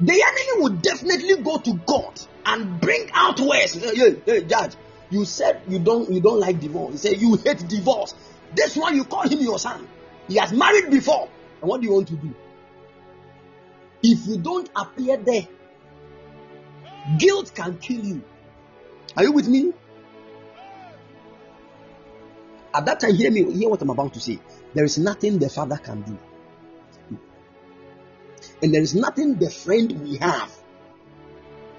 The 0.01 0.13
enemy 0.13 0.63
would 0.63 0.83
definitely 0.83 1.43
go 1.43 1.59
to 1.59 1.75
God 1.87 2.19
and 2.47 2.81
bring 2.81 3.11
out 3.13 3.39
words. 3.41 3.75
Hey, 3.75 3.95
hey, 3.95 4.23
hey, 4.25 4.45
judge, 4.45 4.73
you 5.11 5.25
said 5.25 5.61
you 5.69 5.79
don't 5.79 6.11
you 6.11 6.21
don't 6.21 6.41
like 6.41 6.61
divorce. 6.61 6.93
You 6.93 6.99
said 6.99 7.21
you 7.21 7.37
hate 7.37 7.69
divorce. 7.69 8.15
This 8.55 8.77
one 8.77 8.97
you 8.97 9.05
call 9.05 9.29
him 9.29 9.41
your 9.41 9.59
son. 9.59 9.87
He 10.29 10.37
has 10.37 10.53
married 10.53 10.91
before. 10.91 11.29
And 11.61 11.69
what 11.69 11.81
do 11.81 11.87
you 11.87 11.93
want 11.93 12.09
to 12.09 12.17
do? 12.17 12.35
If 14.03 14.27
you 14.27 14.39
don't 14.39 14.71
appear 14.75 15.19
there 15.19 15.47
Guilt 17.19 17.55
can 17.55 17.79
kill 17.79 18.05
you. 18.05 18.23
Are 19.17 19.25
you 19.25 19.33
with 19.33 19.49
me? 19.49 19.73
At 22.73 22.87
that 22.87 23.01
time, 23.01 23.15
hear 23.15 23.31
me, 23.31 23.53
hear 23.53 23.69
what 23.69 23.83
I'm 23.83 23.91
about 23.91 24.15
to 24.15 24.21
say. 24.21 24.39
There 24.75 24.85
is 24.85 24.99
nothing 24.99 25.39
the 25.39 25.49
Father 25.49 25.77
can 25.77 26.03
do. 26.03 26.19
And 28.63 28.73
there 28.73 28.83
is 28.83 28.95
nothing 28.95 29.37
the 29.37 29.51
friend 29.51 30.03
we 30.03 30.17
have 30.19 30.55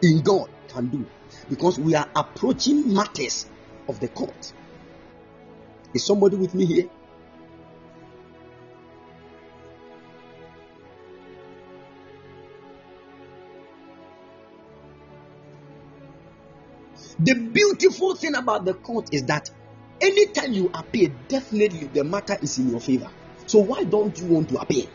in 0.01 0.21
God 0.21 0.49
can 0.67 0.87
do. 0.87 1.05
Because 1.49 1.79
we 1.79 1.95
are 1.95 2.09
approaching 2.15 2.93
matters 2.93 3.45
of 3.87 3.99
the 3.99 4.09
court. 4.09 4.53
Is 5.93 6.05
somebody 6.05 6.35
with 6.35 6.53
me 6.53 6.65
here? 6.65 6.89
The 17.19 17.35
beautiful 17.35 18.15
thing 18.15 18.35
about 18.35 18.65
the 18.65 18.73
court 18.73 19.13
is 19.13 19.23
that 19.25 19.51
anytime 20.01 20.53
you 20.53 20.69
appear, 20.73 21.13
definitely 21.27 21.87
the 21.87 22.03
matter 22.03 22.37
is 22.41 22.57
in 22.57 22.69
your 22.69 22.79
favor. 22.79 23.09
So 23.47 23.59
why 23.59 23.83
don't 23.83 24.17
you 24.19 24.25
want 24.25 24.49
to 24.49 24.57
appear? 24.57 24.85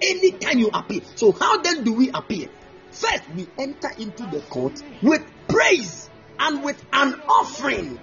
Anytime 0.00 0.58
you 0.58 0.70
appear. 0.72 1.02
So 1.14 1.32
how 1.32 1.58
then 1.58 1.84
do 1.84 1.92
we 1.92 2.10
appear? 2.10 2.48
First, 2.90 3.22
we 3.34 3.46
enter 3.58 3.90
into 3.98 4.26
the 4.26 4.40
court 4.40 4.82
with 5.02 5.22
praise 5.48 6.10
and 6.38 6.62
with 6.62 6.84
an 6.92 7.20
offering. 7.28 7.98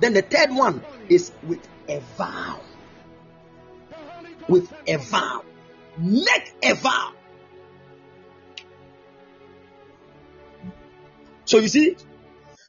Then 0.00 0.14
the 0.14 0.22
third 0.22 0.50
one 0.50 0.82
is 1.08 1.30
with 1.42 1.60
a 1.88 2.00
vow. 2.16 2.60
With 4.48 4.72
a 4.86 4.96
vow. 4.96 5.44
Make 5.98 6.54
a 6.62 6.74
vow. 6.74 7.12
So 11.44 11.58
you 11.58 11.68
see, 11.68 11.96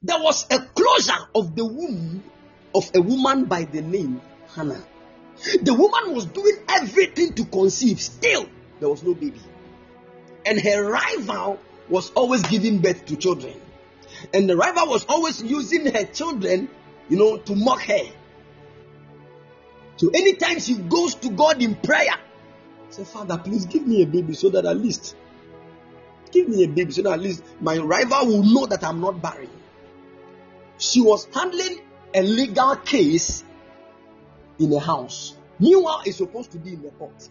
there 0.03 0.19
was 0.19 0.45
a 0.51 0.59
closure 0.59 1.27
of 1.33 1.55
the 1.55 1.65
womb 1.65 2.23
of 2.75 2.91
a 2.93 3.01
woman 3.01 3.45
by 3.45 3.63
the 3.63 3.81
name 3.81 4.21
Hannah. 4.53 4.83
The 5.61 5.73
woman 5.73 6.13
was 6.13 6.25
doing 6.25 6.57
everything 6.69 7.33
to 7.33 7.45
conceive, 7.45 7.99
still, 7.99 8.47
there 8.79 8.89
was 8.89 9.01
no 9.03 9.13
baby. 9.13 9.41
And 10.45 10.59
her 10.59 10.83
rival 10.89 11.59
was 11.89 12.11
always 12.11 12.43
giving 12.43 12.79
birth 12.79 13.05
to 13.05 13.15
children. 13.15 13.59
And 14.33 14.49
the 14.49 14.55
rival 14.55 14.87
was 14.87 15.05
always 15.05 15.41
using 15.41 15.91
her 15.91 16.03
children, 16.05 16.69
you 17.09 17.17
know, 17.17 17.37
to 17.37 17.55
mock 17.55 17.81
her. 17.81 18.03
So 19.97 20.09
anytime 20.09 20.59
she 20.59 20.75
goes 20.75 21.15
to 21.15 21.29
God 21.29 21.61
in 21.61 21.75
prayer, 21.75 22.15
say, 22.89 23.05
Father, 23.05 23.37
please 23.37 23.65
give 23.65 23.87
me 23.87 24.03
a 24.03 24.05
baby 24.05 24.33
so 24.33 24.49
that 24.49 24.65
at 24.65 24.77
least, 24.77 25.15
give 26.31 26.47
me 26.47 26.63
a 26.63 26.67
baby 26.67 26.91
so 26.91 27.03
that 27.03 27.13
at 27.13 27.21
least 27.21 27.43
my 27.61 27.77
rival 27.77 28.27
will 28.27 28.43
know 28.43 28.65
that 28.65 28.83
I'm 28.83 28.99
not 28.99 29.21
barren. 29.21 29.49
She 30.77 31.01
was 31.01 31.27
handling 31.33 31.79
a 32.13 32.21
legal 32.21 32.75
case 32.77 33.43
in 34.59 34.73
a 34.73 34.79
house. 34.79 35.35
Meanwhile, 35.59 36.03
it's 36.05 36.17
supposed 36.17 36.51
to 36.51 36.57
be 36.57 36.73
in 36.73 36.81
the 36.81 36.89
court. 36.91 37.29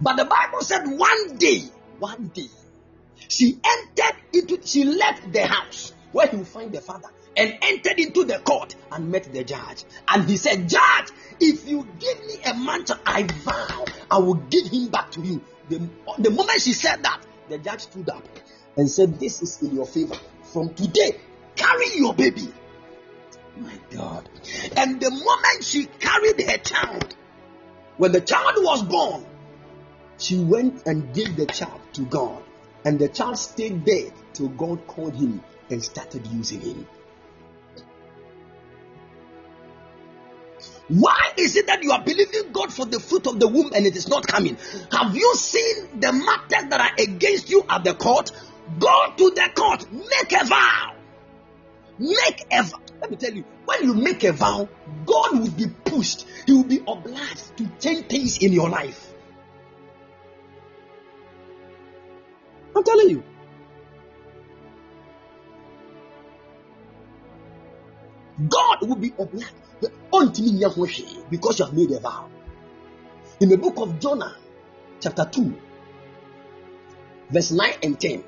But 0.00 0.16
the 0.16 0.24
Bible 0.24 0.60
said 0.60 0.86
one 0.86 1.36
day, 1.36 1.62
one 1.98 2.30
day, 2.34 2.48
she 3.28 3.58
entered 3.64 4.16
into, 4.32 4.60
she 4.64 4.84
left 4.84 5.32
the 5.32 5.46
house 5.46 5.92
where 6.12 6.26
he 6.26 6.36
will 6.36 6.44
find 6.44 6.72
the 6.72 6.80
father 6.80 7.08
and 7.36 7.56
entered 7.62 7.98
into 7.98 8.24
the 8.24 8.38
court 8.38 8.74
and 8.90 9.10
met 9.10 9.24
the 9.32 9.44
judge. 9.44 9.84
And 10.08 10.28
he 10.28 10.36
said, 10.36 10.68
Judge, 10.68 11.10
if 11.40 11.68
you 11.68 11.86
give 11.98 12.26
me 12.26 12.34
a 12.44 12.54
mantle, 12.54 12.96
I 13.06 13.22
vow 13.22 13.84
I 14.10 14.18
will 14.18 14.34
give 14.34 14.66
him 14.66 14.88
back 14.88 15.12
to 15.12 15.20
you. 15.20 15.40
The, 15.68 15.88
the 16.18 16.30
moment 16.30 16.60
she 16.60 16.72
said 16.72 17.02
that, 17.02 17.20
the 17.48 17.58
judge 17.58 17.82
stood 17.82 18.08
up 18.08 18.24
and 18.78 18.88
said, 18.88 19.20
This 19.20 19.42
is 19.42 19.60
in 19.60 19.74
your 19.74 19.86
favor. 19.86 20.14
From 20.44 20.72
today, 20.72 21.20
carry 21.56 21.96
your 21.96 22.14
baby. 22.14 22.48
My 23.58 23.74
God. 23.90 24.28
And 24.76 25.00
the 25.00 25.10
moment 25.10 25.64
she 25.64 25.84
carried 25.84 26.40
her 26.48 26.58
child, 26.58 27.16
when 27.98 28.12
the 28.12 28.20
child 28.20 28.54
was 28.58 28.84
born, 28.84 29.26
she 30.16 30.38
went 30.38 30.86
and 30.86 31.12
gave 31.12 31.36
the 31.36 31.46
child 31.46 31.80
to 31.94 32.02
God. 32.02 32.42
And 32.84 32.98
the 32.98 33.08
child 33.08 33.36
stayed 33.36 33.84
there 33.84 34.10
till 34.32 34.48
God 34.48 34.86
called 34.86 35.16
him 35.16 35.42
and 35.68 35.82
started 35.82 36.26
using 36.28 36.60
him. 36.60 36.86
Why 40.88 41.32
is 41.36 41.54
it 41.56 41.66
that 41.66 41.82
you 41.82 41.92
are 41.92 42.02
believing 42.02 42.50
God 42.52 42.72
for 42.72 42.86
the 42.86 42.98
fruit 42.98 43.26
of 43.26 43.38
the 43.38 43.46
womb 43.46 43.72
and 43.74 43.84
it 43.86 43.94
is 43.96 44.08
not 44.08 44.26
coming? 44.26 44.56
Have 44.90 45.14
you 45.14 45.34
seen 45.34 46.00
the 46.00 46.12
matters 46.12 46.70
that 46.70 46.80
are 46.80 47.02
against 47.02 47.50
you 47.50 47.64
at 47.68 47.84
the 47.84 47.94
court? 47.94 48.30
Go 48.78 49.12
to 49.16 49.30
the 49.30 49.50
court, 49.54 49.90
make 49.92 50.40
a 50.40 50.44
vow. 50.44 50.94
Make 51.98 52.46
a 52.52 52.62
vow. 52.62 52.80
Let 53.00 53.10
me 53.10 53.16
tell 53.16 53.32
you, 53.32 53.44
when 53.64 53.82
you 53.84 53.94
make 53.94 54.24
a 54.24 54.32
vow, 54.32 54.68
God 55.06 55.38
will 55.38 55.50
be 55.50 55.66
pushed. 55.84 56.26
He 56.46 56.52
will 56.52 56.64
be 56.64 56.82
obliged 56.86 57.56
to 57.56 57.68
change 57.80 58.06
things 58.06 58.38
in 58.38 58.52
your 58.52 58.68
life. 58.68 59.12
I'm 62.76 62.84
telling 62.84 63.10
you. 63.10 63.22
God 68.48 68.82
will 68.82 68.96
be 68.96 69.12
obliged 69.18 69.52
because 71.30 71.58
you 71.58 71.64
have 71.64 71.74
made 71.74 71.90
a 71.90 72.00
vow. 72.00 72.28
In 73.40 73.48
the 73.48 73.56
book 73.56 73.78
of 73.78 73.98
Jonah, 73.98 74.36
chapter 75.00 75.24
2, 75.24 75.54
verse 77.30 77.50
9 77.50 77.72
and 77.82 78.00
10, 78.00 78.24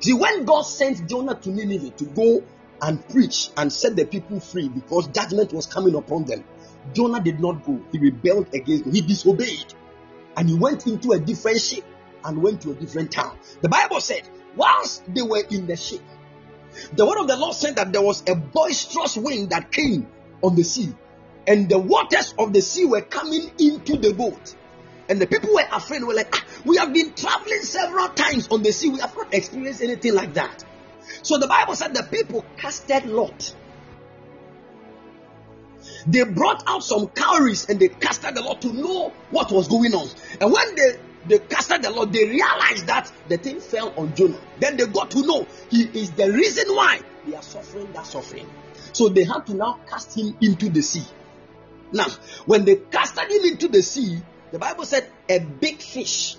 See, 0.00 0.12
when 0.12 0.44
God 0.44 0.62
sent 0.62 1.08
Jonah 1.08 1.34
to 1.34 1.50
Nineveh 1.50 1.90
to 1.90 2.04
go 2.04 2.42
and 2.82 3.06
preach 3.08 3.50
and 3.56 3.72
set 3.72 3.96
the 3.96 4.04
people 4.04 4.40
free 4.40 4.68
because 4.68 5.08
judgment 5.08 5.52
was 5.52 5.66
coming 5.66 5.94
upon 5.94 6.24
them, 6.24 6.44
Jonah 6.92 7.20
did 7.20 7.40
not 7.40 7.64
go. 7.64 7.80
He 7.92 7.98
rebelled 7.98 8.54
against 8.54 8.86
him. 8.86 8.92
He 8.92 9.00
disobeyed. 9.00 9.74
And 10.36 10.48
he 10.48 10.54
went 10.54 10.86
into 10.86 11.12
a 11.12 11.18
different 11.18 11.60
ship 11.60 11.84
and 12.24 12.42
went 12.42 12.60
to 12.62 12.72
a 12.72 12.74
different 12.74 13.10
town. 13.10 13.38
The 13.62 13.68
Bible 13.68 14.00
said, 14.00 14.28
whilst 14.54 15.02
they 15.12 15.22
were 15.22 15.42
in 15.50 15.66
the 15.66 15.76
ship, 15.76 16.02
the 16.92 17.06
word 17.06 17.18
of 17.18 17.28
the 17.28 17.36
Lord 17.36 17.54
said 17.54 17.76
that 17.76 17.92
there 17.92 18.02
was 18.02 18.22
a 18.28 18.34
boisterous 18.34 19.16
wind 19.16 19.50
that 19.50 19.72
came 19.72 20.06
on 20.42 20.54
the 20.54 20.62
sea, 20.62 20.94
and 21.46 21.68
the 21.68 21.78
waters 21.78 22.34
of 22.38 22.52
the 22.52 22.60
sea 22.60 22.84
were 22.84 23.00
coming 23.00 23.50
into 23.58 23.96
the 23.96 24.12
boat. 24.12 24.54
And 25.08 25.20
the 25.20 25.26
people 25.26 25.54
were 25.54 25.66
afraid. 25.72 26.02
Were 26.02 26.14
like, 26.14 26.34
ah, 26.34 26.44
we 26.64 26.76
have 26.78 26.92
been 26.92 27.14
traveling 27.14 27.60
several 27.60 28.08
times 28.08 28.48
on 28.48 28.62
the 28.62 28.72
sea. 28.72 28.90
We 28.90 29.00
have 29.00 29.14
not 29.16 29.32
experienced 29.32 29.82
anything 29.82 30.14
like 30.14 30.34
that. 30.34 30.64
So 31.22 31.38
the 31.38 31.46
Bible 31.46 31.74
said 31.74 31.94
the 31.94 32.02
people 32.02 32.44
casted 32.56 33.06
lot. 33.06 33.54
They 36.06 36.24
brought 36.24 36.64
out 36.66 36.82
some 36.82 37.08
cowries 37.08 37.68
and 37.68 37.78
they 37.78 37.88
casted 37.88 38.34
the 38.34 38.42
lot 38.42 38.62
to 38.62 38.72
know 38.72 39.12
what 39.30 39.50
was 39.50 39.68
going 39.68 39.94
on. 39.94 40.08
And 40.40 40.52
when 40.52 40.74
they 40.74 40.98
they 41.26 41.38
casted 41.40 41.82
the 41.82 41.90
lot, 41.90 42.12
they 42.12 42.24
realized 42.24 42.86
that 42.86 43.10
the 43.28 43.36
thing 43.36 43.60
fell 43.60 43.92
on 43.96 44.14
Jonah. 44.14 44.38
Then 44.60 44.76
they 44.76 44.86
got 44.86 45.10
to 45.12 45.26
know 45.26 45.46
he 45.70 45.82
is 45.82 46.12
the 46.12 46.30
reason 46.30 46.74
why 46.74 47.00
they 47.26 47.34
are 47.34 47.42
suffering 47.42 47.92
that 47.92 48.06
suffering. 48.06 48.48
So 48.92 49.08
they 49.08 49.24
had 49.24 49.46
to 49.46 49.54
now 49.54 49.80
cast 49.88 50.16
him 50.16 50.36
into 50.40 50.68
the 50.68 50.82
sea. 50.82 51.04
Now, 51.92 52.06
when 52.46 52.64
they 52.64 52.76
casted 52.76 53.30
him 53.30 53.44
into 53.44 53.68
the 53.68 53.82
sea, 53.82 54.18
the 54.52 54.58
Bible 54.58 54.84
said 54.84 55.10
a 55.28 55.38
big 55.40 55.80
fish 55.80 56.36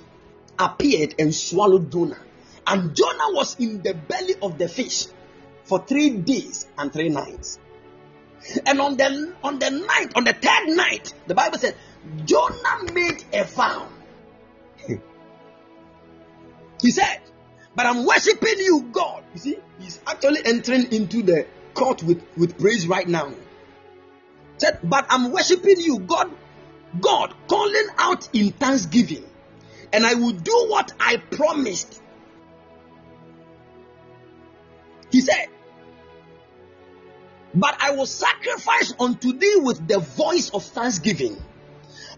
appeared 0.58 1.16
and 1.20 1.34
swallowed 1.34 1.92
Jonah. 1.92 2.20
And 2.66 2.96
Jonah 2.96 3.34
was 3.34 3.60
in 3.60 3.82
the 3.82 3.94
belly 3.94 4.36
of 4.42 4.58
the 4.58 4.68
fish 4.68 5.08
for 5.64 5.80
three 5.86 6.10
days 6.10 6.68
and 6.78 6.92
three 6.92 7.10
nights. 7.10 7.60
And 8.66 8.80
on 8.80 8.96
the 8.98 9.34
on 9.44 9.60
the 9.60 9.70
night, 9.72 10.14
on 10.16 10.24
the 10.24 10.34
third 10.34 10.76
night, 10.76 11.14
the 11.28 11.36
Bible 11.36 11.58
said 11.58 11.76
Jonah 12.26 12.94
made 12.94 13.24
a 13.34 13.44
vow. 13.44 13.88
he 16.82 16.92
said, 16.92 17.20
But 17.76 17.86
I'm 17.88 18.06
worshiping 18.06 18.60
you, 18.60 18.88
God. 18.92 19.24
You 19.34 19.40
see, 19.40 19.58
he's 19.80 20.00
actually 20.08 20.42
entering 20.46 20.94
into 20.94 21.24
the 21.24 21.46
court 21.74 22.04
with, 22.04 22.24
with 22.38 22.58
praise 22.60 22.88
right 22.88 23.08
now. 23.08 23.34
Said, 24.58 24.80
But 24.84 25.08
I'm 25.10 25.32
worshiping 25.32 25.80
you, 25.80 26.00
God 26.00 26.32
God 27.00 27.34
calling 27.48 27.88
out 27.98 28.30
in 28.34 28.52
thanksgiving, 28.52 29.26
and 29.94 30.06
I 30.06 30.16
will 30.16 30.32
do 30.32 30.66
what 30.70 30.94
I 31.00 31.18
promised. 31.18 32.02
He 35.12 35.22
said, 35.22 35.48
But 37.54 37.78
I 37.80 37.92
will 37.92 38.06
sacrifice 38.06 38.94
unto 39.00 39.34
thee 39.34 39.56
with 39.58 39.88
the 39.88 40.00
voice 40.00 40.50
of 40.50 40.64
thanksgiving. 40.64 41.42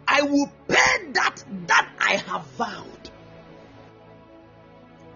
I 0.07 0.23
will 0.23 0.51
pay 0.67 1.11
that 1.13 1.43
that 1.67 1.89
I 1.99 2.15
have 2.15 2.45
vowed. 2.57 3.09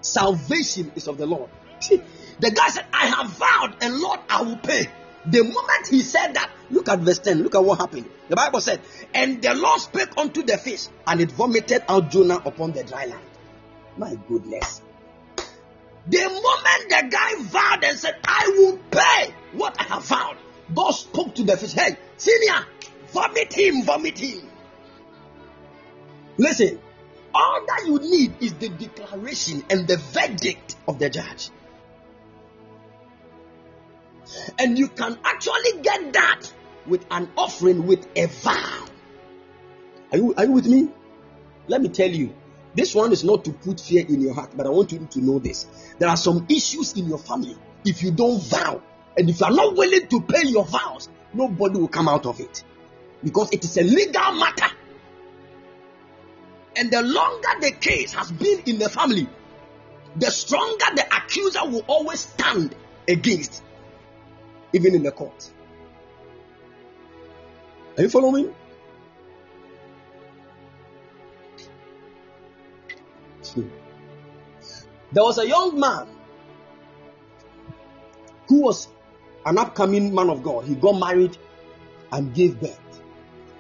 Salvation 0.02 0.92
is 0.96 1.08
of 1.08 1.18
the 1.18 1.26
Lord. 1.26 1.50
The 2.40 2.52
guy 2.52 2.68
said, 2.70 2.86
I 2.94 3.08
have 3.08 3.30
vowed, 3.32 3.76
and 3.82 3.98
Lord, 3.98 4.20
I 4.30 4.42
will 4.44 4.58
pay. 4.58 4.88
The 5.26 5.44
moment 5.44 5.88
he 5.90 6.02
said 6.02 6.34
that, 6.34 6.50
look 6.69 6.90
at 6.90 6.99
verse 6.99 7.19
10, 7.19 7.44
look 7.44 7.56
at 7.56 7.64
what 7.64 7.80
happened. 7.80 8.10
The 8.30 8.35
Bible 8.35 8.61
said, 8.61 8.81
And 9.14 9.41
the 9.41 9.53
Lord 9.53 9.81
spake 9.81 10.18
unto 10.18 10.44
the 10.44 10.57
fish, 10.57 10.88
and 11.07 11.22
it 11.22 11.31
vomited 11.31 11.84
out 11.88 12.11
Jonah 12.11 12.41
upon 12.45 12.72
the 12.72 12.84
dry 12.84 13.06
land. 13.06 13.26
My 13.98 14.15
goodness. 14.27 14.81
The 16.07 16.19
moment 16.19 16.90
the 16.90 17.07
guy 17.10 17.35
vowed 17.44 17.84
and 17.84 17.98
said, 17.98 18.15
I 18.23 18.52
will 18.57 18.77
pay 18.91 19.34
what 19.53 19.80
I 19.80 19.84
have 19.84 20.06
vowed, 20.06 20.38
God 20.73 20.91
spoke 20.91 21.35
to 21.35 21.44
the 21.44 21.56
fish, 21.57 21.73
Hey, 21.73 21.98
senior, 22.18 22.65
vomit 23.11 23.53
him, 23.53 23.84
vomit 23.84 24.18
him. 24.18 24.49
Listen, 26.38 26.80
all 27.34 27.65
that 27.65 27.84
you 27.85 27.99
need 27.99 28.34
is 28.41 28.53
the 28.53 28.69
declaration 28.69 29.64
and 29.69 29.88
the 29.88 29.98
verdict 29.98 30.76
of 30.88 30.99
the 30.99 31.10
judge. 31.10 31.49
And 34.60 34.78
you 34.78 34.88
can 34.88 35.18
actually 35.24 35.82
get 35.82 36.14
that 36.14 36.52
with 36.86 37.06
an 37.12 37.30
offering 37.38 37.88
with 37.88 38.08
a 38.16 38.28
vow. 38.28 38.86
Are 40.12 40.18
you, 40.18 40.34
are 40.36 40.46
you 40.46 40.52
with 40.52 40.68
me? 40.68 40.90
Let 41.68 41.82
me 41.82 41.90
tell 41.90 42.10
you, 42.10 42.36
this 42.76 42.94
one 42.94 43.12
is 43.12 43.24
not 43.24 43.46
to 43.46 43.52
put 43.52 43.80
fear 43.80 44.06
in 44.08 44.22
your 44.22 44.34
heart, 44.34 44.52
but 44.56 44.66
I 44.66 44.70
want 44.70 44.92
you 44.92 45.08
to 45.12 45.22
know 45.22 45.40
this. 45.40 45.68
There 46.00 46.10
are 46.10 46.18
some 46.18 46.46
issues 46.50 46.94
in 46.94 47.08
your 47.08 47.20
family. 47.20 47.58
If 47.86 48.02
you 48.04 48.12
don't 48.12 48.42
vow, 48.42 48.82
and 49.18 49.30
if 49.30 49.40
you 49.40 49.46
are 49.46 49.52
not 49.52 49.76
willing 49.76 50.08
to 50.08 50.22
pay 50.22 50.48
your 50.48 50.66
vows, 50.66 51.10
nobody 51.34 51.80
will 51.80 51.88
come 51.88 52.08
out 52.08 52.26
of 52.26 52.40
it. 52.40 52.64
Because 53.24 53.52
it 53.52 53.64
is 53.64 53.78
a 53.78 53.84
legal 53.84 54.34
matter. 54.34 54.74
And 56.76 56.92
the 56.92 57.02
longer 57.02 57.50
the 57.62 57.72
case 57.72 58.14
has 58.14 58.32
been 58.32 58.62
in 58.66 58.80
the 58.80 58.90
family, 58.90 59.30
the 60.16 60.32
stronger 60.32 60.86
the 60.96 61.06
accuser 61.16 61.66
will 61.66 61.86
always 61.88 62.22
stand 62.22 62.76
against, 63.08 63.64
even 64.74 64.95
in 64.95 65.04
the 65.04 65.12
court. 65.12 65.52
Are 67.98 68.02
you 68.02 68.10
following? 68.10 68.54
Hmm. 73.54 73.68
There 75.12 75.24
was 75.24 75.38
a 75.38 75.48
young 75.48 75.80
man 75.80 76.08
who 78.48 78.62
was 78.62 78.88
an 79.45 79.60
upcoming 79.60 80.14
man 80.14 80.30
of 80.30 80.41
God. 80.41 80.66
He 80.66 80.76
got 80.76 80.94
married 80.94 81.38
and 82.12 82.34
gave 82.34 82.60
birth. 82.60 82.80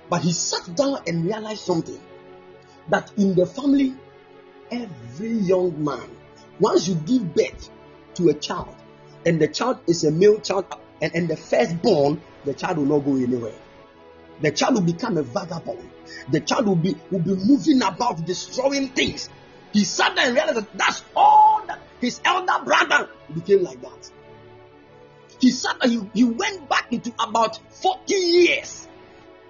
But 0.09 0.21
he 0.21 0.31
sat 0.31 0.75
down 0.75 1.01
and 1.05 1.25
realized 1.25 1.61
something 1.61 1.99
that 2.89 3.11
in 3.17 3.35
the 3.35 3.45
family, 3.45 3.95
every 4.71 5.33
young 5.33 5.83
man, 5.83 6.09
once 6.59 6.87
you 6.87 6.95
give 6.95 7.33
birth 7.35 7.69
to 8.15 8.29
a 8.29 8.33
child, 8.33 8.75
and 9.25 9.39
the 9.39 9.47
child 9.47 9.79
is 9.87 10.03
a 10.03 10.11
male 10.11 10.39
child, 10.39 10.65
and, 11.01 11.15
and 11.15 11.27
the 11.27 11.37
firstborn, 11.37 12.21
the 12.45 12.53
child 12.53 12.77
will 12.77 12.85
not 12.85 12.99
go 12.99 13.15
anywhere. 13.15 13.55
The 14.41 14.51
child 14.51 14.75
will 14.75 14.81
become 14.81 15.17
a 15.17 15.23
vagabond. 15.23 15.89
The 16.31 16.41
child 16.41 16.67
will 16.67 16.75
be 16.75 16.95
will 17.11 17.19
be 17.19 17.35
moving 17.35 17.81
about, 17.81 18.25
destroying 18.25 18.89
things. 18.89 19.29
He 19.71 19.83
sat 19.85 20.15
there 20.15 20.27
and 20.27 20.35
realized 20.35 20.57
that 20.57 20.77
that's 20.77 21.03
all 21.15 21.63
that 21.67 21.79
his 21.99 22.21
elder 22.25 22.63
brother 22.63 23.09
became 23.33 23.63
like 23.63 23.81
that. 23.81 24.11
He 25.39 25.51
sat 25.51 25.83
he, 25.85 26.01
he 26.13 26.23
went 26.23 26.69
back 26.69 26.91
into 26.91 27.13
about 27.19 27.59
40 27.81 28.13
years. 28.13 28.87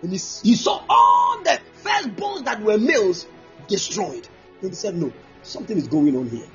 And 0.02 0.12
he, 0.12 0.18
he 0.18 0.56
saw 0.56 0.84
all 0.90 1.44
the 1.44 1.60
firstborns 1.84 2.46
that 2.46 2.62
were 2.62 2.78
males 2.78 3.26
destroyed. 3.68 4.28
And 4.62 4.70
he 4.70 4.76
said, 4.76 4.96
No, 4.96 5.12
something 5.42 5.78
is 5.78 5.88
going 5.88 6.16
on 6.16 6.30
here. 6.30 6.48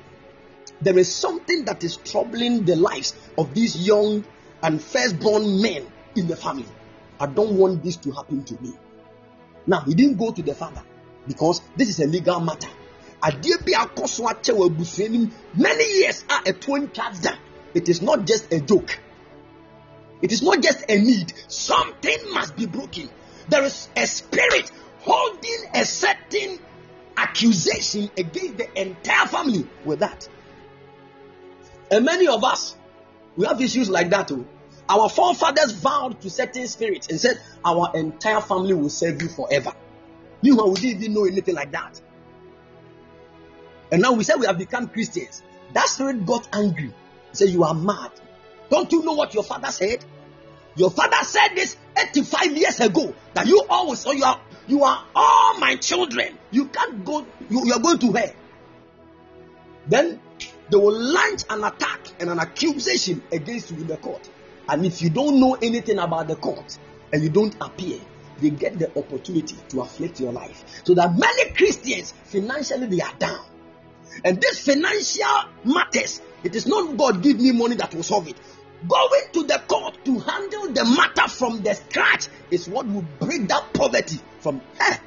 There 0.81 0.97
is 0.97 1.13
something 1.13 1.65
that 1.65 1.83
is 1.83 1.97
troubling 1.97 2.63
the 2.63 2.75
lives 2.75 3.13
of 3.37 3.53
these 3.53 3.85
young 3.85 4.23
and 4.63 4.81
firstborn 4.81 5.61
men 5.61 5.87
in 6.15 6.27
the 6.27 6.35
family. 6.35 6.65
I 7.19 7.25
don't 7.27 7.53
want 7.53 7.83
this 7.83 7.97
to 7.97 8.11
happen 8.11 8.43
to 8.45 8.61
me. 8.61 8.73
Now, 9.67 9.81
he 9.81 9.93
didn't 9.93 10.17
go 10.17 10.31
to 10.31 10.41
the 10.41 10.55
father 10.55 10.83
because 11.27 11.61
this 11.75 11.89
is 11.89 11.99
a 11.99 12.07
legal 12.07 12.39
matter. 12.39 12.69
Many 15.53 15.99
years 15.99 16.23
are 16.29 16.41
a 16.45 16.53
twin 16.53 16.87
ntwa 16.87 17.37
It 17.73 17.89
is 17.89 18.01
not 18.01 18.25
just 18.25 18.53
a 18.53 18.61
joke. 18.61 18.99
It 20.21 20.31
is 20.31 20.41
not 20.41 20.61
just 20.61 20.89
a 20.89 20.97
need. 20.97 21.33
Something 21.47 22.17
must 22.33 22.55
be 22.55 22.65
broken. 22.65 23.09
There 23.49 23.63
is 23.63 23.89
a 23.95 24.05
spirit 24.05 24.71
holding 24.99 25.65
a 25.73 25.85
certain 25.85 26.59
accusation 27.17 28.09
against 28.17 28.57
the 28.57 28.81
entire 28.81 29.27
family 29.27 29.67
with 29.85 29.99
that. 29.99 30.27
And 31.91 32.05
many 32.05 32.27
of 32.27 32.43
us, 32.43 32.75
we 33.35 33.45
have 33.45 33.61
issues 33.61 33.89
like 33.89 34.09
that 34.09 34.27
too. 34.27 34.47
Our 34.87 35.07
forefathers 35.07 35.73
vowed 35.73 36.19
to 36.21 36.29
certain 36.29 36.67
spirits 36.67 37.07
and 37.07 37.19
said, 37.19 37.39
Our 37.63 37.91
entire 37.95 38.41
family 38.41 38.73
will 38.73 38.89
serve 38.89 39.21
you 39.21 39.29
forever. 39.29 39.73
Meanwhile, 40.41 40.71
we 40.71 40.79
didn't 40.79 41.03
even 41.03 41.13
know 41.13 41.25
anything 41.25 41.55
like 41.55 41.71
that. 41.71 42.01
And 43.91 44.01
now 44.01 44.13
we 44.13 44.23
say 44.23 44.33
we 44.35 44.45
have 44.47 44.57
become 44.57 44.87
Christians. 44.87 45.43
That 45.73 45.87
spirit 45.87 46.25
got 46.25 46.47
angry. 46.53 46.93
He 47.31 47.35
said, 47.35 47.49
You 47.49 47.63
are 47.63 47.75
mad. 47.75 48.11
Don't 48.69 48.91
you 48.91 49.03
know 49.03 49.13
what 49.13 49.33
your 49.33 49.43
father 49.43 49.69
said? 49.71 50.03
Your 50.75 50.91
father 50.91 51.23
said 51.23 51.49
this 51.55 51.75
85 51.97 52.57
years 52.57 52.79
ago 52.79 53.13
that 53.33 53.47
you 53.47 53.63
always, 53.69 53.99
so 53.99 54.11
you 54.11 54.23
are, 54.23 54.39
you 54.67 54.83
are 54.83 55.03
all 55.15 55.59
my 55.59 55.75
children. 55.75 56.37
You 56.51 56.65
can't 56.65 57.03
go, 57.03 57.25
you, 57.49 57.65
you 57.65 57.73
are 57.73 57.79
going 57.79 57.99
to 57.99 58.11
hell. 58.11 58.31
Then 59.87 60.19
they 60.69 60.77
will 60.77 60.97
launch 60.97 61.43
an 61.49 61.63
attack 61.63 61.99
and 62.19 62.29
an 62.29 62.39
accusation 62.39 63.23
against 63.31 63.71
you 63.71 63.77
in 63.77 63.87
the 63.87 63.97
court. 63.97 64.29
And 64.67 64.85
if 64.85 65.01
you 65.01 65.09
don't 65.09 65.39
know 65.39 65.55
anything 65.55 65.97
about 65.99 66.27
the 66.27 66.35
court 66.35 66.77
and 67.11 67.23
you 67.23 67.29
don't 67.29 67.55
appear, 67.59 67.99
they 68.39 68.51
get 68.51 68.77
the 68.77 68.87
opportunity 68.97 69.55
to 69.69 69.81
afflict 69.81 70.19
your 70.19 70.31
life. 70.31 70.63
So 70.83 70.93
that 70.93 71.17
many 71.17 71.51
Christians 71.51 72.13
financially 72.25 72.87
they 72.87 73.01
are 73.01 73.13
down. 73.17 73.45
And 74.23 74.39
this 74.41 74.63
financial 74.65 75.49
matters, 75.63 76.21
it 76.43 76.55
is 76.55 76.67
not 76.67 76.97
God 76.97 77.23
give 77.23 77.39
me 77.39 77.51
money 77.51 77.75
that 77.75 77.93
will 77.93 78.03
solve 78.03 78.27
it. 78.27 78.37
Going 78.87 79.23
to 79.33 79.43
the 79.43 79.61
court 79.67 79.97
to 80.05 80.19
handle 80.19 80.71
the 80.71 80.85
matter 80.85 81.29
from 81.29 81.61
the 81.61 81.73
scratch 81.73 82.27
is 82.49 82.69
what 82.69 82.85
will 82.87 83.05
break 83.19 83.47
that 83.49 83.73
poverty 83.73 84.19
from 84.39 84.61
her. 84.79 84.99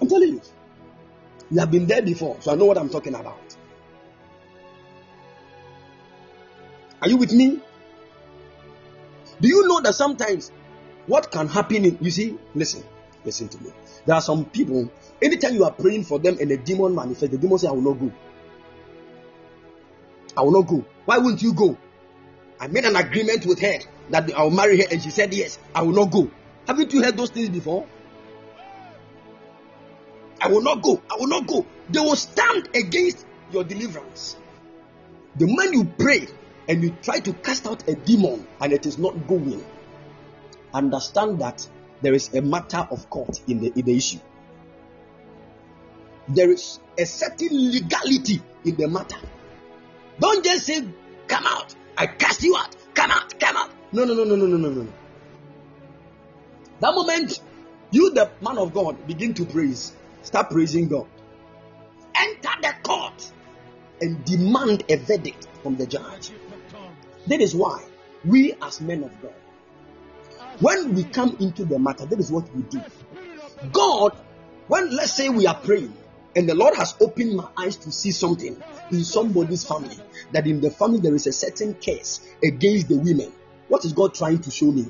I'm 0.00 0.08
telling 0.08 0.34
you. 0.34 0.42
You 1.50 1.60
have 1.60 1.70
been 1.70 1.86
there 1.86 2.02
before, 2.02 2.36
so 2.40 2.52
I 2.52 2.56
know 2.56 2.64
what 2.64 2.78
I'm 2.78 2.88
talking 2.88 3.14
about. 3.14 3.56
Are 7.02 7.08
you 7.08 7.16
with 7.16 7.32
me? 7.32 7.60
Do 9.40 9.48
you 9.48 9.68
know 9.68 9.80
that 9.82 9.94
sometimes 9.94 10.50
what 11.06 11.30
can 11.30 11.46
happen 11.46 11.84
in 11.84 11.98
you 12.00 12.10
see, 12.10 12.36
listen, 12.54 12.82
listen 13.24 13.48
to 13.48 13.62
me. 13.62 13.70
There 14.06 14.14
are 14.14 14.20
some 14.22 14.44
people, 14.46 14.90
anytime 15.22 15.54
you 15.54 15.64
are 15.64 15.72
praying 15.72 16.04
for 16.04 16.18
them 16.18 16.38
and 16.40 16.50
a 16.50 16.56
demon 16.56 16.94
manifests, 16.94 17.30
the 17.30 17.38
demon 17.38 17.58
say, 17.58 17.68
I 17.68 17.72
will 17.72 17.82
not 17.82 18.00
go. 18.00 18.12
I 20.36 20.42
will 20.42 20.52
not 20.52 20.66
go. 20.66 20.84
Why 21.04 21.18
won't 21.18 21.42
you 21.42 21.52
go? 21.52 21.76
I 22.58 22.66
made 22.68 22.84
an 22.84 22.96
agreement 22.96 23.46
with 23.46 23.60
her 23.60 23.78
that 24.10 24.32
I 24.34 24.42
will 24.42 24.50
marry 24.50 24.78
her, 24.78 24.86
and 24.90 25.02
she 25.02 25.10
said, 25.10 25.32
Yes, 25.34 25.58
I 25.74 25.82
will 25.82 25.92
not 25.92 26.10
go. 26.10 26.30
Haven't 26.66 26.92
you 26.92 27.02
heard 27.02 27.16
those 27.16 27.30
things 27.30 27.48
before? 27.50 27.86
I 30.40 30.48
will 30.48 30.62
not 30.62 30.82
go. 30.82 31.02
I 31.10 31.16
will 31.16 31.28
not 31.28 31.46
go. 31.46 31.66
They 31.88 32.00
will 32.00 32.16
stand 32.16 32.68
against 32.74 33.24
your 33.52 33.64
deliverance. 33.64 34.36
The 35.36 35.46
moment 35.46 35.74
you 35.74 35.84
pray 35.84 36.26
and 36.68 36.82
you 36.82 36.96
try 37.02 37.20
to 37.20 37.32
cast 37.32 37.66
out 37.66 37.88
a 37.88 37.94
demon 37.94 38.46
and 38.60 38.72
it 38.72 38.86
is 38.86 38.98
not 38.98 39.26
going, 39.26 39.64
understand 40.72 41.40
that 41.40 41.66
there 42.02 42.12
is 42.12 42.34
a 42.34 42.42
matter 42.42 42.86
of 42.90 43.08
court 43.10 43.40
in 43.46 43.60
the, 43.60 43.72
in 43.74 43.84
the 43.84 43.96
issue. 43.96 44.18
There 46.28 46.50
is 46.50 46.80
a 46.98 47.06
certain 47.06 47.70
legality 47.70 48.42
in 48.64 48.76
the 48.76 48.88
matter. 48.88 49.18
Don't 50.18 50.44
just 50.44 50.66
say, 50.66 50.82
Come 51.28 51.46
out. 51.46 51.74
I 51.96 52.06
cast 52.06 52.42
you 52.42 52.56
out. 52.56 52.74
Come 52.94 53.10
out. 53.10 53.38
Come 53.38 53.56
out. 53.56 53.70
No, 53.92 54.04
no, 54.04 54.14
no, 54.14 54.24
no, 54.24 54.36
no, 54.36 54.46
no, 54.46 54.56
no, 54.56 54.82
no. 54.82 54.92
That 56.80 56.94
moment, 56.94 57.40
you, 57.90 58.12
the 58.12 58.30
man 58.40 58.58
of 58.58 58.72
God, 58.74 59.06
begin 59.06 59.34
to 59.34 59.44
praise. 59.44 59.92
Start 60.26 60.50
praising 60.50 60.88
God. 60.88 61.06
Enter 62.16 62.50
the 62.60 62.74
court 62.82 63.30
and 64.00 64.24
demand 64.24 64.82
a 64.90 64.96
verdict 64.96 65.46
from 65.62 65.76
the 65.76 65.86
judge. 65.86 66.32
That 67.28 67.40
is 67.40 67.54
why 67.54 67.84
we, 68.24 68.52
as 68.60 68.80
men 68.80 69.04
of 69.04 69.22
God, 69.22 69.34
when 70.58 70.94
we 70.96 71.04
come 71.04 71.36
into 71.38 71.64
the 71.64 71.78
matter, 71.78 72.06
that 72.06 72.18
is 72.18 72.32
what 72.32 72.52
we 72.56 72.62
do. 72.62 72.82
God, 73.72 74.16
when 74.66 74.90
let's 74.96 75.12
say 75.12 75.28
we 75.28 75.46
are 75.46 75.54
praying, 75.54 75.96
and 76.34 76.48
the 76.48 76.56
Lord 76.56 76.74
has 76.74 76.96
opened 77.00 77.36
my 77.36 77.46
eyes 77.56 77.76
to 77.76 77.92
see 77.92 78.10
something 78.10 78.60
in 78.90 79.04
somebody's 79.04 79.64
family, 79.64 79.96
that 80.32 80.48
in 80.48 80.60
the 80.60 80.70
family 80.72 80.98
there 80.98 81.14
is 81.14 81.28
a 81.28 81.32
certain 81.32 81.74
case 81.74 82.20
against 82.42 82.88
the 82.88 82.96
women. 82.98 83.32
What 83.68 83.84
is 83.84 83.92
God 83.92 84.12
trying 84.12 84.40
to 84.40 84.50
show 84.50 84.72
me? 84.72 84.86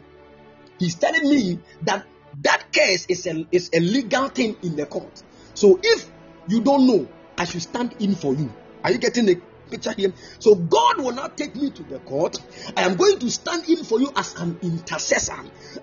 He's 0.79 0.95
telling 0.95 1.29
me 1.29 1.59
that 1.83 2.07
that 2.43 2.73
case 2.73 3.07
is 3.07 3.27
a, 3.27 3.47
is 3.51 3.71
a 3.73 3.81
legal 3.81 4.29
thing 4.29 4.57
in 4.63 4.77
the 4.77 4.87
court. 4.87 5.23
So 5.57 5.81
if 5.83 6.09
you 6.49 6.61
don't 6.61 6.87
know, 6.87 7.09
I 7.37 7.45
should 7.45 7.63
stand 7.63 7.97
in 7.99 8.15
for 8.15 8.35
you. 8.35 8.53
Are 8.85 8.93
you 8.93 8.99
getting 8.99 9.27
the 9.27 9.41
picture 9.71 9.93
here? 9.93 10.13
So 10.39 10.55
God 10.55 10.99
will 10.99 11.13
not 11.13 11.37
take 11.37 11.57
me 11.57 11.71
to 11.71 11.83
the 11.83 11.99
court. 12.01 12.39
I 12.77 12.83
am 12.83 12.97
going 12.97 13.19
to 13.19 13.31
stand 13.31 13.69
in 13.69 13.83
for 13.83 13.99
you 13.99 14.13
as 14.15 14.35
an 14.35 14.59
intercessor. 14.63 15.39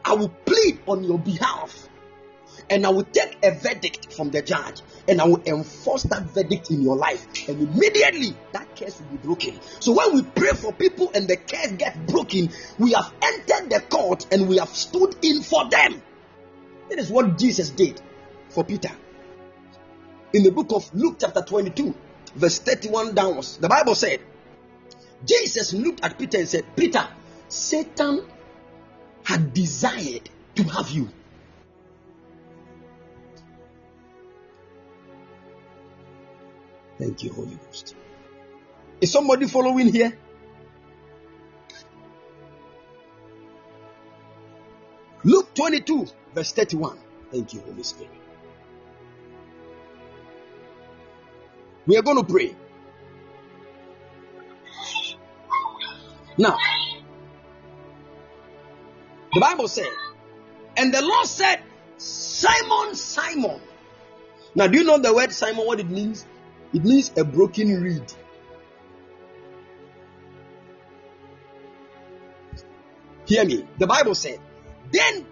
I 0.05 0.13
will 0.13 0.29
plead 0.29 0.79
on 0.87 1.03
your 1.03 1.19
behalf. 1.19 1.89
and 2.69 2.85
I 2.85 2.89
will 2.89 3.03
take 3.03 3.37
a 3.43 3.51
verdict 3.51 4.13
from 4.13 4.31
the 4.31 4.41
judge 4.41 4.81
and 5.07 5.19
I 5.19 5.25
will 5.25 5.41
enforce 5.45 6.03
that 6.03 6.23
verdict 6.23 6.71
in 6.71 6.81
your 6.81 6.95
life. 6.95 7.25
And 7.47 7.61
immediately 7.61 8.35
that 8.51 8.75
curse 8.75 8.99
will 8.99 9.07
be 9.07 9.17
broken. 9.17 9.59
So 9.79 9.93
when 9.93 10.15
we 10.15 10.21
pray 10.21 10.51
for 10.51 10.71
people 10.73 11.11
and 11.13 11.27
the 11.27 11.37
curse 11.37 11.71
gets 11.73 11.97
broken, 12.11 12.49
we 12.79 12.93
have 12.93 13.11
entered 13.21 13.69
the 13.69 13.81
court 13.89 14.27
and 14.31 14.47
we 14.47 14.57
have 14.57 14.69
stood 14.69 15.15
in 15.23 15.41
for 15.41 15.69
them. 15.69 16.01
That 16.89 16.99
is 16.99 17.09
what 17.09 17.37
Jesus 17.37 17.69
did 17.69 18.01
for 18.49 18.63
Peter. 18.63 18.91
In 20.34 20.41
the 20.41 20.51
book 20.51 20.72
of 20.72 20.93
Luke, 20.95 21.18
chapter 21.19 21.41
22, 21.41 21.93
verse 22.35 22.60
31 22.60 23.14
downwards, 23.14 23.57
the 23.57 23.69
Bible 23.69 23.93
said, 23.93 24.19
Jesus 25.26 25.73
looked 25.73 26.03
at 26.03 26.18
Peter 26.18 26.39
and 26.39 26.49
said, 26.49 26.65
Peter, 26.76 27.07
Satan 27.47 28.26
had 29.23 29.53
desired 29.53 30.30
to 30.55 30.64
have 30.64 30.89
you. 30.89 31.10
Thank 36.97 37.23
you, 37.23 37.31
Holy 37.31 37.57
Ghost. 37.65 37.95
Is 39.01 39.11
somebody 39.11 39.47
following 39.47 39.91
here? 39.91 40.18
Luke 45.23 45.53
22, 45.53 46.07
verse 46.34 46.51
31. 46.51 46.97
Thank 47.31 47.53
you, 47.53 47.61
Holy 47.61 47.84
Spirit. 47.84 48.22
We 51.85 51.97
are 51.97 52.01
going 52.01 52.18
to 52.18 52.23
pray. 52.23 52.55
Now, 56.38 56.57
the 59.34 59.39
Bible 59.39 59.68
said, 59.68 59.89
and 60.77 60.93
the 60.93 61.01
Lord 61.01 61.27
said, 61.27 61.61
Simon, 61.97 62.95
Simon. 62.95 63.61
Now, 64.55 64.68
do 64.68 64.77
you 64.77 64.84
know 64.84 64.97
the 64.97 65.14
word 65.14 65.31
Simon, 65.31 65.65
what 65.65 65.80
it 65.80 65.89
means? 65.89 66.26
It 66.73 66.84
means 66.84 67.11
a 67.18 67.23
broken 67.23 67.81
reed. 67.81 68.11
Hear 73.26 73.45
me. 73.45 73.65
The 73.77 73.88
Bible 73.88 74.15
said, 74.15 74.39
Then 74.91 75.26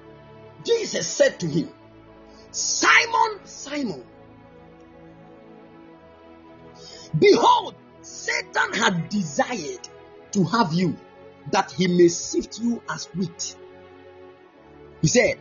Jesus 0.64 1.08
said 1.08 1.40
to 1.40 1.48
him, 1.48 1.70
Simon, 2.52 3.40
Simon, 3.46 4.04
behold, 7.18 7.76
Satan 8.02 8.74
had 8.74 9.10
desired 9.10 9.88
to 10.32 10.44
have 10.46 10.74
you 10.74 10.96
that 11.52 11.72
he 11.72 11.88
may 11.88 12.08
sift 12.08 12.60
you 12.60 12.82
as 12.90 13.06
wheat. 13.16 13.56
He 15.02 15.08
said, 15.08 15.36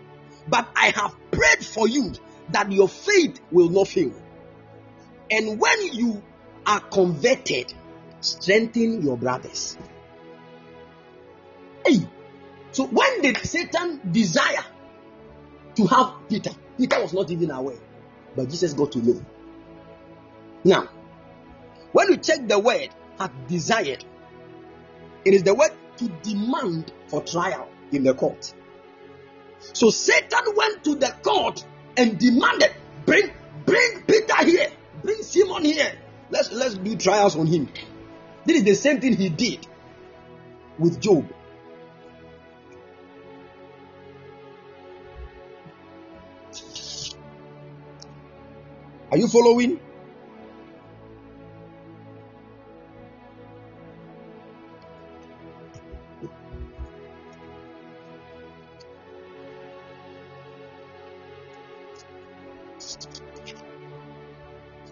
But 0.48 0.68
I 0.74 0.90
have 0.90 1.14
prayed 1.30 1.64
for 1.64 1.88
you 1.88 2.12
that 2.50 2.72
your 2.72 2.88
faith 2.88 3.40
will 3.50 3.68
not 3.68 3.88
fail. 3.88 4.12
And 5.30 5.60
when 5.60 5.92
you 5.92 6.22
are 6.66 6.80
converted, 6.80 7.72
strengthen 8.20 9.02
your 9.02 9.16
brothers. 9.16 9.76
Hey, 11.86 12.06
so 12.72 12.86
when 12.86 13.22
did 13.22 13.38
Satan 13.38 14.00
desire 14.12 14.64
to 15.76 15.86
have 15.86 16.14
Peter? 16.28 16.50
Peter 16.78 17.00
was 17.00 17.12
not 17.12 17.30
even 17.30 17.50
aware, 17.50 17.78
but 18.34 18.48
Jesus 18.48 18.74
got 18.74 18.92
to 18.92 18.98
know. 18.98 19.24
Now, 20.64 20.88
when 21.92 22.08
you 22.10 22.16
check 22.16 22.46
the 22.46 22.58
word, 22.58 22.88
had 23.18 23.46
desired, 23.48 24.04
it 25.24 25.34
is 25.34 25.42
the 25.42 25.54
word 25.54 25.72
to 25.98 26.08
demand 26.22 26.92
for 27.08 27.22
trial 27.22 27.68
in 27.92 28.04
the 28.04 28.14
court. 28.14 28.54
So 29.58 29.90
Satan 29.90 30.54
went 30.56 30.84
to 30.84 30.94
the 30.94 31.14
court 31.22 31.64
and 31.96 32.18
demanded, 32.18 32.72
bring, 33.04 33.30
bring 33.66 34.02
Peter 34.06 34.44
here, 34.44 34.70
bring 35.02 35.22
Simon 35.22 35.64
here. 35.64 35.92
Let's 36.30 36.52
let's 36.52 36.76
do 36.76 36.96
trials 36.96 37.36
on 37.36 37.46
him. 37.46 37.68
This 38.44 38.58
is 38.58 38.64
the 38.64 38.74
same 38.74 39.00
thing 39.00 39.16
he 39.16 39.28
did 39.28 39.66
with 40.78 41.00
Job. 41.00 41.26
Are 49.10 49.18
you 49.18 49.26
following? 49.26 49.80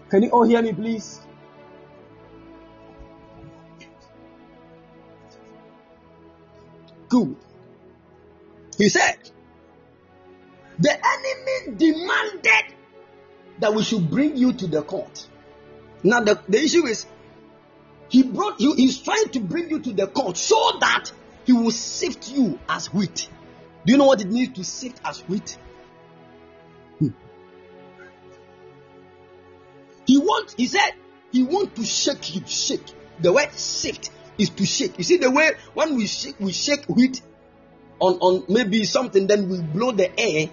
Can 0.09 0.23
you 0.23 0.29
all 0.29 0.43
hear 0.43 0.61
me, 0.61 0.73
please? 0.73 1.21
Good. 7.07 7.35
He 8.77 8.89
said, 8.89 9.17
The 10.79 10.91
enemy 10.91 11.77
demanded 11.77 12.75
that 13.59 13.73
we 13.73 13.83
should 13.83 14.09
bring 14.09 14.37
you 14.37 14.53
to 14.53 14.67
the 14.67 14.81
court. 14.81 15.27
Now, 16.03 16.21
the, 16.21 16.39
the 16.47 16.59
issue 16.59 16.85
is, 16.85 17.05
he 18.07 18.23
brought 18.23 18.59
you, 18.59 18.73
he's 18.73 18.99
trying 18.99 19.29
to 19.29 19.39
bring 19.39 19.69
you 19.69 19.79
to 19.79 19.93
the 19.93 20.07
court 20.07 20.37
so 20.37 20.77
that 20.79 21.11
he 21.45 21.53
will 21.53 21.71
sift 21.71 22.31
you 22.31 22.57
as 22.67 22.91
wheat. 22.93 23.27
Do 23.85 23.91
you 23.91 23.97
know 23.97 24.05
what 24.05 24.21
it 24.21 24.29
means 24.29 24.55
to 24.57 24.63
sift 24.63 25.01
as 25.03 25.19
wheat? 25.21 25.57
He 30.57 30.67
said, 30.67 30.91
he 31.31 31.43
want 31.43 31.75
to 31.75 31.83
shake 31.83 32.35
you, 32.35 32.41
shake. 32.45 32.85
The 33.19 33.31
word 33.31 33.51
sift 33.51 34.11
is 34.37 34.49
to 34.51 34.65
shake. 34.65 34.97
You 34.97 35.03
see 35.03 35.17
the 35.17 35.29
way 35.29 35.51
when 35.73 35.95
we 35.95 36.07
shake, 36.07 36.39
we 36.39 36.51
shake 36.51 36.85
wheat 36.85 37.21
on 37.99 38.13
on 38.19 38.45
maybe 38.47 38.85
something, 38.85 39.27
then 39.27 39.49
we 39.49 39.61
blow 39.61 39.91
the 39.91 40.17
air. 40.19 40.49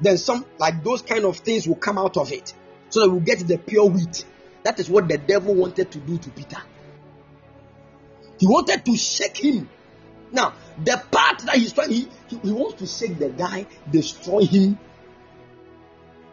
Then 0.00 0.16
some 0.18 0.44
like 0.58 0.82
those 0.82 1.02
kind 1.02 1.24
of 1.24 1.36
things 1.38 1.66
will 1.66 1.76
come 1.76 1.98
out 1.98 2.16
of 2.16 2.32
it, 2.32 2.54
so 2.88 3.00
that 3.00 3.08
we 3.08 3.14
will 3.14 3.20
get 3.20 3.40
the 3.46 3.58
pure 3.58 3.86
wheat. 3.86 4.24
That 4.62 4.80
is 4.80 4.88
what 4.88 5.08
the 5.08 5.18
devil 5.18 5.54
wanted 5.54 5.90
to 5.92 5.98
do 5.98 6.16
to 6.18 6.30
Peter. 6.30 6.62
He 8.38 8.46
wanted 8.46 8.84
to 8.84 8.96
shake 8.96 9.36
him. 9.36 9.68
Now, 10.32 10.54
the 10.82 11.02
part 11.10 11.40
that 11.40 11.56
he's 11.56 11.72
trying, 11.72 11.90
he, 11.92 12.08
he 12.28 12.50
wants 12.50 12.80
to 12.80 12.86
shake 12.86 13.18
the 13.18 13.28
guy, 13.28 13.66
destroy 13.90 14.44
him. 14.44 14.78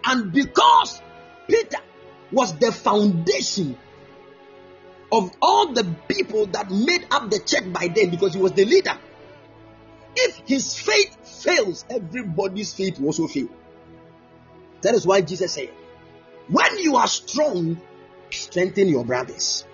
And 0.04 0.32
because 0.32 1.02
Peter 1.48 1.78
was 2.32 2.58
the 2.58 2.72
foundation 2.72 3.78
of 5.12 5.32
all 5.42 5.74
the 5.74 5.84
people 6.08 6.46
that 6.48 6.72
made 6.72 7.06
up 7.12 7.30
the 7.30 7.40
church 7.40 7.72
by 7.74 7.88
then 7.88 8.10
because 8.10 8.34
he 8.34 8.40
was 8.40 8.54
the 8.54 8.66
leader. 8.66 8.98
If 10.16 10.42
his 10.46 10.78
faith 10.78 11.18
fails, 11.44 11.86
everybody's 11.90 12.74
faith 12.74 13.00
will 13.00 13.08
also 13.08 13.28
fail. 13.28 13.50
That 14.82 14.96
is 14.96 15.06
why 15.06 15.22
Jesus 15.22 15.54
said, 15.54 15.70
When 16.48 16.78
you 16.80 16.96
are 16.96 17.08
strong, 17.08 17.80
strengthen 18.30 18.88
your 18.88 19.06
brothers. 19.06 19.66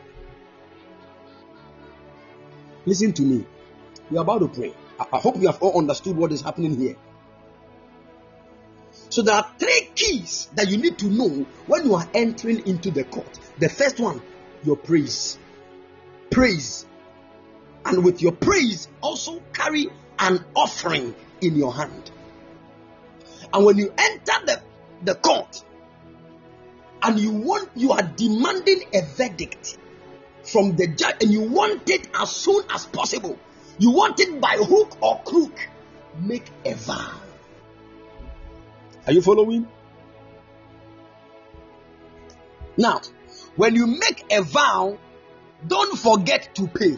Listen 2.85 3.13
to 3.13 3.21
me. 3.21 3.45
We 4.09 4.17
are 4.17 4.21
about 4.21 4.39
to 4.39 4.47
pray. 4.47 4.73
I, 4.99 5.17
hope 5.17 5.37
you 5.37 5.47
have 5.47 5.61
all 5.61 5.77
understood 5.77 6.15
what 6.15 6.31
is 6.31 6.41
happening 6.41 6.77
here. 6.77 6.95
So 9.17 9.23
there 9.23 9.33
are 9.33 9.51
three 9.57 9.89
keys 9.95 10.47
that 10.53 10.69
you 10.69 10.77
need 10.77 10.99
to 10.99 11.07
know 11.07 11.47
when 11.65 11.85
you 11.85 11.95
are 11.95 12.07
entering 12.13 12.67
into 12.67 12.91
the 12.91 13.03
court. 13.03 13.39
The 13.57 13.67
first 13.67 13.99
one, 13.99 14.21
your 14.63 14.75
praise. 14.77 15.39
Praise. 16.29 16.85
And 17.83 18.05
with 18.05 18.21
your 18.21 18.33
praise, 18.33 18.87
also 19.01 19.41
carry 19.53 19.87
an 20.19 20.45
offering 20.55 21.15
in 21.41 21.55
your 21.55 21.73
hand. 21.73 22.11
And 23.51 23.65
when 23.65 23.79
you 23.79 23.91
enter 23.97 24.33
the, 24.45 24.61
the 25.01 25.15
court 25.15 25.63
and 27.01 27.17
you 27.17 27.31
want 27.31 27.71
you 27.73 27.93
are 27.93 28.03
demanding 28.03 28.83
a 28.93 29.01
verdict 29.01 29.79
from 30.43 30.75
the 30.75 30.89
judge 30.89 31.23
and 31.23 31.31
you 31.31 31.41
want 31.41 31.89
it 31.89 32.07
as 32.13 32.29
soon 32.29 32.63
as 32.69 32.85
possible, 32.85 33.39
you 33.79 33.89
want 33.89 34.19
it 34.19 34.39
by 34.39 34.57
hook 34.57 34.95
or 35.01 35.19
crook, 35.23 35.59
make 36.21 36.51
a 36.63 36.75
vow 36.75 37.21
are 39.07 39.13
you 39.13 39.21
following? 39.21 39.67
Now, 42.77 43.01
when 43.55 43.73
you 43.73 43.87
make 43.87 44.25
a 44.31 44.41
vow, 44.41 44.97
don't 45.65 45.97
forget 45.97 46.53
to 46.55 46.67
pay. 46.67 46.97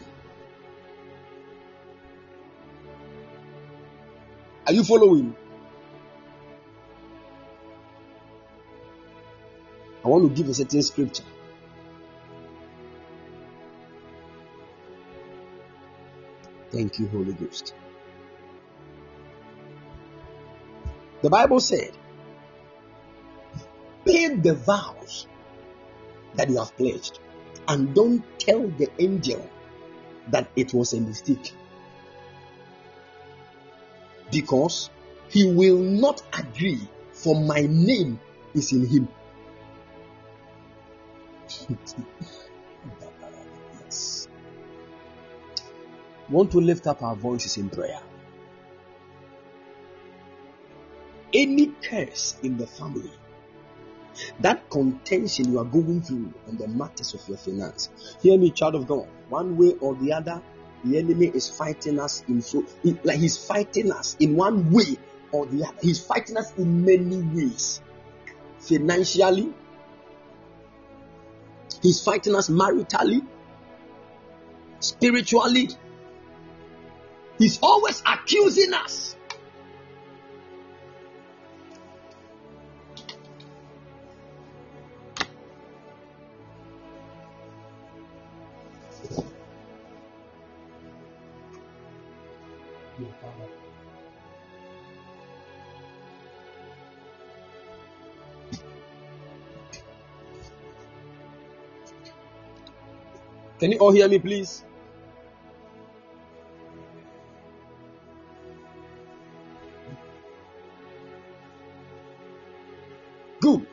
Are 4.66 4.74
you 4.74 4.84
following? 4.84 5.36
I 10.04 10.08
want 10.08 10.30
to 10.30 10.36
give 10.36 10.50
a 10.50 10.54
certain 10.54 10.82
scripture. 10.82 11.24
Thank 16.72 17.00
you, 17.00 17.08
Holy 17.08 17.34
Ghost. 17.34 17.74
The 21.22 21.30
Bible 21.30 21.60
said, 21.60 21.92
Make 24.10 24.42
the 24.42 24.56
vows 24.56 25.28
that 26.34 26.50
you 26.50 26.58
have 26.58 26.76
pledged 26.76 27.20
and 27.68 27.94
don't 27.94 28.24
tell 28.40 28.68
the 28.68 28.90
angel 28.98 29.48
that 30.30 30.50
it 30.56 30.74
was 30.74 30.94
a 30.94 31.00
mistake. 31.00 31.54
Because 34.32 34.90
he 35.28 35.54
will 35.54 35.78
not 35.78 36.24
agree, 36.34 36.82
for 37.12 37.40
my 37.40 37.68
name 37.70 38.20
is 38.56 38.72
in 38.72 38.88
him. 38.88 39.08
Want 46.30 46.52
to 46.52 46.58
lift 46.58 46.88
up 46.88 47.04
our 47.04 47.16
voices 47.16 47.58
in 47.58 47.70
prayer. 47.70 48.02
Any 51.32 51.68
curse 51.84 52.38
in 52.42 52.58
the 52.58 52.66
family 52.66 53.12
that 54.40 54.70
contention 54.70 55.52
you 55.52 55.60
are 55.60 55.66
going 55.66 56.02
through 56.02 56.34
on 56.48 56.58
the 56.58 56.68
matters 56.68 57.14
of 57.14 57.28
your 57.28 57.38
finance. 57.38 57.90
Hear 58.22 58.38
me, 58.38 58.52
child 58.52 58.76
of 58.76 58.88
God. 58.88 59.08
One 59.30 59.58
way 59.58 59.74
or 59.80 59.96
the 59.96 60.14
other, 60.14 60.42
the 60.84 60.98
enemy 60.98 61.28
is 61.28 61.50
fighting 61.50 62.00
us 62.00 62.24
in 62.28 62.42
so 62.42 62.66
like 63.04 63.20
he's 63.20 63.38
fighting 63.38 63.92
us 63.92 64.16
in 64.20 64.36
one 64.36 64.72
way 64.72 64.98
or 65.32 65.46
the 65.46 65.66
other. 65.66 65.78
He's 65.82 66.04
fighting 66.04 66.38
us 66.38 66.54
in 66.58 66.86
many 66.86 67.22
ways. 67.22 67.82
Financially, 68.60 69.54
he's 71.82 72.02
fighting 72.02 72.36
us 72.36 72.50
maritally, 72.50 73.26
spiritually. 74.80 75.70
He's 77.38 77.60
always 77.62 78.04
accusing 78.06 78.74
us. 78.74 79.16
Can 103.60 103.72
you 103.72 103.78
all 103.80 103.92
hear 103.92 104.08
me, 104.08 104.20
please? 104.20 104.64
Good. 113.42 113.66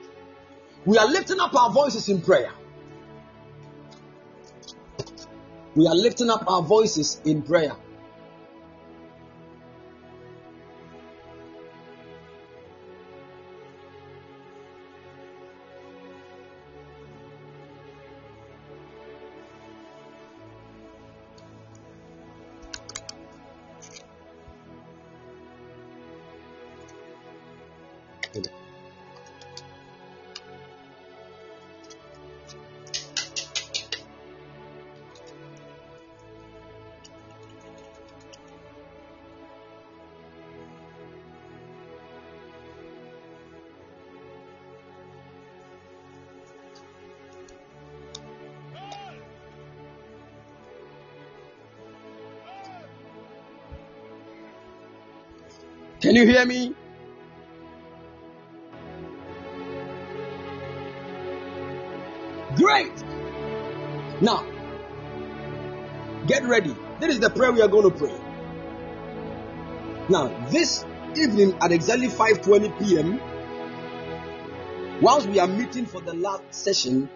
We 0.85 0.99
are 0.99 1.07
lifting 1.09 1.41
up 1.41 1.55
our 1.55 1.71
voices 1.71 2.09
in 2.09 2.21
prayer. 2.21 2.53
We 5.77 5.87
are 5.89 5.95
lifting 5.95 6.31
up 6.31 6.45
our 6.51 6.63
voices 6.63 7.21
in 7.27 7.43
prayer. 7.43 7.75
Can 56.17 56.27
you 56.27 56.33
hear 56.33 56.47
me? 56.47 56.75
Great. 62.57 63.03
Now, 64.23 64.47
get 66.27 66.45
ready. 66.45 66.75
This 67.01 67.11
is 67.11 67.21
the 67.21 67.29
prayer 67.29 67.53
we 67.53 67.61
are 67.61 67.69
going 67.69 67.91
to 67.91 67.99
pray. 67.99 68.15
Now, 70.09 70.29
this 70.49 70.87
evening 71.17 71.55
at 71.61 71.71
exactly 71.71 72.09
5:20 72.09 72.79
p.m., 72.79 73.21
whilst 75.03 75.29
we 75.29 75.39
are 75.39 75.47
meeting 75.47 75.85
for 75.85 76.01
the 76.01 76.15
last 76.15 76.45
session, 76.51 77.11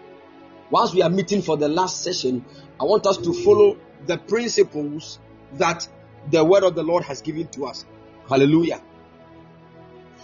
whilst 0.69 0.93
we 0.93 1.01
are 1.01 1.09
meeting 1.09 1.41
for 1.41 1.57
the 1.57 1.69
last 1.69 2.03
session, 2.03 2.45
I 2.79 2.83
want 2.83 3.07
us 3.07 3.17
to 3.17 3.33
follow 3.33 3.77
the 4.05 4.19
principles 4.19 5.17
that 5.53 5.87
the 6.29 6.45
word 6.45 6.61
of 6.61 6.75
the 6.75 6.83
Lord 6.83 7.03
has 7.05 7.23
given 7.23 7.47
to 7.47 7.65
us. 7.65 7.83
Hallelujah. 8.29 8.79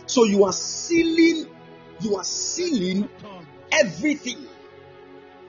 So 0.07 0.23
you 0.23 0.45
are 0.45 0.53
sealing, 0.53 1.47
you 1.99 2.15
are 2.15 2.23
sealing 2.23 3.09
everything, 3.71 4.47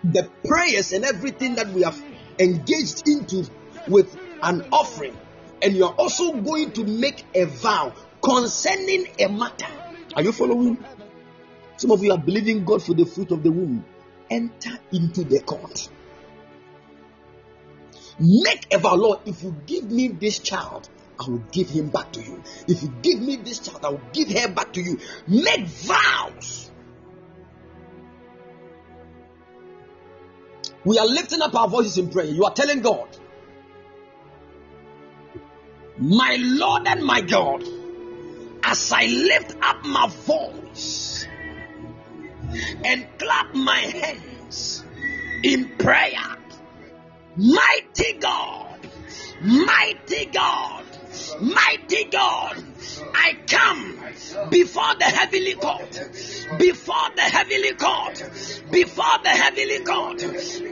the 0.05 0.29
prayers 0.45 0.93
and 0.93 1.05
everything 1.05 1.55
that 1.55 1.69
we 1.69 1.83
have 1.83 2.01
engaged 2.39 3.09
into 3.09 3.49
with 3.89 4.17
an 4.43 4.67
offering. 4.73 5.17
And 5.63 5.75
you 5.75 5.87
are 5.87 5.95
also 5.95 6.33
going 6.33 6.73
to 6.73 6.85
make 6.85 7.25
a 7.35 7.45
vow 7.45 7.93
concerning 8.23 9.07
a 9.19 9.29
matter. 9.29 9.67
Are 10.15 10.23
you 10.23 10.33
following? 10.33 10.85
Some 11.77 11.93
of 11.93 12.03
you 12.03 12.13
are 12.13 12.19
believing 12.19 12.65
God 12.65 12.83
for 12.83 12.95
the 12.95 13.07
fruit 13.07 13.31
of 13.31 13.43
the 13.43 13.53
womb. 13.53 13.85
Enter 14.31 14.79
into 14.93 15.25
the 15.25 15.41
court. 15.41 15.89
Make 18.21 18.75
a 18.75 18.79
vow, 18.79 18.97
Lord, 18.97 19.21
if 19.27 19.43
you 19.45 19.55
give 19.67 19.91
me 19.91 20.09
this 20.09 20.41
child, 20.41 20.89
I 21.19 21.31
will 21.31 21.45
give 21.51 21.69
him 21.69 21.89
back 21.89 22.13
to 22.13 22.23
you. 22.23 22.43
If 22.69 22.83
you 22.83 22.93
give 23.03 23.21
me 23.21 23.37
this 23.37 23.59
child, 23.59 23.85
I 23.85 23.89
will 23.91 24.01
give 24.13 24.31
her 24.31 24.49
back 24.49 24.73
to 24.75 24.81
you. 24.81 24.99
Make 25.27 25.67
vows. 25.67 26.71
We 30.85 30.99
are 30.99 31.07
lifting 31.07 31.43
up 31.43 31.55
our 31.55 31.69
voices 31.69 31.99
in 31.99 32.11
prayer. 32.11 32.27
You 32.27 32.45
are 32.45 32.55
telling 32.55 32.81
God, 32.81 33.09
My 35.99 36.37
Lord 36.41 36.87
and 36.87 37.03
my 37.03 37.21
God, 37.21 37.65
as 38.63 38.93
I 38.93 39.07
lift 39.07 39.57
up 39.61 39.85
my 39.85 40.07
voice 40.07 41.27
and 42.85 43.07
clap 43.19 43.53
my 43.55 43.79
hands 43.79 44.85
in 45.43 45.77
prayer, 45.77 46.37
mighty 47.37 48.13
God, 48.21 48.79
mighty 49.43 50.27
God, 50.27 50.85
Mighty 51.41 52.05
God, 52.11 52.65
I 53.15 53.39
come 53.47 53.99
before 54.51 54.95
the 54.99 55.05
heavenly 55.05 55.55
court, 55.55 56.01
before 56.59 57.11
the 57.17 57.23
heavenly 57.23 57.75
court, 57.75 58.23
before 58.71 59.19
the 59.23 59.31
heavenly 59.31 59.85
court. 59.85 60.23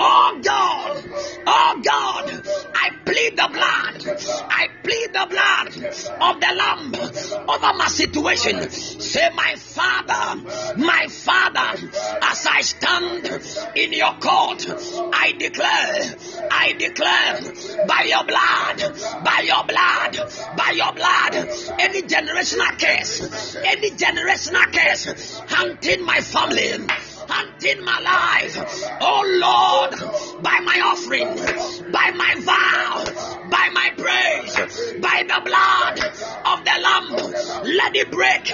Oh 0.01 0.40
God, 0.43 1.05
oh 1.47 1.81
God, 1.85 2.43
I 2.74 2.90
plead 3.05 3.36
the 3.36 3.48
blood, 3.52 4.06
I 4.51 4.68
plead 4.82 5.12
the 5.12 5.27
blood 5.31 5.68
of 6.20 6.40
the 6.40 6.55
Lamb 6.55 6.94
over 7.48 7.78
my 7.78 7.86
situation. 7.89 8.70
Say, 8.70 9.28
my 9.35 9.55
Father, 9.56 10.43
my 10.77 11.06
Father, 11.09 11.89
as 12.23 12.47
I 12.47 12.60
stand 12.62 13.27
in 13.77 13.93
your 13.93 14.14
court, 14.14 14.66
I 15.12 15.32
declare, 15.39 16.14
I 16.51 16.73
declare 16.78 17.86
by 17.86 18.05
your 18.09 18.24
blood, 18.24 19.24
by 19.24 19.40
your 19.44 19.64
blood, 19.64 20.31
by 20.56 20.70
your 20.74 20.92
blood, 20.92 21.34
any 21.80 22.02
generational 22.02 22.78
curse, 22.78 23.56
any 23.64 23.90
generational 23.90 24.72
curse 24.72 25.40
hunting 25.48 26.04
my 26.04 26.20
family, 26.20 26.86
hunting 27.28 27.85
my 27.85 28.01
life. 28.01 28.57
Oh 29.01 29.23
Lord, 29.47 30.43
by 30.43 30.61
my 30.61 30.81
offering, 30.85 31.28
by 31.93 32.11
my 32.15 32.35
vow, 32.40 33.05
by 33.51 33.69
my 33.73 33.90
praise, 33.97 34.55
by 35.01 35.23
the 35.27 35.40
blood 35.44 35.98
of 36.47 36.65
the 36.65 36.77
Lamb, 36.82 37.09
let 37.77 37.97
it 37.97 38.11
break 38.11 38.47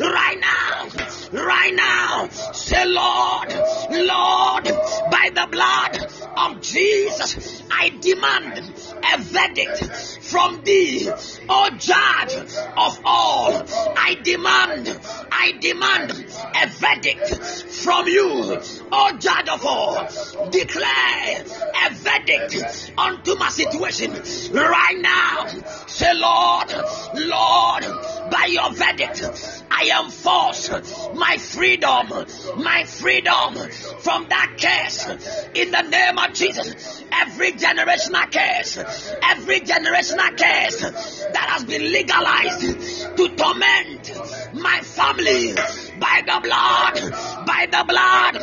right 0.00 0.38
now, 0.40 0.88
right 1.32 1.74
now. 1.74 2.28
Say, 2.52 2.84
Lord, 2.86 3.52
Lord, 3.90 4.64
by 5.10 5.30
the 5.34 5.46
blood 5.50 5.98
of 6.36 6.60
Jesus, 6.60 7.62
I 7.70 7.90
demand 8.00 8.58
a 8.58 9.18
verdict 9.18 10.24
from 10.24 10.62
thee, 10.64 11.08
O 11.48 11.70
judge 11.78 12.34
of 12.76 13.00
all. 13.04 13.64
I 13.96 14.16
demand, 14.22 14.98
I 15.30 15.52
demand 15.60 16.10
a 16.10 16.66
verdict 16.68 17.34
from 17.82 18.06
you, 18.08 18.17
O 18.20 19.16
judge 19.18 19.48
of 19.48 19.64
all. 19.64 20.06
Declare 20.50 21.44
a 21.86 21.94
verdict 21.94 22.92
unto 22.98 23.34
my 23.36 23.48
situation 23.48 24.12
right 24.54 24.98
now. 25.00 25.46
Say, 25.86 26.12
Lord, 26.14 26.72
Lord, 27.14 28.30
by 28.30 28.48
your 28.50 28.72
verdict, 28.72 29.64
I 29.70 29.90
am 29.92 30.10
forced 30.10 30.70
my 31.14 31.36
freedom, 31.38 32.08
my 32.56 32.84
freedom 32.84 33.54
from 34.00 34.26
that 34.28 34.56
curse 34.60 35.06
in 35.54 35.70
the 35.70 35.82
name 35.82 36.18
of 36.18 36.34
Jesus. 36.34 37.04
Every 37.12 37.52
generational 37.52 38.30
curse, 38.32 38.78
every 39.22 39.60
generational 39.60 40.30
curse 40.30 41.24
that 41.32 41.46
has 41.48 41.64
been 41.64 41.82
legalized 41.82 43.16
to 43.16 43.28
torment 43.36 44.54
my 44.54 44.80
family 44.80 45.54
by 45.98 46.22
the 46.24 46.40
blood, 46.42 47.46
by 47.46 47.66
the 47.70 47.84
blood 47.86 48.36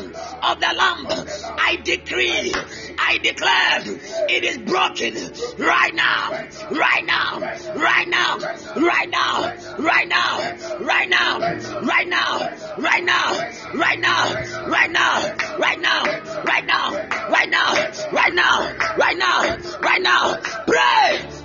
of 0.43 0.59
the 0.59 0.73
Lamb, 0.75 1.07
I 1.57 1.77
decree, 1.83 2.53
I 2.99 3.17
declare, 3.17 3.81
it 4.29 4.43
is 4.43 4.57
broken 4.59 5.13
right 5.57 5.93
now, 5.93 6.31
right 6.71 7.05
now, 7.05 7.39
right 7.75 8.07
now, 8.07 8.37
right 8.75 9.09
now, 9.09 9.53
right 9.77 10.07
now, 10.07 10.53
right 10.79 11.09
now, 11.09 11.55
right 11.59 12.09
now, 12.09 12.59
right 12.77 13.03
now, 13.03 13.37
right 13.77 13.99
now, 13.99 14.47
right 14.65 14.91
now, 14.91 15.25
right 15.47 15.79
now, 15.79 16.03
right 16.43 16.65
now, 16.65 16.93
right 17.29 17.49
now, 17.49 17.75
right 18.11 18.33
now, 18.33 18.75
right 18.97 19.17
now, 19.17 19.57
right 19.81 20.01
now, 20.01 20.35
pray. 20.67 21.44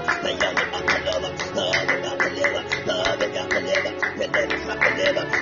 Pendek, 5.01 5.41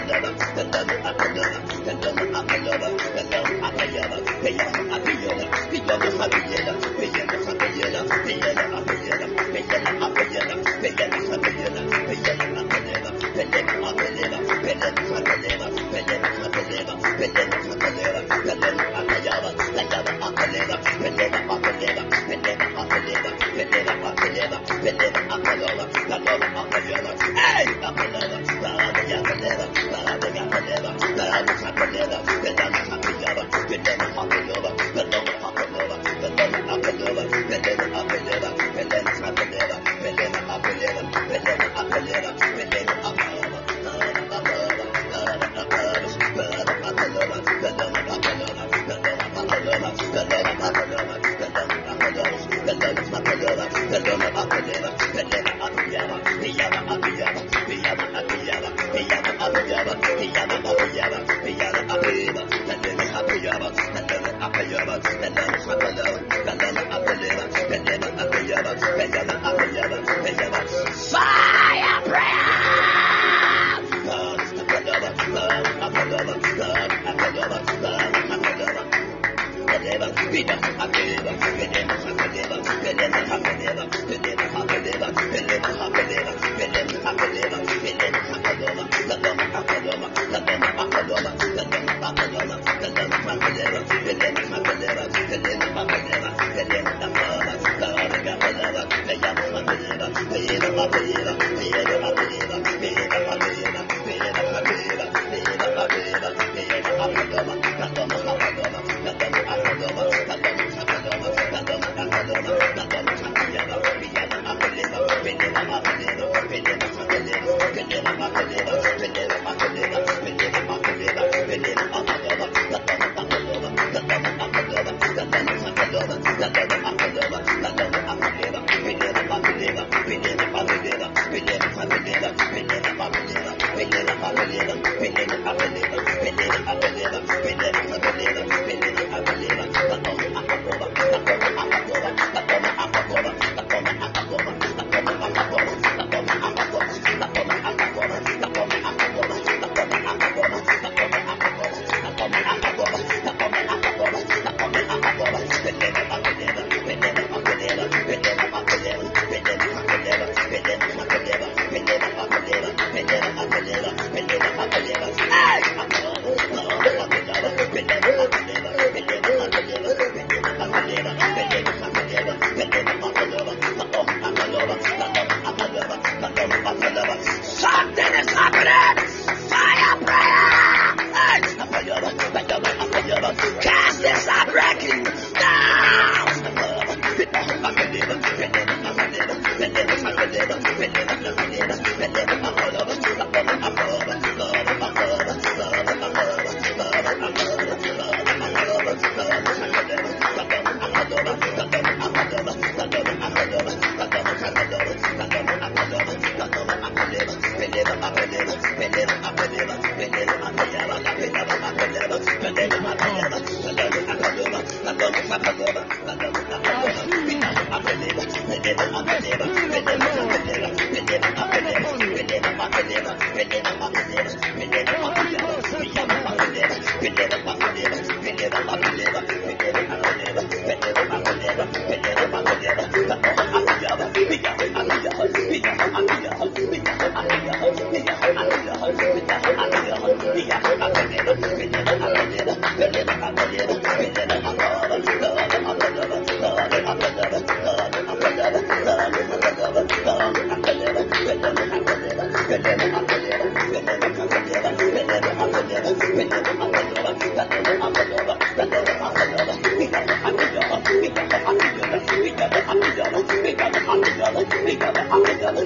I'm 265.43 265.57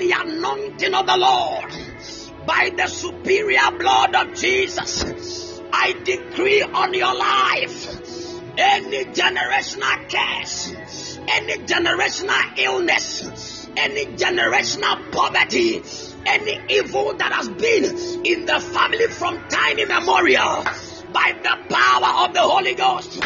the 0.00 0.12
anointing 0.16 0.94
of 0.94 1.06
the 1.06 1.16
Lord, 1.16 1.70
by 2.46 2.70
the 2.74 2.86
superior 2.86 3.70
blood 3.78 4.14
of 4.14 4.34
Jesus, 4.34 5.60
I 5.72 5.92
decree 6.04 6.62
on 6.62 6.94
your 6.94 7.14
life 7.14 7.86
any 8.56 9.04
generational 9.04 10.08
curse, 10.10 11.18
any 11.28 11.58
generational 11.66 12.58
illness, 12.58 13.68
any 13.76 14.06
generational 14.16 15.12
poverty, 15.12 15.82
any 16.26 16.60
evil 16.74 17.14
that 17.16 17.32
has 17.32 17.48
been 17.50 17.84
in 18.24 18.46
the 18.46 18.58
family 18.58 19.06
from 19.08 19.38
time 19.48 19.78
immemorial 19.78 20.64
by 21.12 21.36
the 21.42 21.74
power 21.74 22.26
of 22.26 22.34
the 22.34 22.40
Holy 22.40 22.74
Ghost. 22.74 23.22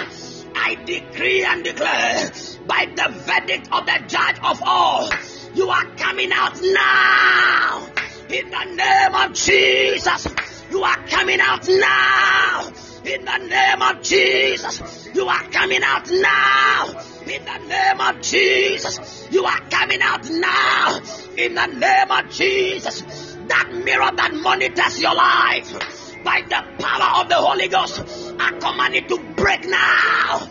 I 0.57 0.75
decree 0.85 1.45
and 1.45 1.63
declare 1.65 2.31
by 2.67 2.87
the 2.97 3.13
verdict 3.13 3.69
of 3.73 3.87
the 3.87 4.03
judge 4.07 4.37
of 4.43 4.63
all, 4.65 5.11
you 5.55 5.69
are 5.69 5.87
coming 5.97 6.31
out 6.33 6.59
now 6.63 7.87
in 8.29 8.51
the 8.51 8.65
name 8.75 9.15
of 9.15 9.35
Jesus. 9.35 10.27
You 10.71 10.83
are 10.83 11.07
coming 11.07 11.41
out 11.41 11.69
now 11.69 12.73
in 13.05 13.25
the 13.25 13.39
name 13.39 13.83
of 13.83 14.03
Jesus. 14.03 15.09
You 15.15 15.29
are 15.29 15.45
coming 15.51 15.83
out 15.83 16.09
now 16.11 16.89
in 17.27 17.45
the 17.45 17.59
name 17.69 18.01
of 18.01 18.21
Jesus. 18.23 19.29
You 19.31 19.45
are 19.45 19.61
coming 19.71 20.01
out 20.03 20.29
now 20.29 21.01
in 21.37 21.55
the 21.55 21.67
name 21.67 22.11
of 22.11 22.31
Jesus. 22.31 23.03
That 23.47 23.71
mirror 23.85 24.11
that 24.17 24.35
monitors 24.35 25.01
your 25.01 25.15
life 25.15 26.25
by 26.25 26.43
the 26.49 26.83
power 26.83 27.23
of 27.23 27.29
the 27.29 27.37
Holy 27.37 27.69
Ghost, 27.69 28.01
I 28.41 28.51
command 28.59 28.95
it 28.95 29.09
to 29.09 29.19
break 29.37 29.65
now. 29.69 30.49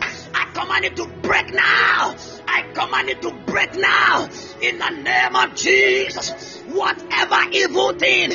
Command 0.54 0.84
it 0.84 0.96
to 0.96 1.06
break 1.22 1.52
now. 1.52 2.14
I 2.46 2.62
command 2.72 3.08
it 3.10 3.20
to 3.22 3.32
break 3.46 3.74
now 3.74 4.28
in 4.62 4.78
the 4.78 4.90
name 4.90 5.36
of 5.36 5.54
Jesus. 5.56 6.60
Whatever 6.68 7.50
evil 7.52 7.92
thing 7.92 8.30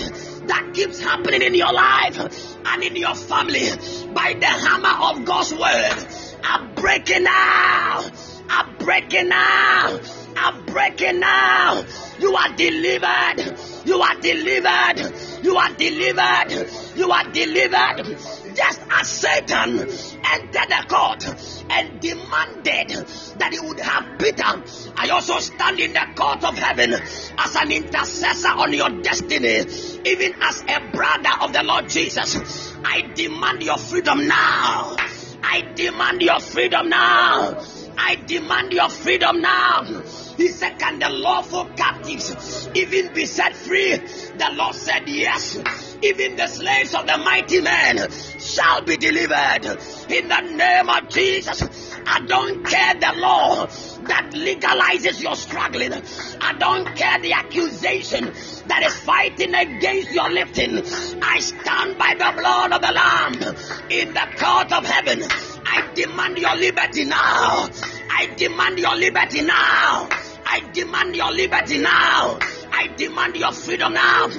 that 0.47 0.71
keeps 0.73 0.99
happening 0.99 1.41
in 1.41 1.55
your 1.55 1.71
life 1.71 2.19
and 2.65 2.83
in 2.83 2.95
your 2.95 3.15
family 3.15 3.69
by 4.13 4.35
the 4.39 4.45
hammer 4.45 5.19
of 5.19 5.25
God's 5.25 5.53
word, 5.53 6.07
I'm 6.43 6.75
breaking 6.75 7.23
now. 7.23 8.09
I'm 8.49 8.75
breaking 8.77 9.29
now. 9.29 9.99
I'm 10.41 10.65
breaking 10.65 11.19
now. 11.19 11.83
You 12.19 12.35
are 12.35 12.55
delivered. 12.55 13.59
You 13.85 14.01
are 14.01 14.15
delivered. 14.21 15.43
You 15.43 15.57
are 15.57 15.73
delivered. 15.75 16.69
You 16.95 17.11
are 17.11 17.31
delivered. 17.31 18.17
Just 18.55 18.81
as 18.91 19.07
Satan 19.07 19.79
entered 19.79 20.69
the 20.69 20.85
court 20.87 21.23
and 21.69 21.99
demanded 21.99 23.07
that 23.37 23.49
he 23.51 23.59
would 23.59 23.79
have 23.79 24.17
Peter, 24.17 24.93
I 24.97 25.09
also 25.09 25.39
stand 25.39 25.79
in 25.79 25.93
the 25.93 26.05
court 26.15 26.43
of 26.43 26.57
heaven 26.57 26.93
as 26.93 27.55
an 27.55 27.71
intercessor 27.71 28.49
on 28.49 28.73
your 28.73 28.89
destiny, 29.01 29.65
even 30.05 30.33
as 30.41 30.63
a 30.67 30.91
brother 30.91 31.31
of 31.41 31.53
the 31.53 31.63
Lord 31.63 31.89
Jesus. 31.89 32.75
I 32.83 33.01
demand 33.13 33.63
your 33.63 33.77
freedom 33.77 34.27
now. 34.27 34.95
I 35.41 35.61
demand 35.75 36.21
your 36.21 36.39
freedom 36.39 36.89
now. 36.89 37.57
I 37.97 38.15
demand 38.27 38.71
your 38.71 38.89
freedom 38.89 39.41
now. 39.41 39.83
He 40.39 40.47
said, 40.47 40.79
Can 40.79 40.99
the 40.99 41.09
lawful 41.09 41.65
captives 41.75 42.69
even 42.73 43.13
be 43.13 43.25
set 43.25 43.53
free? 43.57 43.97
The 43.97 44.49
Lord 44.53 44.73
said, 44.73 45.03
Yes. 45.05 45.57
Even 46.01 46.37
the 46.37 46.47
slaves 46.47 46.95
of 46.95 47.05
the 47.05 47.17
mighty 47.17 47.59
man 47.59 48.09
shall 48.39 48.81
be 48.83 48.95
delivered. 48.95 49.65
In 50.09 50.29
the 50.29 50.41
name 50.55 50.89
of 50.89 51.09
Jesus, 51.09 51.61
I 52.07 52.21
don't 52.25 52.63
care 52.65 52.93
the 52.93 53.13
law 53.17 53.65
that 53.65 54.31
legalizes 54.33 55.21
your 55.21 55.35
struggling. 55.35 55.91
I 55.91 56.53
don't 56.57 56.95
care 56.95 57.19
the 57.21 57.33
accusation 57.33 58.31
that 58.67 58.83
is 58.83 58.95
fighting 58.95 59.53
against 59.53 60.11
your 60.13 60.31
lifting. 60.31 60.77
I 61.21 61.39
stand 61.39 61.97
by 61.97 62.15
the 62.17 62.33
blood 62.37 62.71
of 62.71 62.81
the 62.81 62.93
Lamb 62.93 63.33
in 63.89 64.13
the 64.13 64.27
court 64.39 64.71
of 64.71 64.85
heaven. 64.85 65.21
I 65.65 65.91
demand 65.93 66.37
your 66.37 66.55
liberty 66.55 67.03
now. 67.03 67.67
I 68.09 68.33
demand 68.37 68.79
your 68.79 68.95
liberty 68.95 69.41
now. 69.41 70.07
I 70.51 70.61
demand 70.73 71.15
your 71.15 71.31
liberty 71.31 71.77
now. 71.77 72.39
I 72.71 72.87
demand 72.97 73.35
your 73.35 73.51
freedom 73.51 73.93
now. 73.93 74.29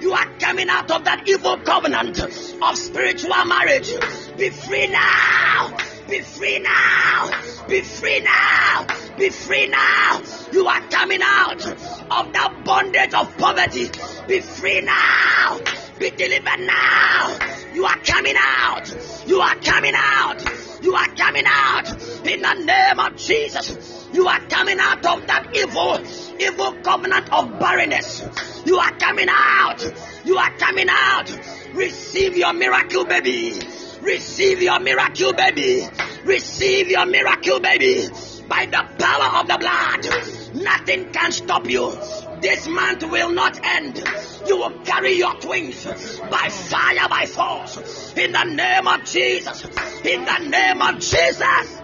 You 0.00 0.12
are 0.12 0.26
coming 0.40 0.68
out 0.68 0.90
of 0.90 1.04
that 1.04 1.22
evil 1.28 1.58
covenant 1.58 2.18
of 2.18 2.76
spiritual 2.76 3.44
marriage. 3.44 3.88
Be 4.36 4.50
free 4.50 4.88
now. 4.88 5.76
Be 6.08 6.22
free 6.22 6.58
now. 6.58 7.30
Be 7.68 7.82
free 7.82 8.20
now. 8.20 8.86
Be 9.16 9.30
free 9.30 9.68
now. 9.68 10.22
You 10.52 10.66
are 10.66 10.80
coming 10.88 11.20
out 11.22 11.64
of 11.64 12.32
that 12.32 12.62
bondage 12.64 13.14
of 13.14 13.38
poverty. 13.38 13.90
Be 14.26 14.40
free 14.40 14.80
now. 14.80 15.60
Be 16.00 16.10
delivered 16.10 16.66
now. 16.66 17.38
You 17.74 17.84
are 17.84 17.98
coming 17.98 18.34
out. 18.36 18.92
You 19.28 19.40
are 19.40 19.54
coming 19.56 19.94
out. 19.94 20.82
You 20.82 20.94
are 20.96 21.14
coming 21.14 21.44
out 21.46 21.90
in 22.26 22.42
the 22.42 22.54
name 22.54 22.98
of 22.98 23.16
Jesus. 23.16 23.99
You 24.12 24.26
are 24.26 24.40
coming 24.48 24.78
out 24.80 25.06
of 25.06 25.26
that 25.28 25.46
evil, 25.54 26.00
evil 26.40 26.72
covenant 26.82 27.32
of 27.32 27.58
barrenness. 27.60 28.22
You 28.64 28.78
are 28.78 28.90
coming 28.98 29.28
out. 29.30 29.84
You 30.24 30.36
are 30.36 30.50
coming 30.58 30.88
out. 30.90 31.30
Receive 31.74 32.36
your 32.36 32.52
miracle, 32.52 33.04
baby. 33.04 33.60
Receive 34.02 34.62
your 34.62 34.80
miracle, 34.80 35.32
baby. 35.32 35.86
Receive 36.24 36.88
your 36.88 37.06
miracle, 37.06 37.60
baby. 37.60 38.08
By 38.48 38.66
the 38.66 38.84
power 38.98 39.40
of 39.40 39.46
the 39.46 39.58
blood, 39.58 40.62
nothing 40.64 41.12
can 41.12 41.30
stop 41.30 41.68
you. 41.68 41.96
This 42.40 42.66
month 42.66 43.02
will 43.02 43.30
not 43.32 43.64
end. 43.64 44.02
You 44.46 44.56
will 44.56 44.80
carry 44.84 45.12
your 45.12 45.34
twins 45.34 45.84
by 46.30 46.48
fire, 46.48 47.08
by 47.08 47.26
force. 47.26 48.14
In 48.16 48.32
the 48.32 48.44
name 48.44 48.88
of 48.88 49.04
Jesus. 49.04 49.64
In 50.04 50.24
the 50.24 50.38
name 50.48 50.82
of 50.82 50.98
Jesus. 50.98 51.79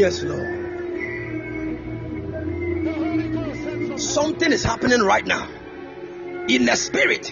Yes, 0.00 0.22
Lord. 0.22 0.48
Something 4.00 4.50
is 4.50 4.64
happening 4.64 5.00
right 5.00 5.26
now. 5.26 5.46
In 6.48 6.64
the 6.64 6.74
spirit, 6.74 7.30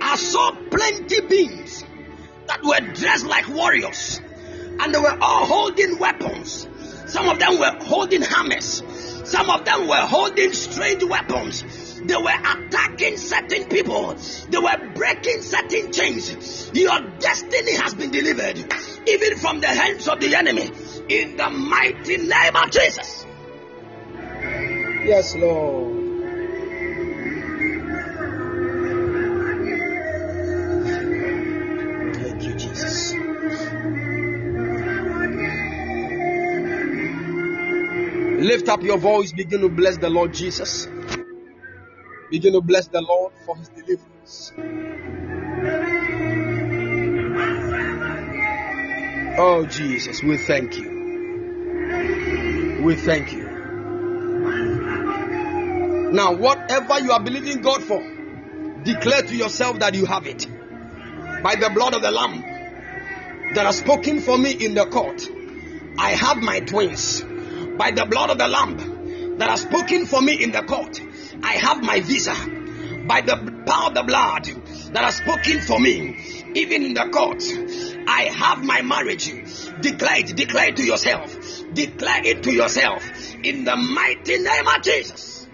I 0.00 0.16
saw 0.16 0.52
plenty 0.70 1.20
beings 1.28 1.84
that 2.46 2.62
were 2.62 2.80
dressed 2.94 3.26
like 3.26 3.48
warriors 3.50 4.22
and 4.80 4.94
they 4.94 4.98
were 4.98 5.18
all 5.20 5.44
holding 5.44 5.98
weapons. 5.98 6.66
Some 7.06 7.28
of 7.28 7.38
them 7.38 7.58
were 7.58 7.76
holding 7.82 8.22
hammers, 8.22 8.82
some 9.24 9.50
of 9.50 9.66
them 9.66 9.86
were 9.86 10.06
holding 10.06 10.54
strange 10.54 11.04
weapons. 11.04 11.64
They 12.04 12.16
were 12.16 12.28
attacking 12.28 13.16
certain 13.16 13.64
people, 13.68 14.14
they 14.50 14.58
were 14.58 14.92
breaking 14.94 15.40
certain 15.40 15.90
chains. 15.90 16.70
Your 16.74 17.00
destiny 17.18 17.76
has 17.76 17.94
been 17.94 18.10
delivered, 18.10 18.58
even 19.06 19.38
from 19.38 19.60
the 19.60 19.68
hands 19.68 20.06
of 20.06 20.20
the 20.20 20.34
enemy, 20.34 20.70
in 21.08 21.36
the 21.36 21.48
mighty 21.48 22.18
name 22.18 22.56
of 22.56 22.70
Jesus. 22.70 23.24
Yes, 25.06 25.34
Lord. 25.36 26.04
Thank 32.14 32.42
you, 32.42 32.54
Jesus. 32.54 33.14
Lift 38.44 38.68
up 38.68 38.82
your 38.82 38.98
voice, 38.98 39.32
begin 39.32 39.60
to 39.62 39.70
bless 39.70 39.96
the 39.96 40.10
Lord 40.10 40.34
Jesus. 40.34 40.86
Begin 42.34 42.54
to 42.54 42.60
bless 42.60 42.88
the 42.88 43.00
Lord 43.00 43.32
for 43.46 43.56
his 43.56 43.68
deliverance. 43.68 44.52
Oh, 49.38 49.64
Jesus, 49.66 50.20
we 50.20 50.36
thank 50.38 50.76
you. 50.76 50.90
We 52.82 52.96
thank 52.96 53.32
you. 53.32 53.44
Now, 56.10 56.32
whatever 56.34 56.98
you 56.98 57.12
are 57.12 57.22
believing 57.22 57.60
God 57.60 57.84
for, 57.84 58.02
declare 58.82 59.22
to 59.22 59.36
yourself 59.36 59.78
that 59.78 59.94
you 59.94 60.04
have 60.06 60.26
it. 60.26 60.48
By 61.40 61.54
the 61.54 61.70
blood 61.72 61.94
of 61.94 62.02
the 62.02 62.10
Lamb 62.10 62.42
that 63.54 63.64
has 63.64 63.78
spoken 63.78 64.18
for 64.20 64.36
me 64.36 64.50
in 64.50 64.74
the 64.74 64.86
court, 64.86 65.22
I 65.96 66.10
have 66.10 66.38
my 66.38 66.58
twins. 66.58 67.22
By 67.78 67.92
the 67.92 68.06
blood 68.06 68.30
of 68.30 68.38
the 68.38 68.48
Lamb 68.48 69.36
that 69.38 69.50
has 69.50 69.60
spoken 69.62 70.06
for 70.06 70.20
me 70.20 70.42
in 70.42 70.50
the 70.50 70.62
court, 70.62 71.00
I 71.42 71.52
have 71.54 71.82
my 71.82 72.00
visa. 72.00 72.34
By 73.06 73.20
the 73.20 73.36
power 73.66 73.88
of 73.88 73.94
the 73.94 74.02
blood 74.02 74.44
that 74.94 75.04
has 75.04 75.16
spoken 75.16 75.60
for 75.60 75.78
me, 75.78 76.16
even 76.54 76.84
in 76.84 76.94
the 76.94 77.04
court, 77.10 77.42
I 78.08 78.30
have 78.34 78.64
my 78.64 78.80
marriage. 78.82 79.26
Declare 79.80 80.20
it, 80.20 80.36
declare 80.36 80.68
it 80.68 80.76
to 80.76 80.84
yourself. 80.84 81.36
Declare 81.74 82.24
it 82.24 82.42
to 82.44 82.52
yourself 82.52 83.04
in 83.42 83.64
the 83.64 83.76
mighty 83.76 84.38
name 84.38 84.68
of 84.68 84.82
Jesus. 84.82 85.46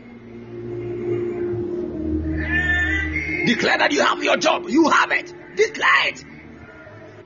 Declare 3.47 3.79
that 3.79 3.93
you 3.93 4.05
have 4.05 4.23
your 4.23 4.37
job. 4.37 4.69
You 4.69 4.89
have 4.89 5.11
it. 5.11 5.35
Declare 5.57 6.09
it. 6.09 6.25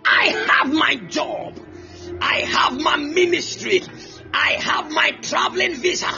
I 0.04 0.26
have 0.48 0.72
my 0.72 0.96
job. 1.08 1.60
I 2.20 2.40
have 2.40 2.80
my 2.80 2.96
ministry. 2.96 3.82
I 4.36 4.58
have 4.60 4.90
my 4.90 5.12
traveling 5.22 5.76
visa. 5.76 6.10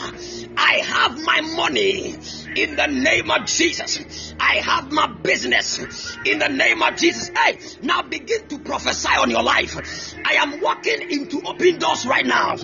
I 0.57 0.81
have 0.83 1.23
my 1.23 1.41
money 1.41 2.15
in 2.55 2.75
the 2.75 2.87
name 2.87 3.29
of 3.29 3.45
Jesus. 3.45 4.33
I 4.39 4.55
have 4.55 4.91
my 4.91 5.05
business 5.21 5.79
in 6.25 6.39
the 6.39 6.47
name 6.47 6.81
of 6.81 6.95
Jesus. 6.95 7.29
Hey, 7.29 7.59
now 7.83 8.01
begin 8.01 8.47
to 8.47 8.59
prophesy 8.59 9.09
on 9.09 9.29
your 9.29 9.43
life. 9.43 10.15
I 10.25 10.33
am 10.33 10.59
walking 10.61 11.11
into 11.11 11.41
open 11.45 11.77
doors 11.77 12.07
right 12.07 12.25
now. 12.25 12.55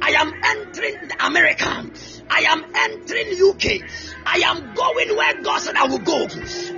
I 0.00 0.10
am 0.12 0.32
entering 0.42 1.10
America. 1.20 1.90
I 2.30 2.40
am 2.48 2.64
entering 2.74 3.50
UK. 3.50 3.80
I 4.26 4.38
am 4.46 4.74
going 4.74 5.16
where 5.16 5.42
God 5.42 5.60
said 5.60 5.76
I 5.76 5.86
will 5.86 5.98
go. 5.98 6.26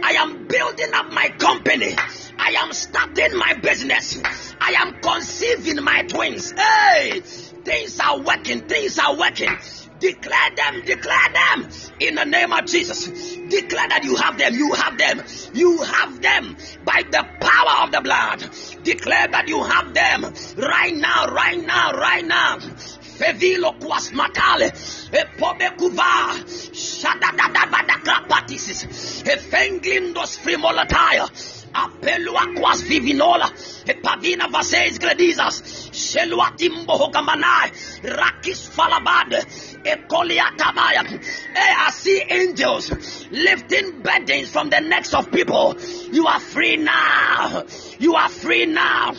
I 0.02 0.12
am 0.18 0.46
building 0.48 0.90
up 0.94 1.12
my 1.12 1.28
company. 1.28 1.94
I 2.38 2.50
am 2.58 2.72
starting 2.72 3.38
my 3.38 3.54
business. 3.54 4.20
I 4.60 4.74
am 4.78 5.00
conceiving 5.00 5.82
my 5.84 6.02
twins. 6.02 6.52
Hey, 6.52 7.22
things 7.66 8.00
are 8.00 8.18
working. 8.20 8.62
Things 8.62 8.98
are 8.98 9.14
working. 9.16 9.50
Declare 9.98 10.50
them, 10.56 10.82
declare 10.84 11.32
them 11.32 11.68
in 12.00 12.14
the 12.14 12.24
name 12.24 12.52
of 12.52 12.66
Jesus. 12.66 13.06
Declare 13.06 13.88
that 13.88 14.04
you 14.04 14.14
have 14.16 14.36
them, 14.38 14.54
you 14.54 14.72
have 14.74 14.98
them, 14.98 15.22
you 15.54 15.82
have 15.82 16.20
them 16.20 16.54
by 16.84 17.02
the 17.10 17.26
power 17.40 17.84
of 17.84 17.92
the 17.92 18.02
blood. 18.02 18.44
Declare 18.84 19.28
that 19.28 19.48
you 19.48 19.62
have 19.62 19.94
them 19.94 20.34
right 20.58 20.94
now, 20.94 21.28
right 21.28 21.64
now, 21.64 21.92
right 21.92 22.26
now. 22.26 22.58
Fevilo 22.58 23.80
quas 23.80 24.10
matale, 24.12 24.70
e 25.12 25.24
pobe 25.38 25.70
kuva, 25.78 26.34
shadadadabadakrapatisis, 26.76 28.84
e 29.26 29.38
fenglindos 29.38 30.36
frimolataya, 31.72 31.74
apelua 31.74 32.54
quas 32.54 32.82
vivinola, 32.82 33.50
e 33.86 33.94
pavina 33.94 34.48
vaseis 34.48 34.98
gredizas, 34.98 35.62
sheluatimbo 35.92 36.98
hokamanai, 36.98 37.72
rakis 38.02 38.68
falabad, 38.68 39.32
Hey, 39.86 39.94
I 41.54 41.90
see 41.92 42.22
angels 42.28 42.90
lifting 43.30 44.02
burdens 44.02 44.50
from 44.50 44.68
the 44.68 44.80
necks 44.80 45.14
of 45.14 45.30
people. 45.30 45.76
You 46.10 46.26
are 46.26 46.40
free 46.40 46.76
now. 46.76 47.62
You 48.00 48.16
are 48.16 48.28
free 48.28 48.66
now. 48.66 49.12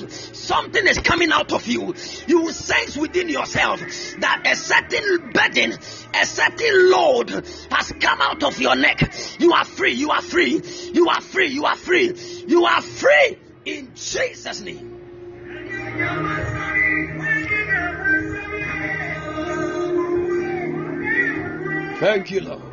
Something 0.47 0.87
is 0.87 0.97
coming 0.99 1.29
out 1.33 1.51
of 1.51 1.67
you. 1.67 1.93
You 2.25 2.53
sense 2.53 2.95
within 2.95 3.27
yourself 3.27 3.81
that 3.81 4.43
a 4.45 4.55
certain 4.55 5.31
burden, 5.33 5.73
a 5.73 6.25
certain 6.25 6.89
load 6.89 7.29
has 7.69 7.91
come 7.99 8.21
out 8.21 8.41
of 8.43 8.57
your 8.57 8.77
neck. 8.77 9.13
You 9.39 9.51
are 9.51 9.65
free. 9.65 9.91
You 9.91 10.11
are 10.11 10.21
free. 10.21 10.61
You 10.93 11.09
are 11.09 11.19
free. 11.19 11.47
You 11.47 11.65
are 11.65 11.75
free. 11.75 12.15
You 12.47 12.63
are 12.63 12.81
free 12.81 13.37
in 13.65 13.93
Jesus' 13.93 14.61
name. 14.61 14.93
Thank 21.99 22.31
you, 22.31 22.39
Lord. 22.39 22.63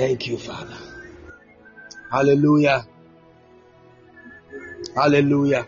Thank 0.00 0.28
you, 0.28 0.38
Father. 0.38 0.78
Hallelujah. 2.10 2.86
Hallelujah. 4.94 5.66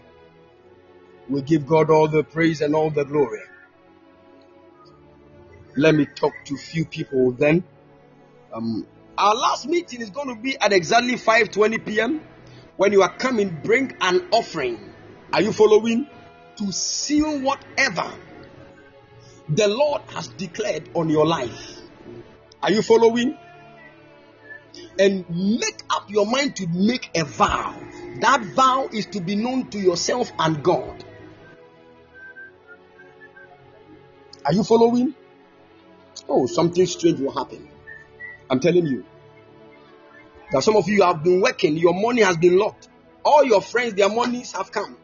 We 1.28 1.42
give 1.42 1.66
God 1.66 1.90
all 1.90 2.08
the 2.08 2.24
praise 2.24 2.62
and 2.62 2.74
all 2.74 2.88
the 2.88 3.04
glory. 3.04 3.42
Let 5.76 5.94
me 5.94 6.06
talk 6.06 6.32
to 6.46 6.56
few 6.56 6.86
people 6.86 7.32
then. 7.32 7.62
Um, 8.54 8.86
our 9.18 9.34
last 9.34 9.68
meeting 9.68 10.00
is 10.00 10.08
going 10.08 10.34
to 10.34 10.42
be 10.42 10.56
at 10.56 10.72
exactly 10.72 11.16
5:20 11.16 11.84
p.m. 11.84 12.22
When 12.78 12.92
you 12.92 13.02
are 13.02 13.14
coming, 13.14 13.60
bring 13.62 13.94
an 14.00 14.28
offering. 14.32 14.80
Are 15.34 15.42
you 15.42 15.52
following? 15.52 16.06
To 16.56 16.72
seal 16.72 17.38
whatever 17.42 18.10
the 19.50 19.68
Lord 19.68 20.00
has 20.14 20.28
declared 20.28 20.88
on 20.94 21.10
your 21.10 21.26
life. 21.26 21.82
Are 22.62 22.70
you 22.70 22.80
following? 22.80 23.36
And 24.98 25.24
make 25.58 25.82
up 25.90 26.10
your 26.10 26.26
mind 26.26 26.56
to 26.56 26.66
make 26.68 27.10
a 27.14 27.24
vow. 27.24 27.74
That 28.20 28.42
vow 28.44 28.88
is 28.92 29.06
to 29.06 29.20
be 29.20 29.36
known 29.36 29.68
to 29.70 29.78
yourself 29.78 30.30
and 30.38 30.62
God. 30.62 31.04
Are 34.44 34.52
you 34.52 34.64
following? 34.64 35.14
oh, 36.28 36.46
something 36.46 36.86
strange 36.86 37.20
will 37.20 37.32
happen. 37.32 37.68
I'm 38.50 38.60
telling 38.60 38.86
you. 38.86 39.04
That 40.52 40.62
some 40.62 40.76
of 40.76 40.88
you 40.88 41.02
have 41.02 41.22
been 41.22 41.40
working, 41.40 41.76
your 41.76 41.94
money 41.94 42.22
has 42.22 42.36
been 42.36 42.58
locked. 42.58 42.88
All 43.24 43.44
your 43.44 43.62
friends, 43.62 43.94
their 43.94 44.08
monies 44.08 44.52
have 44.52 44.70
come. 44.70 44.96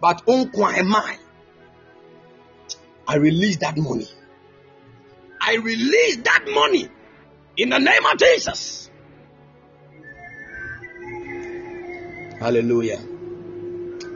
But 0.00 0.22
am 0.28 0.94
I. 0.94 1.18
I 3.06 3.16
release 3.16 3.58
that 3.58 3.76
money. 3.76 4.08
I 5.40 5.56
release 5.56 6.16
that 6.18 6.44
money 6.48 6.88
in 7.56 7.68
the 7.70 7.78
name 7.78 8.06
of 8.06 8.18
Jesus. 8.18 8.90
Hallelujah. 12.44 13.00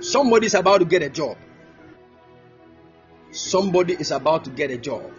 Somebody's 0.03 0.53
about 0.53 0.81
to 0.81 0.85
get 0.85 1.03
a 1.03 1.09
job. 1.09 1.39
Somebody 3.31 3.95
is 3.95 4.11
about 4.11 4.45
to 4.45 4.51
get 4.51 4.71
a 4.71 4.77
job. 4.77 5.11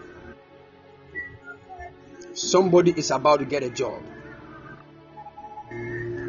Somebody 2.35 2.91
is 2.95 3.09
about 3.09 3.39
to 3.39 3.45
get 3.45 3.63
a 3.63 3.71
job. 3.71 4.03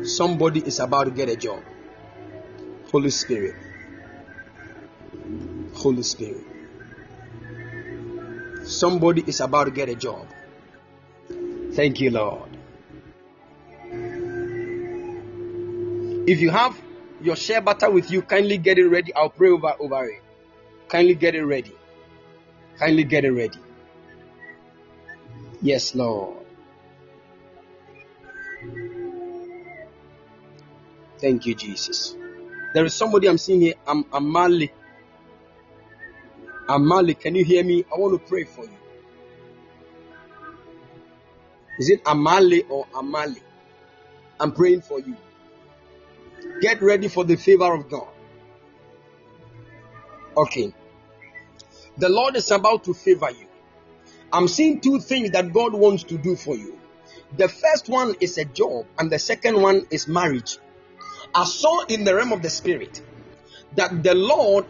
Somebody 0.05 0.61
is 0.61 0.81
about 0.81 1.05
to 1.05 1.11
get 1.11 1.29
a 1.29 1.37
job. 1.37 1.63
Holy 2.91 3.11
Spirit. 3.11 3.57
Holy 5.75 6.03
Spirit. 6.03 6.47
Somebody 8.65 9.23
is 9.27 9.41
about 9.41 9.65
to 9.65 9.71
get 9.71 9.91
a 9.91 9.95
job. 9.95 10.27
Thank 11.75 12.01
you, 12.01 12.11
Lord. 12.11 12.50
If 16.27 16.41
you 16.41 16.51
have 16.51 16.81
your 17.23 17.37
shea 17.37 17.61
butter 17.61 17.91
with 17.91 18.11
you, 18.11 18.23
kindly 18.23 18.59
get 18.59 18.79
it 18.79 18.87
ready. 18.89 19.15
I'll 19.15 19.31
pray 19.31 19.51
over, 19.51 19.75
over 19.79 20.05
it. 20.05 20.23
Kindly 20.89 21.15
get 21.15 21.35
it 21.35 21.45
ready. 21.45 21.75
Kindly 22.79 23.05
get 23.05 23.25
it 23.25 23.33
ready. 23.33 23.59
Yes, 25.63 25.95
Lord. 25.95 26.45
Thank 31.19 31.47
you, 31.47 31.55
Jesus. 31.55 32.17
There 32.75 32.85
is 32.85 32.95
somebody 32.95 33.29
I'm 33.29 33.39
seeing 33.39 33.61
here. 33.61 33.75
I'm 33.87 34.05
Amali. 34.05 34.71
Amali, 36.69 37.19
can 37.19 37.35
you 37.35 37.45
hear 37.45 37.65
me? 37.65 37.85
I 37.93 37.99
want 37.99 38.21
to 38.21 38.29
pray 38.29 38.45
for 38.45 38.65
you. 38.65 38.77
Is 41.79 41.91
it 41.91 42.05
Amali 42.05 42.65
or 42.71 42.87
Amali? 42.95 43.41
I'm 44.39 44.53
praying 44.53 44.83
for 44.83 44.99
you. 45.01 45.17
Get 46.61 46.83
ready 46.83 47.09
for 47.09 47.25
the 47.25 47.37
favor 47.37 47.73
of 47.73 47.89
God. 47.89 48.09
Okay. 50.37 50.73
The 51.97 52.09
Lord 52.09 52.37
is 52.37 52.51
about 52.51 52.85
to 52.85 52.95
favor 52.95 53.31
you. 53.31 53.47
I'm 54.33 54.49
seeing 54.49 54.81
two 54.81 55.01
things 55.01 55.31
that 55.33 55.53
God 55.53 55.75
wants 55.75 56.05
to 56.05 56.19
do 56.19 56.37
for 56.37 56.57
you. 56.57 56.79
The 57.37 57.49
first 57.49 57.89
one 57.89 58.15
is 58.21 58.39
a 58.39 58.45
job, 58.45 58.87
and 58.99 59.11
the 59.11 59.19
second 59.19 59.61
one 59.61 59.87
is 59.91 60.07
marriage. 60.07 60.59
I 61.35 61.45
saw 61.45 61.85
in 61.87 62.05
the 62.05 62.15
realm 62.15 62.33
of 62.33 62.43
the 62.43 62.51
spirit 62.51 63.03
that 63.77 64.03
the 64.03 64.15
Lord 64.15 64.67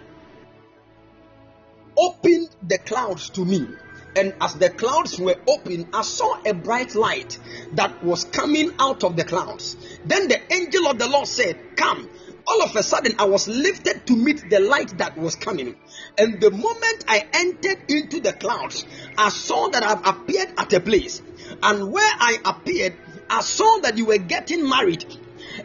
opened 1.97 2.49
the 2.63 2.79
clouds 2.79 3.31
to 3.31 3.45
me. 3.45 3.67
And 4.17 4.35
as 4.41 4.55
the 4.55 4.71
clouds 4.71 5.19
were 5.19 5.37
open, 5.47 5.89
I 5.93 6.03
saw 6.03 6.41
a 6.45 6.53
bright 6.53 6.95
light 6.95 7.39
that 7.75 8.03
was 8.03 8.25
coming 8.25 8.73
out 8.79 9.05
of 9.05 9.17
the 9.17 9.25
clouds. 9.25 9.77
Then 10.05 10.29
the 10.29 10.41
angel 10.53 10.89
of 10.89 10.99
the 10.99 11.09
Lord 11.09 11.27
said, 11.27 11.77
Come. 11.77 12.09
All 12.47 12.63
of 12.63 12.75
a 12.75 12.83
sudden, 12.83 13.15
I 13.19 13.27
was 13.27 13.47
lifted 13.47 14.07
to 14.09 14.17
meet 14.17 14.51
the 14.51 14.59
light 14.59 14.99
that 14.99 15.17
was 15.17 15.37
coming. 15.37 15.77
And 16.19 16.41
the 16.41 16.51
moment 16.51 17.05
I 17.07 17.25
entered 17.33 17.79
into 17.89 18.21
the 18.21 18.33
clouds, 18.33 18.85
I 19.17 19.29
saw 19.29 19.69
that 19.69 19.85
I've 19.85 20.05
appeared 20.05 20.49
at 20.59 20.73
a 20.73 20.81
place. 20.81 21.23
And 21.63 21.93
where 21.93 22.13
I 22.19 22.39
appeared, 22.45 22.97
I 23.29 23.43
saw 23.43 23.79
that 23.83 23.97
you 23.97 24.07
were 24.07 24.19
getting 24.19 24.69
married 24.69 25.05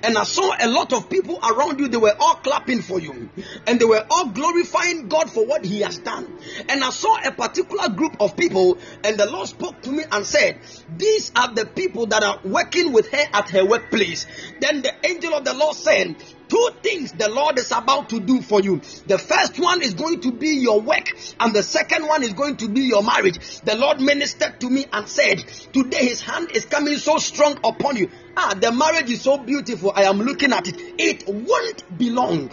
and 0.03 0.17
I 0.17 0.23
saw 0.23 0.53
a 0.59 0.67
lot 0.67 0.93
of 0.93 1.09
people 1.09 1.39
around 1.39 1.79
you, 1.79 1.87
they 1.87 1.97
were 1.97 2.15
all 2.19 2.35
clapping 2.35 2.81
for 2.81 2.99
you 2.99 3.29
and 3.67 3.79
they 3.79 3.85
were 3.85 4.05
all 4.09 4.29
glorifying 4.29 5.07
God 5.07 5.29
for 5.29 5.45
what 5.45 5.65
He 5.65 5.81
has 5.81 5.99
done. 5.99 6.25
And 6.69 6.83
I 6.83 6.89
saw 6.89 7.17
a 7.25 7.31
particular 7.31 7.89
group 7.89 8.15
of 8.19 8.35
people, 8.35 8.77
and 9.03 9.17
the 9.17 9.29
Lord 9.29 9.47
spoke 9.47 9.81
to 9.83 9.91
me 9.91 10.03
and 10.11 10.25
said, 10.25 10.59
These 10.97 11.31
are 11.35 11.53
the 11.53 11.65
people 11.65 12.07
that 12.07 12.23
are 12.23 12.39
working 12.43 12.93
with 12.93 13.11
her 13.11 13.25
at 13.33 13.49
her 13.49 13.65
workplace. 13.65 14.25
Then 14.59 14.81
the 14.81 14.93
angel 15.05 15.33
of 15.33 15.45
the 15.45 15.53
Lord 15.53 15.75
said, 15.75 16.15
Two 16.47 16.69
things 16.81 17.11
the 17.13 17.29
Lord 17.29 17.57
is 17.57 17.71
about 17.71 18.09
to 18.09 18.19
do 18.19 18.41
for 18.41 18.61
you. 18.61 18.81
The 19.07 19.17
first 19.17 19.59
one 19.59 19.81
is 19.81 19.93
going 19.93 20.21
to 20.21 20.31
be 20.31 20.49
your 20.57 20.81
work, 20.81 21.11
and 21.39 21.53
the 21.53 21.63
second 21.63 22.07
one 22.07 22.23
is 22.23 22.33
going 22.33 22.57
to 22.57 22.69
be 22.69 22.81
your 22.81 23.03
marriage. 23.03 23.61
The 23.61 23.75
Lord 23.75 23.99
ministered 23.99 24.59
to 24.61 24.69
me 24.69 24.85
and 24.91 25.07
said, 25.07 25.39
Today 25.73 26.05
his 26.05 26.21
hand 26.21 26.51
is 26.51 26.65
coming 26.65 26.97
so 26.97 27.17
strong 27.17 27.57
upon 27.63 27.97
you. 27.97 28.09
Ah, 28.37 28.53
the 28.59 28.71
marriage 28.71 29.09
is 29.09 29.21
so 29.21 29.37
beautiful. 29.37 29.91
I 29.95 30.03
am 30.03 30.19
looking 30.19 30.53
at 30.53 30.67
it. 30.67 30.75
It 30.97 31.23
won't 31.27 31.97
be 31.97 32.09
long 32.09 32.51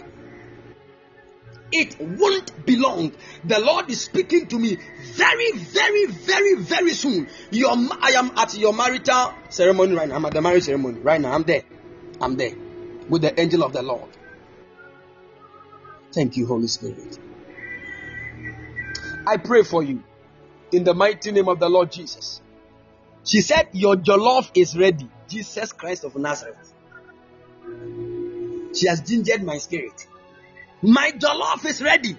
it 1.73 1.99
won't 1.99 2.65
be 2.65 2.75
long. 2.75 3.11
The 3.43 3.59
Lord 3.59 3.89
is 3.89 4.01
speaking 4.01 4.47
to 4.47 4.59
me 4.59 4.77
very, 5.15 5.51
very, 5.53 6.05
very, 6.05 6.55
very 6.55 6.93
soon. 6.93 7.27
Your, 7.51 7.71
I 7.71 8.13
am 8.15 8.31
at 8.37 8.55
your 8.55 8.73
marital 8.73 9.33
ceremony 9.49 9.95
right 9.95 10.07
now. 10.07 10.15
I'm 10.15 10.25
at 10.25 10.33
the 10.33 10.41
marriage 10.41 10.63
ceremony 10.63 10.99
right 10.99 11.19
now. 11.19 11.33
I'm 11.33 11.43
there. 11.43 11.63
I'm 12.21 12.35
there 12.35 12.53
with 13.09 13.21
the 13.21 13.39
angel 13.39 13.63
of 13.63 13.73
the 13.73 13.81
Lord. 13.81 14.09
Thank 16.11 16.37
you, 16.37 16.45
Holy 16.45 16.67
Spirit. 16.67 17.19
I 19.25 19.37
pray 19.37 19.63
for 19.63 19.83
you 19.83 20.03
in 20.71 20.83
the 20.83 20.93
mighty 20.93 21.31
name 21.31 21.47
of 21.47 21.59
the 21.59 21.69
Lord 21.69 21.91
Jesus. 21.91 22.41
She 23.23 23.41
said, 23.41 23.69
Your 23.71 23.95
jollof 23.95 24.51
is 24.53 24.77
ready. 24.77 25.09
Jesus 25.27 25.71
Christ 25.71 26.03
of 26.03 26.15
Nazareth. 26.15 26.73
She 28.75 28.87
has 28.87 29.01
gingered 29.01 29.43
my 29.43 29.57
spirit. 29.57 30.07
My 30.81 31.11
jollof 31.11 31.65
is 31.65 31.81
ready. 31.81 32.17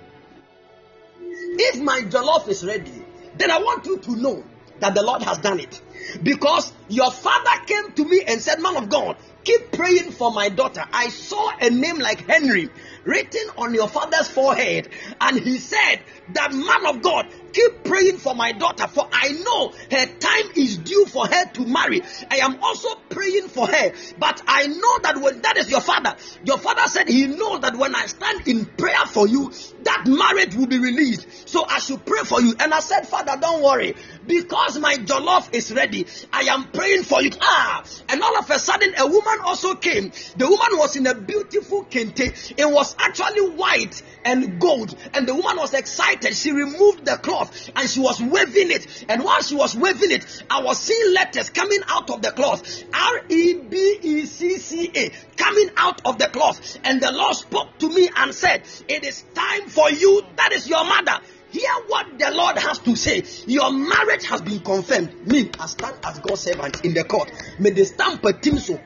If 1.21 1.81
my 1.83 2.01
jollof 2.03 2.49
is 2.49 2.65
ready, 2.65 3.05
then 3.37 3.51
I 3.51 3.59
want 3.59 3.87
you 3.87 3.99
to 3.99 4.17
know 4.17 4.45
that 4.81 4.95
the 4.95 5.03
Lord 5.03 5.23
has 5.23 5.39
done 5.39 5.61
it. 5.61 5.81
Because 6.23 6.73
your 6.89 7.11
father 7.11 7.65
came 7.67 7.93
to 7.93 8.05
me 8.05 8.23
and 8.27 8.41
said, 8.41 8.61
Man 8.61 8.77
of 8.77 8.89
God, 8.89 9.17
keep 9.45 9.73
praying 9.73 10.11
for 10.13 10.33
my 10.33 10.49
daughter. 10.49 10.85
I 10.93 11.09
saw 11.09 11.51
a 11.61 11.71
name 11.71 11.99
like 11.99 12.27
Henry 12.27 12.69
written 13.05 13.49
on 13.57 13.75
your 13.75 13.89
father's 13.89 14.29
forehead, 14.29 14.89
and 15.21 15.39
he 15.39 15.59
said, 15.59 16.01
That 16.33 16.53
man 16.53 16.87
of 16.87 17.03
God, 17.03 17.27
keep 17.55 17.85
praying 17.85 18.19
for 18.19 18.35
my 18.35 18.53
daughter, 18.53 18.87
for 18.89 19.09
I 19.13 19.29
know 19.33 19.73
her 19.91 20.07
time 20.19 20.51
is 20.57 20.79
due 20.79 21.07
for 21.07 21.27
her 21.27 21.47
to 21.53 21.65
marry. 21.67 22.03
I 22.31 22.39
am 22.39 22.63
also 22.63 22.89
praying 23.09 23.49
for 23.49 23.67
her, 23.67 23.93
but 24.19 24.43
I 24.47 24.67
know 24.67 24.99
that 25.03 25.19
when 25.23 25.41
that 25.43 25.57
is 25.57 25.71
your 25.71 25.81
father, 25.81 26.17
your 26.45 26.59
father 26.59 26.89
said 26.89 27.09
he 27.09 27.27
knows 27.27 27.61
that 27.61 27.77
when 27.77 27.95
I 27.95 28.07
stand 28.07 28.49
in 28.49 28.67
prayer 28.67 29.07
for 29.07 29.29
you, 29.29 29.53
that 29.85 30.05
marriage 30.07 30.55
will 30.55 30.67
be 30.67 30.79
released. 30.79 31.49
So 31.49 31.65
I 31.67 31.79
should 31.79 32.05
pray 32.05 32.23
for 32.25 32.41
you. 32.41 32.55
And 32.59 32.75
I 32.75 32.81
said, 32.81 33.07
Father, 33.07 33.37
don't 33.41 33.63
worry, 33.63 33.95
because 34.27 34.79
my 34.79 34.95
jollof 34.95 35.55
is 35.55 35.73
ready. 35.73 36.07
I 36.33 36.43
am 36.43 36.71
praying 36.73 37.05
for 37.05 37.23
you. 37.23 37.31
Ah, 37.41 37.85
and 38.09 38.23
all 38.23 38.39
of 38.39 38.51
a 38.51 38.59
sudden, 38.59 38.95
a 38.99 39.07
woman 39.07 39.39
also 39.45 39.75
came. 39.75 40.11
The 40.37 40.47
woman 40.49 40.79
was 40.79 40.97
in 40.97 41.07
a 41.07 41.15
beautiful 41.15 41.85
kente. 41.85 42.55
It 42.59 42.71
was 42.71 42.97
actually 42.99 43.51
white 43.51 44.03
and 44.25 44.61
gold, 44.61 44.97
and 45.13 45.29
the 45.29 45.35
woman 45.35 45.59
was 45.59 45.75
excited. 45.75 46.35
She 46.35 46.53
removed 46.53 47.05
the 47.05 47.17
cloth 47.19 47.44
cloth 47.45 47.71
and 47.77 47.89
she 47.89 48.01
was 48.01 48.21
waving 48.21 48.71
it. 48.71 49.05
And 49.09 49.23
while 49.25 49.43
she 49.43 49.55
was 49.55 49.77
waving 49.77 50.11
it, 50.11 50.45
I 50.51 50.63
was 50.63 50.79
seeing 50.79 51.15
letters 51.15 51.51
coming 51.51 51.81
out 51.89 52.11
of 52.11 52.23
the 52.23 52.31
cloth 52.31 52.85
R 52.93 53.21
E 53.29 53.55
B 53.55 53.99
E 54.03 54.27
C 54.27 54.59
C 54.59 54.91
A 54.95 55.11
coming 55.37 55.71
out 55.77 56.03
of 56.07 56.19
the 56.19 56.27
cloth. 56.27 56.79
And 56.85 57.01
the 57.01 57.13
Lord 57.13 57.35
spoke 57.35 57.79
to 57.79 57.89
me 57.89 58.11
and 58.17 58.35
said, 58.35 58.63
It 58.89 59.05
is 59.05 59.25
time 59.35 59.69
for 59.69 59.91
you, 59.91 60.23
that 60.37 60.53
is 60.53 60.69
your 60.69 60.85
mother. 60.85 61.21
Hear 61.51 61.71
what 61.87 62.19
the 62.19 62.33
Lord 62.33 62.59
has 62.59 62.81
to 62.81 62.97
say. 62.97 63.23
Your 63.47 63.71
marriage 63.71 64.27
has 64.27 64.43
been 64.43 64.59
confirmed. 64.59 65.29
Me, 65.29 65.51
I 65.61 65.67
stand 65.67 65.97
as 66.03 66.19
God's 66.19 66.41
servant 66.41 66.85
in 66.85 66.95
the 66.95 67.05
court. 67.05 67.31
May 67.61 67.71
the 67.71 67.85
stamp 67.85 68.25
a 68.25 68.33
team 68.33 68.59
so 68.59 68.81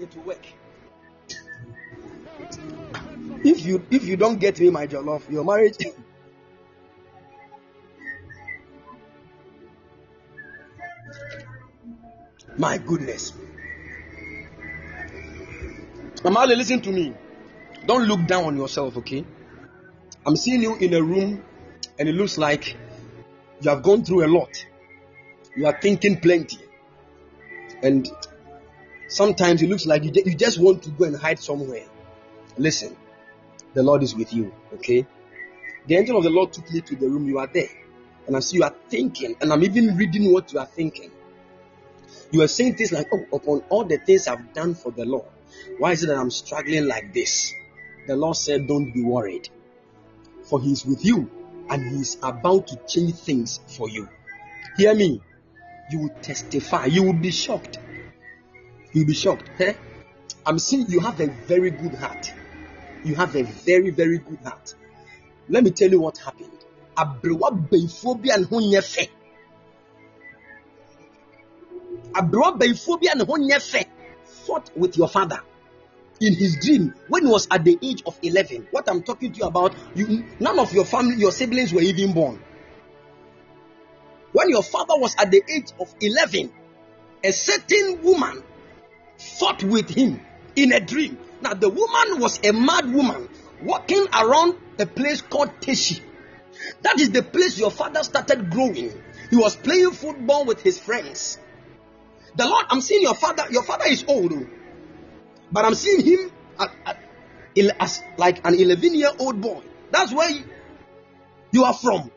it 0.00 0.14
will 0.16 0.22
work. 0.24 0.44
If 3.44 3.64
you 3.64 3.84
if 3.90 4.04
you 4.04 4.16
don't 4.16 4.40
get 4.40 4.58
me 4.58 4.70
my 4.70 4.88
jollof, 4.88 5.30
your 5.30 5.44
marriage 5.44 5.76
My 12.58 12.76
goodness. 12.78 13.32
Amale, 16.24 16.56
listen 16.56 16.80
to 16.82 16.90
me. 16.90 17.14
Don't 17.86 18.06
look 18.06 18.26
down 18.26 18.44
on 18.44 18.56
yourself, 18.56 18.96
okay? 18.96 19.24
I'm 20.26 20.34
seeing 20.34 20.62
you 20.62 20.74
in 20.76 20.92
a 20.92 21.00
room 21.00 21.44
and 21.98 22.08
it 22.08 22.16
looks 22.16 22.36
like 22.36 22.76
you 23.60 23.70
have 23.70 23.84
gone 23.84 24.04
through 24.04 24.26
a 24.26 24.28
lot. 24.28 24.66
You 25.56 25.66
are 25.66 25.80
thinking 25.80 26.20
plenty. 26.20 26.58
And 27.82 28.10
sometimes 29.06 29.62
it 29.62 29.68
looks 29.68 29.86
like 29.86 30.02
you, 30.02 30.10
you 30.14 30.34
just 30.34 30.60
want 30.60 30.82
to 30.82 30.90
go 30.90 31.04
and 31.04 31.16
hide 31.16 31.38
somewhere. 31.38 31.86
Listen, 32.56 32.96
the 33.74 33.84
Lord 33.84 34.02
is 34.02 34.16
with 34.16 34.32
you, 34.32 34.52
okay? 34.74 35.06
The 35.86 35.96
angel 35.96 36.16
of 36.16 36.24
the 36.24 36.30
Lord 36.30 36.52
took 36.52 36.70
me 36.72 36.80
to 36.80 36.96
the 36.96 37.08
room. 37.08 37.26
You 37.26 37.38
are 37.38 37.46
there. 37.46 37.70
And 38.26 38.36
I 38.36 38.40
see 38.40 38.56
you 38.56 38.64
are 38.64 38.74
thinking, 38.88 39.36
and 39.40 39.52
I'm 39.52 39.62
even 39.62 39.96
reading 39.96 40.32
what 40.32 40.52
you 40.52 40.58
are 40.58 40.66
thinking. 40.66 41.12
You 42.30 42.42
are 42.42 42.48
saying 42.48 42.76
things 42.76 42.92
like, 42.92 43.08
Oh, 43.12 43.24
upon 43.32 43.62
all 43.68 43.84
the 43.84 43.98
things 43.98 44.28
I've 44.28 44.52
done 44.52 44.74
for 44.74 44.92
the 44.92 45.04
Lord, 45.04 45.26
why 45.78 45.92
is 45.92 46.04
it 46.04 46.08
that 46.08 46.18
I'm 46.18 46.30
struggling 46.30 46.86
like 46.86 47.12
this? 47.12 47.52
The 48.06 48.16
Lord 48.16 48.36
said, 48.36 48.66
Don't 48.66 48.92
be 48.92 49.02
worried, 49.02 49.48
for 50.44 50.60
He 50.60 50.72
is 50.72 50.84
with 50.84 51.04
you 51.04 51.30
and 51.70 51.82
He 51.90 52.00
is 52.00 52.18
about 52.22 52.68
to 52.68 52.76
change 52.86 53.14
things 53.14 53.60
for 53.66 53.88
you. 53.88 54.08
Hear 54.76 54.94
me. 54.94 55.20
You 55.90 56.00
will 56.00 56.14
testify. 56.20 56.86
You 56.86 57.02
will 57.02 57.14
be 57.14 57.30
shocked. 57.30 57.78
You'll 58.92 59.06
be 59.06 59.14
shocked. 59.14 59.50
Eh? 59.58 59.74
I'm 60.44 60.58
seeing 60.58 60.86
you 60.88 61.00
have 61.00 61.20
a 61.20 61.28
very 61.28 61.70
good 61.70 61.94
heart. 61.94 62.32
You 63.04 63.14
have 63.14 63.34
a 63.36 63.42
very, 63.42 63.90
very 63.90 64.18
good 64.18 64.40
heart. 64.40 64.74
Let 65.48 65.64
me 65.64 65.70
tell 65.70 65.90
you 65.90 66.00
what 66.00 66.18
happened 66.18 66.50
aberɛ 72.12 72.58
bi 72.58 72.66
a 72.66 73.14
ne 73.14 73.24
ho 73.24 73.88
fought 74.46 74.70
with 74.76 74.96
your 74.96 75.08
father. 75.08 75.40
In 76.20 76.34
his 76.34 76.56
dream 76.56 76.94
when 77.08 77.26
he 77.26 77.30
was 77.30 77.46
at 77.50 77.64
the 77.64 77.78
age 77.80 78.02
of 78.04 78.18
11 78.22 78.66
what 78.72 78.88
i'm 78.90 79.04
talking 79.04 79.32
to 79.32 79.38
you 79.38 79.46
about 79.46 79.72
you 79.94 80.24
none 80.40 80.58
of 80.58 80.72
your 80.72 80.84
family 80.84 81.14
your 81.16 81.30
siblings 81.30 81.72
were 81.72 81.80
even 81.80 82.12
born. 82.12 82.42
When 84.32 84.48
your 84.50 84.64
father 84.64 84.94
was 84.96 85.14
at 85.16 85.30
the 85.30 85.42
age 85.48 85.70
of 85.78 85.94
11 86.00 86.52
a 87.22 87.32
certain 87.32 88.02
woman 88.02 88.42
fought 89.16 89.62
with 89.62 89.88
him 89.88 90.20
in 90.56 90.72
a 90.72 90.80
dream. 90.80 91.18
Now 91.40 91.54
the 91.54 91.68
woman 91.68 92.20
was 92.20 92.40
a 92.42 92.52
mad 92.52 92.92
woman 92.92 93.28
walking 93.62 94.06
around 94.12 94.56
a 94.78 94.86
place 94.86 95.20
called 95.20 95.50
Teshie. 95.60 96.00
That 96.82 96.98
is 96.98 97.10
the 97.10 97.22
place 97.22 97.58
your 97.58 97.70
father 97.70 98.02
started 98.02 98.50
growing. 98.50 98.92
He 99.30 99.36
was 99.36 99.54
playing 99.54 99.92
football 99.92 100.44
with 100.44 100.62
his 100.62 100.80
friends 100.80 101.38
the 102.36 102.46
Lord, 102.46 102.66
I'm 102.70 102.80
seeing 102.80 103.02
your 103.02 103.14
father. 103.14 103.44
Your 103.50 103.62
father 103.62 103.86
is 103.86 104.04
old, 104.06 104.32
oh. 104.32 104.46
but 105.50 105.64
I'm 105.64 105.74
seeing 105.74 106.04
him 106.04 106.30
at, 106.58 106.70
at, 106.86 106.98
as 107.80 108.02
like 108.16 108.46
an 108.46 108.54
11 108.54 108.94
year 108.94 109.10
old 109.18 109.40
boy. 109.40 109.62
That's 109.90 110.12
where 110.12 110.30
you 111.50 111.64
are 111.64 111.74
from. 111.74 112.10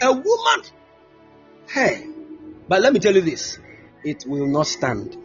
A 0.00 0.12
woman, 0.12 0.66
hey, 1.68 2.06
but 2.68 2.82
let 2.82 2.92
me 2.92 2.98
tell 2.98 3.14
you 3.14 3.20
this 3.20 3.58
it 4.04 4.24
will 4.26 4.46
not 4.46 4.66
stand. 4.66 5.16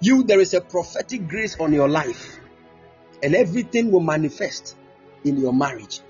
You, 0.00 0.24
there 0.24 0.40
is 0.40 0.52
a 0.54 0.60
prophetic 0.60 1.28
grace 1.28 1.58
on 1.58 1.72
your 1.72 1.88
life, 1.88 2.38
and 3.22 3.34
everything 3.34 3.90
will 3.92 4.00
manifest 4.00 4.76
in 5.24 5.38
your 5.38 5.52
marriage. 5.52 6.00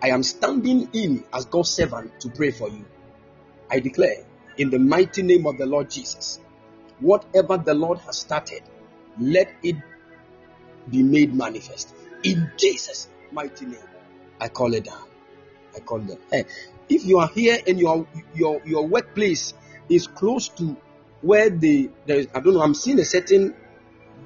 I 0.00 0.08
am 0.08 0.22
standing 0.22 0.88
in 0.92 1.24
as 1.32 1.46
God's 1.46 1.70
servant 1.70 2.20
to 2.20 2.28
pray 2.30 2.50
for 2.50 2.68
you. 2.68 2.84
I 3.74 3.80
declare 3.80 4.24
in 4.56 4.70
the 4.70 4.78
mighty 4.78 5.22
name 5.24 5.48
of 5.48 5.58
the 5.58 5.66
Lord 5.66 5.90
Jesus, 5.90 6.38
whatever 7.00 7.58
the 7.58 7.74
Lord 7.74 7.98
has 7.98 8.18
started, 8.18 8.62
let 9.18 9.52
it 9.64 9.74
be 10.88 11.02
made 11.02 11.34
manifest. 11.34 11.92
In 12.22 12.52
Jesus' 12.56 13.08
mighty 13.32 13.66
name, 13.66 13.88
I 14.40 14.46
call 14.46 14.74
it 14.74 14.84
down. 14.84 15.08
I 15.74 15.80
call 15.80 15.98
them. 15.98 16.18
Hey, 16.30 16.44
if 16.88 17.04
you 17.04 17.18
are 17.18 17.26
here 17.26 17.58
and 17.66 17.80
your 17.80 18.06
your 18.32 18.62
your 18.64 18.86
workplace 18.86 19.54
is 19.88 20.06
close 20.06 20.48
to 20.50 20.76
where 21.22 21.50
the 21.50 21.90
there 22.06 22.20
is, 22.20 22.28
I 22.32 22.38
don't 22.38 22.54
know, 22.54 22.62
I'm 22.62 22.74
seeing 22.74 23.00
a 23.00 23.04
certain 23.04 23.56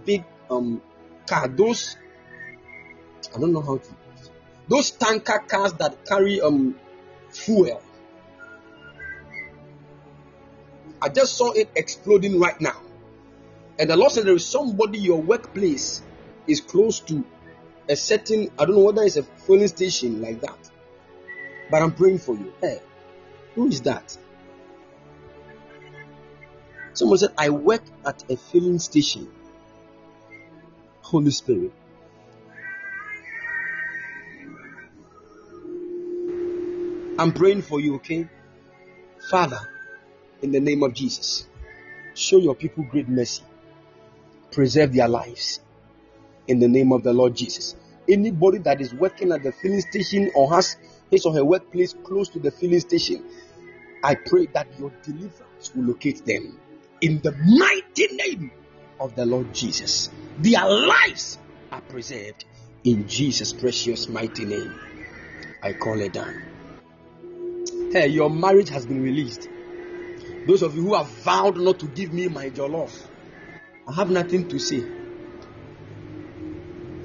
big 0.05 0.25
um 0.51 0.83
car, 1.27 1.49
those 1.49 1.97
I 3.35 3.41
don't 3.41 3.55
know 3.55 3.62
how 3.62 3.79
to 3.79 3.89
those 4.69 4.91
tanker 4.91 5.39
cars 5.49 5.73
that 5.75 6.05
carry 6.05 6.39
um 6.43 6.79
fuel 7.31 7.81
I 11.01 11.09
just 11.09 11.37
saw 11.37 11.53
it 11.53 11.70
exploding 11.77 12.41
right 12.41 12.61
now. 12.61 12.81
And 13.79 13.89
the 13.91 13.97
Lord 13.97 14.12
said 14.12 14.25
there 14.25 14.35
is 14.35 14.47
somebody 14.47 14.99
your 14.99 15.20
workplace 15.20 16.03
is 16.47 16.61
close 16.61 17.01
to 17.01 17.25
a 17.89 17.95
certain, 17.97 18.51
I 18.59 18.65
don't 18.65 18.75
know 18.75 18.83
whether 18.85 19.03
it's 19.03 19.16
a 19.16 19.23
filling 19.23 19.69
station 19.69 20.20
like 20.20 20.41
that. 20.41 20.70
But 21.70 21.83
I'm 21.83 21.93
praying 21.93 22.19
for 22.19 22.35
you. 22.35 22.53
Hey, 22.61 22.81
who 23.55 23.69
is 23.69 23.83
that? 23.83 24.16
Someone 26.95 27.19
said, 27.19 27.33
I 27.39 27.51
work 27.51 27.83
at 28.05 28.29
a 28.31 28.37
filling 28.37 28.81
station. 28.81 29.29
Holy 31.03 31.31
Spirit. 31.31 31.73
I'm 37.19 37.33
praying 37.33 37.62
for 37.62 37.81
you, 37.81 37.97
okay? 37.97 38.29
Father, 39.31 39.61
in 40.43 40.52
the 40.52 40.60
name 40.60 40.82
of 40.82 40.94
Jesus, 40.94 41.47
show 42.15 42.39
your 42.39 42.55
people 42.55 42.85
great 42.85 43.09
mercy. 43.09 43.43
Preserve 44.52 44.94
their 44.94 45.09
lives 45.09 45.60
in 46.47 46.59
the 46.59 46.69
name 46.69 46.93
of 46.93 47.02
the 47.02 47.12
Lord 47.12 47.36
Jesus. 47.36 47.77
Anybody 48.09 48.59
that 48.59 48.81
is 48.81 48.94
working 48.94 49.32
at 49.32 49.43
the 49.43 49.52
filling 49.52 49.82
station 49.82 50.31
or 50.35 50.51
has 50.55 50.77
his 51.10 51.27
or 51.27 51.35
her 51.35 51.44
workplace 51.44 51.94
close 52.05 52.28
to 52.31 52.39
the 52.39 52.51
filling 52.51 52.81
station, 52.81 53.24
I 54.02 54.15
pray 54.15 54.47
that 54.55 54.66
your 54.78 54.90
deliverance 55.02 55.74
will 55.74 55.85
locate 55.85 56.24
them 56.24 56.59
in 57.01 57.20
the 57.20 57.32
mighty 57.32 58.06
name 58.15 58.51
of 59.01 59.15
the 59.15 59.27
Lord 59.27 59.52
Jesus. 59.52 60.10
Their 60.39 60.65
lives 60.65 61.39
are 61.70 61.81
preserved 61.82 62.44
in 62.85 63.09
Jesus' 63.09 63.52
precious 63.52 64.09
mighty 64.09 64.44
name. 64.44 64.74
I 65.62 65.73
call 65.73 66.01
it 66.01 66.12
down. 66.12 66.43
Hey, 67.93 68.09
your 68.09 68.31
marriage 68.31 68.69
has 68.70 68.86
been 68.86 69.02
released. 69.02 69.48
Those 70.49 70.62
of 70.62 70.75
you 70.75 70.81
who 70.83 70.95
have 70.95 71.07
vowed 71.07 71.59
not 71.59 71.79
to 71.81 71.87
give 71.87 72.15
me 72.15 72.27
my 72.29 72.49
jollof, 72.49 72.91
I 73.87 73.93
have 73.93 74.09
nothing 74.09 74.49
to 74.49 74.59
say. 74.59 74.83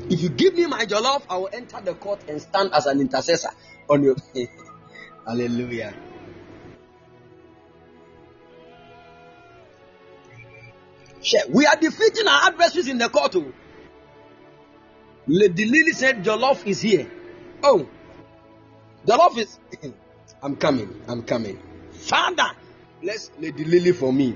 If 0.10 0.22
you 0.22 0.30
give 0.30 0.54
me 0.54 0.66
my 0.66 0.86
jollof, 0.86 1.24
I 1.30 1.36
will 1.36 1.50
enter 1.52 1.82
the 1.82 1.94
court 1.94 2.22
and 2.30 2.42
stand 2.42 2.72
as 2.74 2.86
an 2.86 3.02
intercessor 3.02 3.50
on 3.90 4.02
your. 4.02 4.16
Behalf. 4.16 4.48
Hallelujah. 5.28 5.94
We 11.50 11.66
are 11.66 11.76
defeating 11.76 12.28
our 12.30 12.48
adversaries 12.48 12.88
in 12.88 12.98
the 12.98 13.10
court. 13.10 13.36
Oh. 13.36 13.52
Lady 15.28 15.66
Lily 15.66 15.92
said, 15.92 16.24
Jollof 16.24 16.66
is 16.66 16.80
here. 16.80 17.12
Oh, 17.62 17.90
Jollof 19.06 19.38
is. 19.38 19.60
I'm 20.42 20.56
coming. 20.56 21.02
I'm 21.10 21.24
coming. 21.24 21.62
Father, 21.92 22.52
bless 23.04 23.32
Lady 23.38 23.66
Lily 23.66 23.92
for 23.92 24.14
me. 24.14 24.34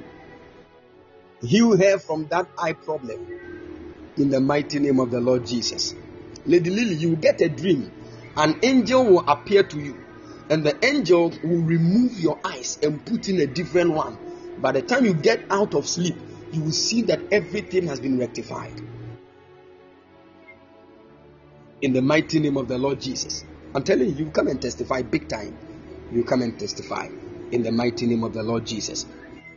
Heal 1.42 1.78
her 1.78 1.98
from 2.00 2.28
that 2.28 2.48
eye 2.58 2.74
problem. 2.74 3.26
In 4.18 4.30
the 4.30 4.42
mighty 4.42 4.80
name 4.80 5.00
of 5.00 5.10
the 5.10 5.22
Lord 5.22 5.46
Jesus. 5.46 5.96
Lady 6.46 6.70
Lily, 6.70 6.96
you 6.96 7.10
will 7.12 7.18
get 7.18 7.40
a 7.40 7.48
dream. 7.48 7.92
An 8.36 8.60
angel 8.64 9.06
will 9.06 9.24
appear 9.28 9.64
to 9.64 9.80
you. 9.80 9.96
And 10.50 10.66
the 10.66 10.78
angel 10.86 11.30
will 11.44 11.62
remove 11.62 12.20
your 12.20 12.40
eyes 12.44 12.78
and 12.84 13.06
put 13.06 13.30
in 13.30 13.40
a 13.40 13.48
different 13.48 13.92
one. 13.92 14.18
By 14.58 14.74
the 14.74 14.82
time 14.82 15.06
you 15.06 15.14
get 15.14 15.46
out 15.50 15.74
of 15.74 15.88
sleep, 15.88 16.16
you 16.52 16.64
will 16.64 16.72
see 16.72 17.04
that 17.04 17.22
everything 17.32 17.88
has 17.88 18.02
been 18.02 18.20
rectified. 18.20 18.82
In 21.82 21.94
the 21.94 22.02
mighty 22.02 22.40
name 22.40 22.58
of 22.58 22.68
the 22.68 22.78
Lord 22.78 23.00
Jesus. 23.00 23.46
I'm 23.74 23.84
telling 23.84 24.10
you, 24.10 24.26
you 24.26 24.32
come 24.32 24.48
and 24.48 24.62
testify 24.62 25.04
big 25.04 25.30
time. 25.30 25.58
You 26.12 26.24
come 26.24 26.42
and 26.42 26.60
testify 26.60 27.08
in 27.52 27.64
the 27.64 27.72
mighty 27.72 28.06
name 28.08 28.24
of 28.24 28.34
the 28.34 28.44
Lord 28.44 28.66
Jesus. 28.66 29.06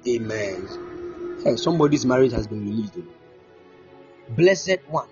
Amen. 0.07 1.41
Hey, 1.45 1.57
somebody's 1.57 2.07
marriage 2.07 2.33
has 2.33 2.47
been 2.47 2.65
released. 2.65 2.99
Blessed 4.31 4.79
one. 4.89 5.09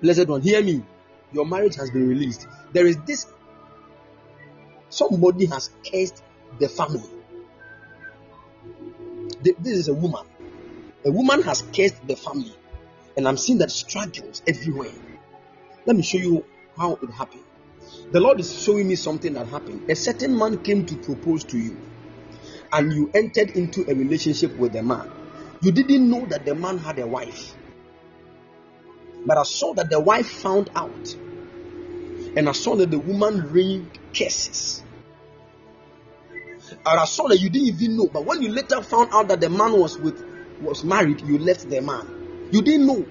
Blessed 0.00 0.28
one. 0.28 0.40
Hear 0.42 0.62
me. 0.62 0.82
Your 1.32 1.46
marriage 1.46 1.76
has 1.76 1.90
been 1.90 2.08
released. 2.08 2.46
There 2.72 2.86
is 2.86 2.96
this. 3.06 3.26
Somebody 4.88 5.46
has 5.46 5.70
cursed 5.90 6.22
the 6.58 6.68
family. 6.68 7.08
This 9.42 9.78
is 9.78 9.88
a 9.88 9.94
woman. 9.94 10.24
A 11.04 11.10
woman 11.10 11.42
has 11.42 11.62
cursed 11.74 12.06
the 12.06 12.16
family. 12.16 12.54
And 13.16 13.26
I'm 13.26 13.36
seeing 13.36 13.58
that 13.58 13.70
struggles 13.70 14.42
everywhere. 14.46 14.92
Let 15.86 15.96
me 15.96 16.02
show 16.02 16.18
you 16.18 16.44
how 16.76 16.98
it 17.02 17.10
happened. 17.10 17.42
The 18.12 18.20
Lord 18.20 18.40
is 18.40 18.62
showing 18.62 18.88
me 18.88 18.94
something 18.94 19.34
that 19.34 19.46
happened. 19.48 19.90
A 19.90 19.96
certain 19.96 20.36
man 20.36 20.58
came 20.62 20.86
to 20.86 20.96
propose 20.96 21.44
to 21.44 21.58
you, 21.58 21.76
and 22.72 22.92
you 22.92 23.10
entered 23.14 23.50
into 23.50 23.88
a 23.90 23.94
relationship 23.94 24.56
with 24.56 24.72
the 24.72 24.82
man. 24.82 25.10
You 25.60 25.72
didn't 25.72 26.08
know 26.08 26.26
that 26.26 26.44
the 26.44 26.54
man 26.54 26.78
had 26.78 26.98
a 26.98 27.06
wife. 27.06 27.54
But 29.26 29.38
I 29.38 29.42
saw 29.42 29.74
that 29.74 29.90
the 29.90 30.00
wife 30.00 30.28
found 30.28 30.70
out. 30.76 31.16
And 32.36 32.48
I 32.48 32.52
saw 32.52 32.76
that 32.76 32.90
the 32.90 32.98
woman 32.98 33.50
rained 33.52 33.98
curses. 34.16 34.82
And 36.70 37.00
I 37.00 37.04
saw 37.04 37.28
that 37.28 37.38
you 37.38 37.50
didn't 37.50 37.68
even 37.68 37.96
know. 37.96 38.06
But 38.06 38.24
when 38.24 38.42
you 38.42 38.50
later 38.50 38.82
found 38.82 39.10
out 39.12 39.28
that 39.28 39.40
the 39.40 39.50
man 39.50 39.78
was 39.78 39.98
with 39.98 40.24
was 40.60 40.84
married, 40.84 41.20
you 41.22 41.38
left 41.38 41.68
the 41.68 41.80
man. 41.80 42.48
You 42.50 42.62
didn't 42.62 42.86
know. 42.86 43.06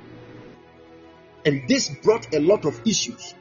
And 1.46 1.68
this 1.68 1.90
brought 1.90 2.34
a 2.34 2.40
lot 2.40 2.66
of 2.66 2.82
issues. 2.86 3.34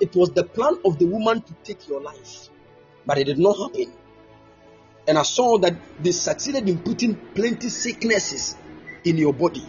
It 0.00 0.14
was 0.14 0.30
the 0.30 0.44
plan 0.44 0.78
of 0.84 0.98
the 0.98 1.06
woman 1.06 1.42
to 1.42 1.54
take 1.64 1.88
your 1.88 2.00
life, 2.00 2.48
but 3.06 3.18
it 3.18 3.24
did 3.24 3.38
not 3.38 3.56
happen. 3.56 3.92
And 5.08 5.18
I 5.18 5.22
saw 5.22 5.58
that 5.58 5.76
they 6.00 6.12
succeeded 6.12 6.68
in 6.68 6.78
putting 6.80 7.14
plenty 7.34 7.68
sicknesses 7.68 8.56
in 9.04 9.16
your 9.16 9.32
body 9.32 9.64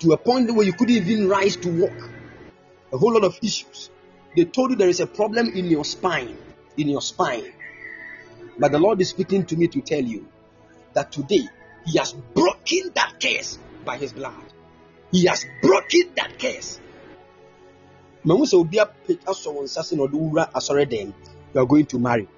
to 0.00 0.12
a 0.12 0.18
point 0.18 0.52
where 0.52 0.66
you 0.66 0.72
couldn't 0.72 0.96
even 0.96 1.28
rise 1.28 1.56
to 1.56 1.68
walk. 1.70 2.10
A 2.92 2.98
whole 2.98 3.14
lot 3.14 3.24
of 3.24 3.38
issues. 3.42 3.90
They 4.36 4.44
told 4.44 4.70
you 4.70 4.76
there 4.76 4.88
is 4.88 5.00
a 5.00 5.06
problem 5.06 5.48
in 5.54 5.66
your 5.66 5.84
spine, 5.84 6.36
in 6.76 6.88
your 6.88 7.00
spine. 7.00 7.52
But 8.58 8.72
the 8.72 8.78
Lord 8.78 9.00
is 9.00 9.10
speaking 9.10 9.46
to 9.46 9.56
me 9.56 9.68
to 9.68 9.80
tell 9.80 10.02
you 10.02 10.28
that 10.92 11.12
today 11.12 11.48
He 11.86 11.98
has 11.98 12.12
broken 12.12 12.90
that 12.94 13.14
curse 13.22 13.58
by 13.84 13.96
His 13.96 14.12
blood. 14.12 14.52
He 15.12 15.26
has 15.26 15.46
broken 15.62 16.12
that 16.16 16.38
curse. 18.26 18.52
You 21.54 21.60
are 21.60 21.66
going 21.66 21.86
to 21.86 21.98
marry. 21.98 22.28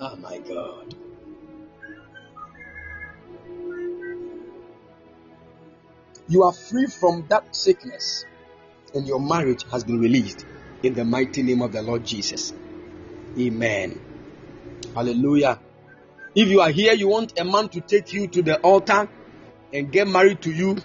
Oh 0.00 0.16
my 0.16 0.38
God. 0.38 0.94
You 6.26 6.42
are 6.44 6.52
free 6.52 6.86
from 6.86 7.26
that 7.28 7.54
sickness, 7.54 8.24
and 8.94 9.06
your 9.06 9.20
marriage 9.20 9.64
has 9.70 9.84
been 9.84 10.00
released 10.00 10.46
in 10.82 10.94
the 10.94 11.04
mighty 11.04 11.42
name 11.42 11.60
of 11.60 11.72
the 11.72 11.82
Lord 11.82 12.04
Jesus. 12.04 12.54
Amen. 13.38 14.00
Hallelujah. 14.94 15.60
If 16.34 16.48
you 16.48 16.60
are 16.60 16.70
here, 16.70 16.94
you 16.94 17.08
want 17.08 17.38
a 17.38 17.44
man 17.44 17.68
to 17.70 17.80
take 17.80 18.12
you 18.12 18.26
to 18.28 18.42
the 18.42 18.58
altar 18.60 19.08
and 19.72 19.92
get 19.92 20.08
married 20.08 20.40
to 20.42 20.52
you, 20.52 20.78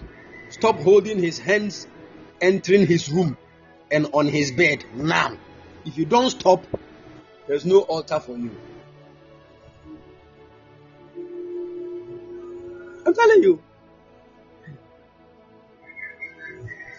stop 0.50 0.78
holding 0.78 1.18
his 1.18 1.38
hands, 1.38 1.86
entering 2.40 2.86
his 2.86 3.08
room 3.10 3.36
and 3.90 4.08
on 4.12 4.26
his 4.26 4.52
bed 4.52 4.84
now. 4.94 5.36
If 5.84 5.96
you 5.96 6.04
don't 6.04 6.30
stop, 6.30 6.64
there's 7.46 7.64
no 7.64 7.80
altar 7.80 8.20
for 8.20 8.36
you. 8.36 8.50
I'm 13.06 13.14
telling 13.14 13.42
you. 13.42 13.62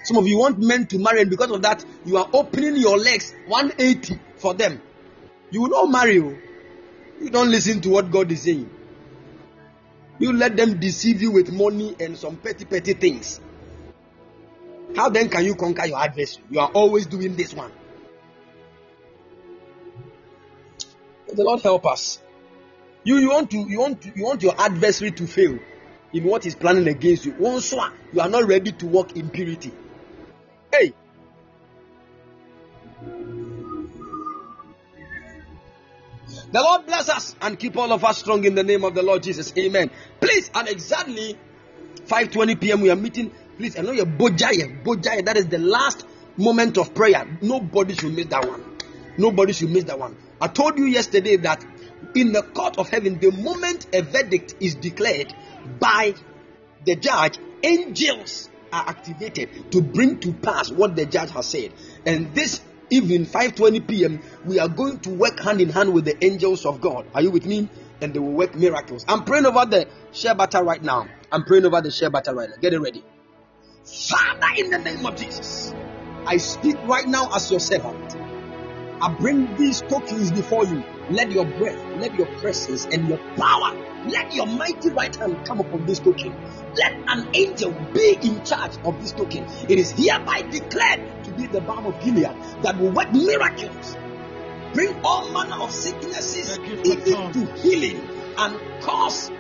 Some 0.04 0.18
of 0.18 0.28
you 0.28 0.38
want 0.38 0.60
men 0.60 0.88
to 0.88 0.98
marry, 0.98 1.22
and 1.22 1.30
because 1.30 1.52
of 1.52 1.62
that, 1.62 1.86
you 2.06 2.18
are 2.18 2.28
opening 2.34 2.76
your 2.76 2.98
legs 2.98 3.34
180 3.48 4.20
for 4.38 4.54
them. 4.54 4.82
You 5.52 5.62
will 5.62 5.70
not 5.70 5.92
marry 5.92 6.16
you. 6.16 6.38
You 7.22 7.30
don't 7.30 7.52
listen 7.52 7.82
to 7.82 7.90
what 7.90 8.10
God 8.10 8.32
is 8.32 8.42
saying. 8.42 8.70
You 10.18 10.34
let 10.34 10.58
them 10.58 10.80
deceive 10.80 11.22
you 11.22 11.32
with 11.32 11.52
money 11.52 11.96
and 12.00 12.18
some 12.18 12.38
petty, 12.38 12.66
petty 12.66 12.94
things. 12.94 13.40
How 14.96 15.10
then 15.10 15.30
can 15.30 15.46
you 15.46 15.56
conquer 15.56 15.86
your 15.86 16.00
adversary? 16.00 16.46
You 16.50 16.60
are 16.60 16.70
always 16.70 17.06
doing 17.06 17.36
this 17.36 17.54
one. 17.54 17.72
May 21.28 21.36
the 21.36 21.44
Lord 21.44 21.62
help 21.62 21.86
us. 21.86 22.20
You, 23.04 23.18
you 23.18 23.30
want 23.30 23.50
to 23.52 23.58
you 23.58 23.80
want 23.80 24.02
to, 24.02 24.12
you 24.16 24.24
want 24.24 24.44
your 24.44 24.60
adversary 24.60 25.12
to 25.12 25.28
fail 25.28 25.58
in 26.14 26.24
what 26.24 26.44
he's 26.44 26.56
planning 26.56 26.88
against 26.88 27.26
you. 27.26 27.36
Once 27.40 27.74
you 27.74 28.20
are 28.20 28.30
not 28.30 28.46
ready 28.48 28.72
to 28.72 28.88
walk 28.88 29.16
in 29.16 29.30
purity. 29.30 29.72
Hey, 30.72 30.94
The 36.52 36.62
Lord 36.62 36.86
bless 36.86 37.08
us 37.08 37.36
and 37.42 37.58
keep 37.58 37.78
all 37.78 37.92
of 37.94 38.04
us 38.04 38.18
strong 38.18 38.44
in 38.44 38.56
the 38.56 38.64
name 38.64 38.84
of 38.84 38.94
the 38.94 39.02
Lord 39.02 39.24
Jesus. 39.24 39.54
Amen. 39.58 39.90
Please, 40.20 40.52
at 40.54 40.70
exactly 40.70 41.38
5:20 42.06 42.60
p.m. 42.60 42.82
we 42.82 42.90
are 42.90 42.96
meeting. 42.96 43.32
Please, 43.62 43.78
I 43.78 43.84
know 43.84 43.92
you're 43.92 44.08
bojaye, 44.08 44.84
bojaye. 44.84 45.24
That 45.24 45.38
is 45.38 45.46
the 45.46 45.60
last 45.60 46.04
moment 46.36 46.80
of 46.80 46.96
prayer. 46.96 47.28
Nobody 47.44 47.94
should 47.94 48.16
miss 48.16 48.26
that 48.26 48.48
one. 48.48 48.76
Nobody 49.20 49.54
should 49.54 49.70
miss 49.70 49.84
that 49.84 50.00
one. 50.00 50.18
I 50.42 50.48
told 50.48 50.80
you 50.80 50.86
yesterday 50.86 51.36
that 51.36 51.64
in 52.16 52.32
the 52.32 52.42
court 52.42 52.80
of 52.80 52.90
heaven, 52.90 53.20
the 53.20 53.32
moment 53.32 53.86
a 53.94 54.02
verdict 54.02 54.56
is 54.60 54.74
declared 54.74 55.36
by 55.80 56.16
the 56.88 56.96
judge, 56.96 57.38
angels 57.62 58.50
are 58.74 58.84
activated 58.90 59.72
to 59.74 59.84
bring 59.84 60.20
to 60.22 60.34
pass 60.34 60.72
what 60.72 60.96
the 60.96 61.06
judge 61.06 61.30
has 61.30 61.46
said. 61.46 61.72
And 62.04 62.34
this 62.34 62.62
evening 62.90 63.28
5:20 63.28 63.88
p.m. 63.88 64.22
we 64.44 64.58
are 64.58 64.70
going 64.70 65.02
to 65.02 65.12
work 65.12 65.40
hand 65.40 65.62
in 65.62 65.70
hand 65.70 65.94
with 65.94 66.06
the 66.06 66.26
angels 66.26 66.66
of 66.66 66.82
God. 66.82 67.06
Are 67.14 67.22
you 67.22 67.30
with 67.30 67.46
me? 67.46 67.70
And 68.02 68.12
they 68.12 68.18
will 68.18 68.34
work 68.34 68.56
miracles. 68.56 69.06
I'm 69.08 69.24
praying 69.24 69.46
over 69.46 69.68
the 69.68 69.88
shea 70.14 70.34
right 70.34 70.82
now. 70.82 71.08
I'm 71.32 71.44
praying 71.44 71.66
over 71.66 71.80
the 71.80 71.92
shea 71.92 72.08
right 72.08 72.26
now. 72.28 72.48
Get 72.60 72.74
it 72.74 72.80
ready. 72.80 73.04
Father, 73.84 74.48
in 74.58 74.70
the 74.70 74.78
name 74.78 75.06
of 75.06 75.16
Jesus, 75.16 75.74
I 76.26 76.38
speak 76.38 76.78
right 76.86 77.08
now 77.08 77.30
as 77.34 77.50
your 77.50 77.60
servant. 77.60 78.16
I 79.02 79.12
bring 79.20 79.56
these 79.58 79.82
tokens 79.82 80.32
before 80.32 80.66
you. 80.66 80.84
Let 81.10 81.32
your 81.32 81.46
breath, 81.46 81.84
let 81.98 82.14
your 82.16 82.28
presence, 82.38 82.86
and 82.86 83.08
your 83.10 83.18
power, 83.36 83.76
let 84.08 84.36
your 84.36 84.46
mighty 84.46 84.92
right 84.92 85.16
hand 85.16 85.44
come 85.46 85.60
upon 85.60 85.88
this 85.88 85.98
token. 85.98 86.36
Let 86.76 86.94
an 87.08 87.28
angel 87.34 87.72
be 87.92 88.18
in 88.22 88.44
charge 88.46 88.78
of 88.86 89.02
this 89.02 89.14
token. 89.14 89.46
It 89.68 89.80
is 89.80 89.92
hereby 89.92 90.44
declared 90.44 91.24
to 91.24 91.32
be 91.32 91.48
the 91.48 91.62
balm 91.62 91.88
of 91.88 92.00
Gilead 92.04 92.36
that 92.62 92.78
will 92.80 92.92
work 92.92 93.12
miracles, 93.12 93.98
bring 94.76 94.94
all 95.04 95.28
manner 95.32 95.60
of 95.64 95.72
sicknesses 95.72 96.58
into 96.58 97.52
healing, 97.56 98.00
and 98.38 98.82
cause 98.82 99.32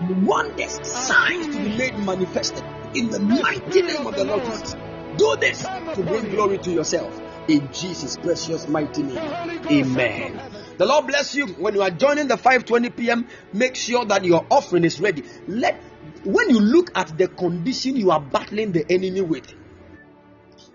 wonders, 0.00 0.86
signs 0.86 1.46
to 1.46 1.62
be 1.62 1.76
made 1.76 1.98
manifested 1.98 2.64
in 2.94 3.10
the 3.10 3.18
mighty 3.18 3.82
name 3.82 4.06
of 4.06 4.14
the 4.14 4.24
Lord 4.24 4.44
Jesus. 4.44 4.76
Do 5.16 5.36
this 5.36 5.62
to 5.62 6.02
bring 6.04 6.30
glory 6.30 6.58
to 6.58 6.70
yourself 6.70 7.20
in 7.48 7.68
Jesus' 7.72 8.16
precious 8.16 8.68
mighty 8.68 9.02
name. 9.02 9.18
Amen. 9.18 10.40
The 10.76 10.86
Lord 10.86 11.08
bless 11.08 11.34
you. 11.34 11.46
When 11.46 11.74
you 11.74 11.82
are 11.82 11.90
joining 11.90 12.28
the 12.28 12.36
5:20 12.36 12.94
p.m., 12.94 13.26
make 13.52 13.74
sure 13.74 14.04
that 14.04 14.24
your 14.24 14.46
offering 14.50 14.84
is 14.84 15.00
ready. 15.00 15.24
Let 15.48 15.82
when 16.24 16.50
you 16.50 16.60
look 16.60 16.92
at 16.94 17.16
the 17.18 17.28
condition 17.28 17.96
you 17.96 18.10
are 18.10 18.20
battling 18.20 18.72
the 18.72 18.84
enemy 18.90 19.22
with, 19.22 19.52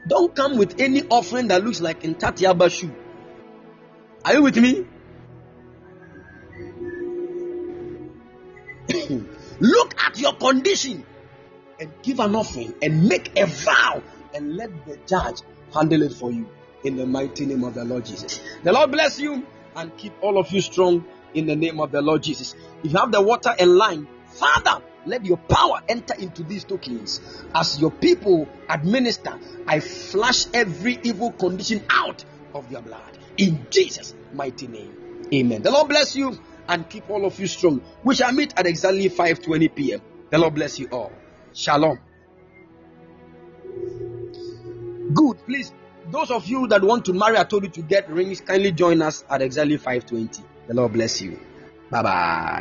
don't 0.08 0.36
come 0.36 0.58
with 0.58 0.80
any 0.80 1.04
offering 1.04 1.48
that 1.48 1.64
looks 1.64 1.80
like 1.80 2.04
in 2.04 2.16
Tatiaba 2.16 2.70
shoe. 2.70 2.94
Are 4.26 4.34
you 4.34 4.44
with 4.44 4.58
me? 4.58 4.86
Look 9.60 9.96
at 10.02 10.20
your 10.20 10.34
condition 10.34 11.06
and 11.80 11.92
give 12.02 12.20
an 12.20 12.36
offering 12.36 12.74
and 12.82 13.08
make 13.08 13.38
a 13.40 13.46
vow 13.46 14.02
and 14.34 14.56
let 14.56 14.86
the 14.86 14.98
judge 15.08 15.42
handle 15.74 16.02
it 16.02 16.14
for 16.14 16.32
you 16.32 16.48
in 16.84 16.98
the 16.98 17.06
mighty 17.06 17.46
name 17.46 17.64
of 17.64 17.74
the 17.74 17.84
Lord 17.84 18.06
Jesus. 18.06 18.42
The 18.64 18.72
Lord 18.72 18.92
bless 18.92 19.20
you 19.20 19.46
and 19.76 19.96
keep 19.98 20.14
all 20.22 20.38
of 20.38 20.52
you 20.52 20.62
strong 20.62 21.06
in 21.34 21.48
the 21.48 21.56
name 21.56 21.80
of 21.80 21.92
the 21.92 22.02
Lord 22.02 22.24
Jesus. 22.24 22.56
If 22.84 22.92
you 22.94 23.00
have 23.00 23.12
the 23.12 23.22
water 23.22 23.54
and 23.58 23.76
lime, 23.76 24.08
Father, 24.28 24.84
let 25.06 25.26
your 25.26 25.38
power 25.38 25.82
enter 25.90 26.14
into 26.16 26.44
these 26.44 26.64
tokens. 26.64 27.22
As 27.54 27.80
your 27.80 27.92
people 27.92 28.48
administer, 28.70 29.38
I 29.68 29.80
flush 29.80 30.46
every 30.54 31.00
evil 31.04 31.32
condition 31.32 31.84
out 31.90 32.24
of 32.54 32.72
your 32.72 32.82
blood. 32.82 33.18
In 33.38 33.68
Jesus' 33.70 34.14
mighty 34.34 34.68
name. 34.68 35.28
Amen. 35.34 35.62
The 35.62 35.72
Lord 35.72 35.90
bless 35.90 36.16
you 36.16 36.38
and 36.70 36.90
keep 36.90 37.10
all 37.10 37.26
of 37.26 37.40
you 37.40 37.48
strong. 37.48 37.82
We 38.04 38.16
shall 38.16 38.32
meet 38.32 38.54
at 38.58 38.66
exactly 38.68 39.10
5:20 39.10 39.76
p.m. 39.76 40.02
The 40.30 40.38
Lord 40.38 40.56
bless 40.56 40.80
you 40.80 40.88
all. 40.92 41.12
Shalom. 41.54 42.00
Good. 45.14 45.38
Please, 45.46 45.74
those 46.12 46.32
of 46.32 46.48
you 46.48 46.68
that 46.68 46.84
want 46.84 47.06
to 47.06 47.14
marry, 47.14 47.38
I 47.38 47.44
told 47.44 47.64
you 47.64 47.70
to 47.70 47.82
get 47.82 48.10
rings. 48.10 48.42
Kindly 48.42 48.72
join 48.72 49.02
us 49.02 49.24
at 49.30 49.42
exactly 49.42 49.78
5:20. 49.78 50.44
The 50.68 50.74
Lord 50.74 50.94
bless 50.94 51.22
you. 51.22 51.40
Bye 51.92 52.02
bye. 52.02 52.50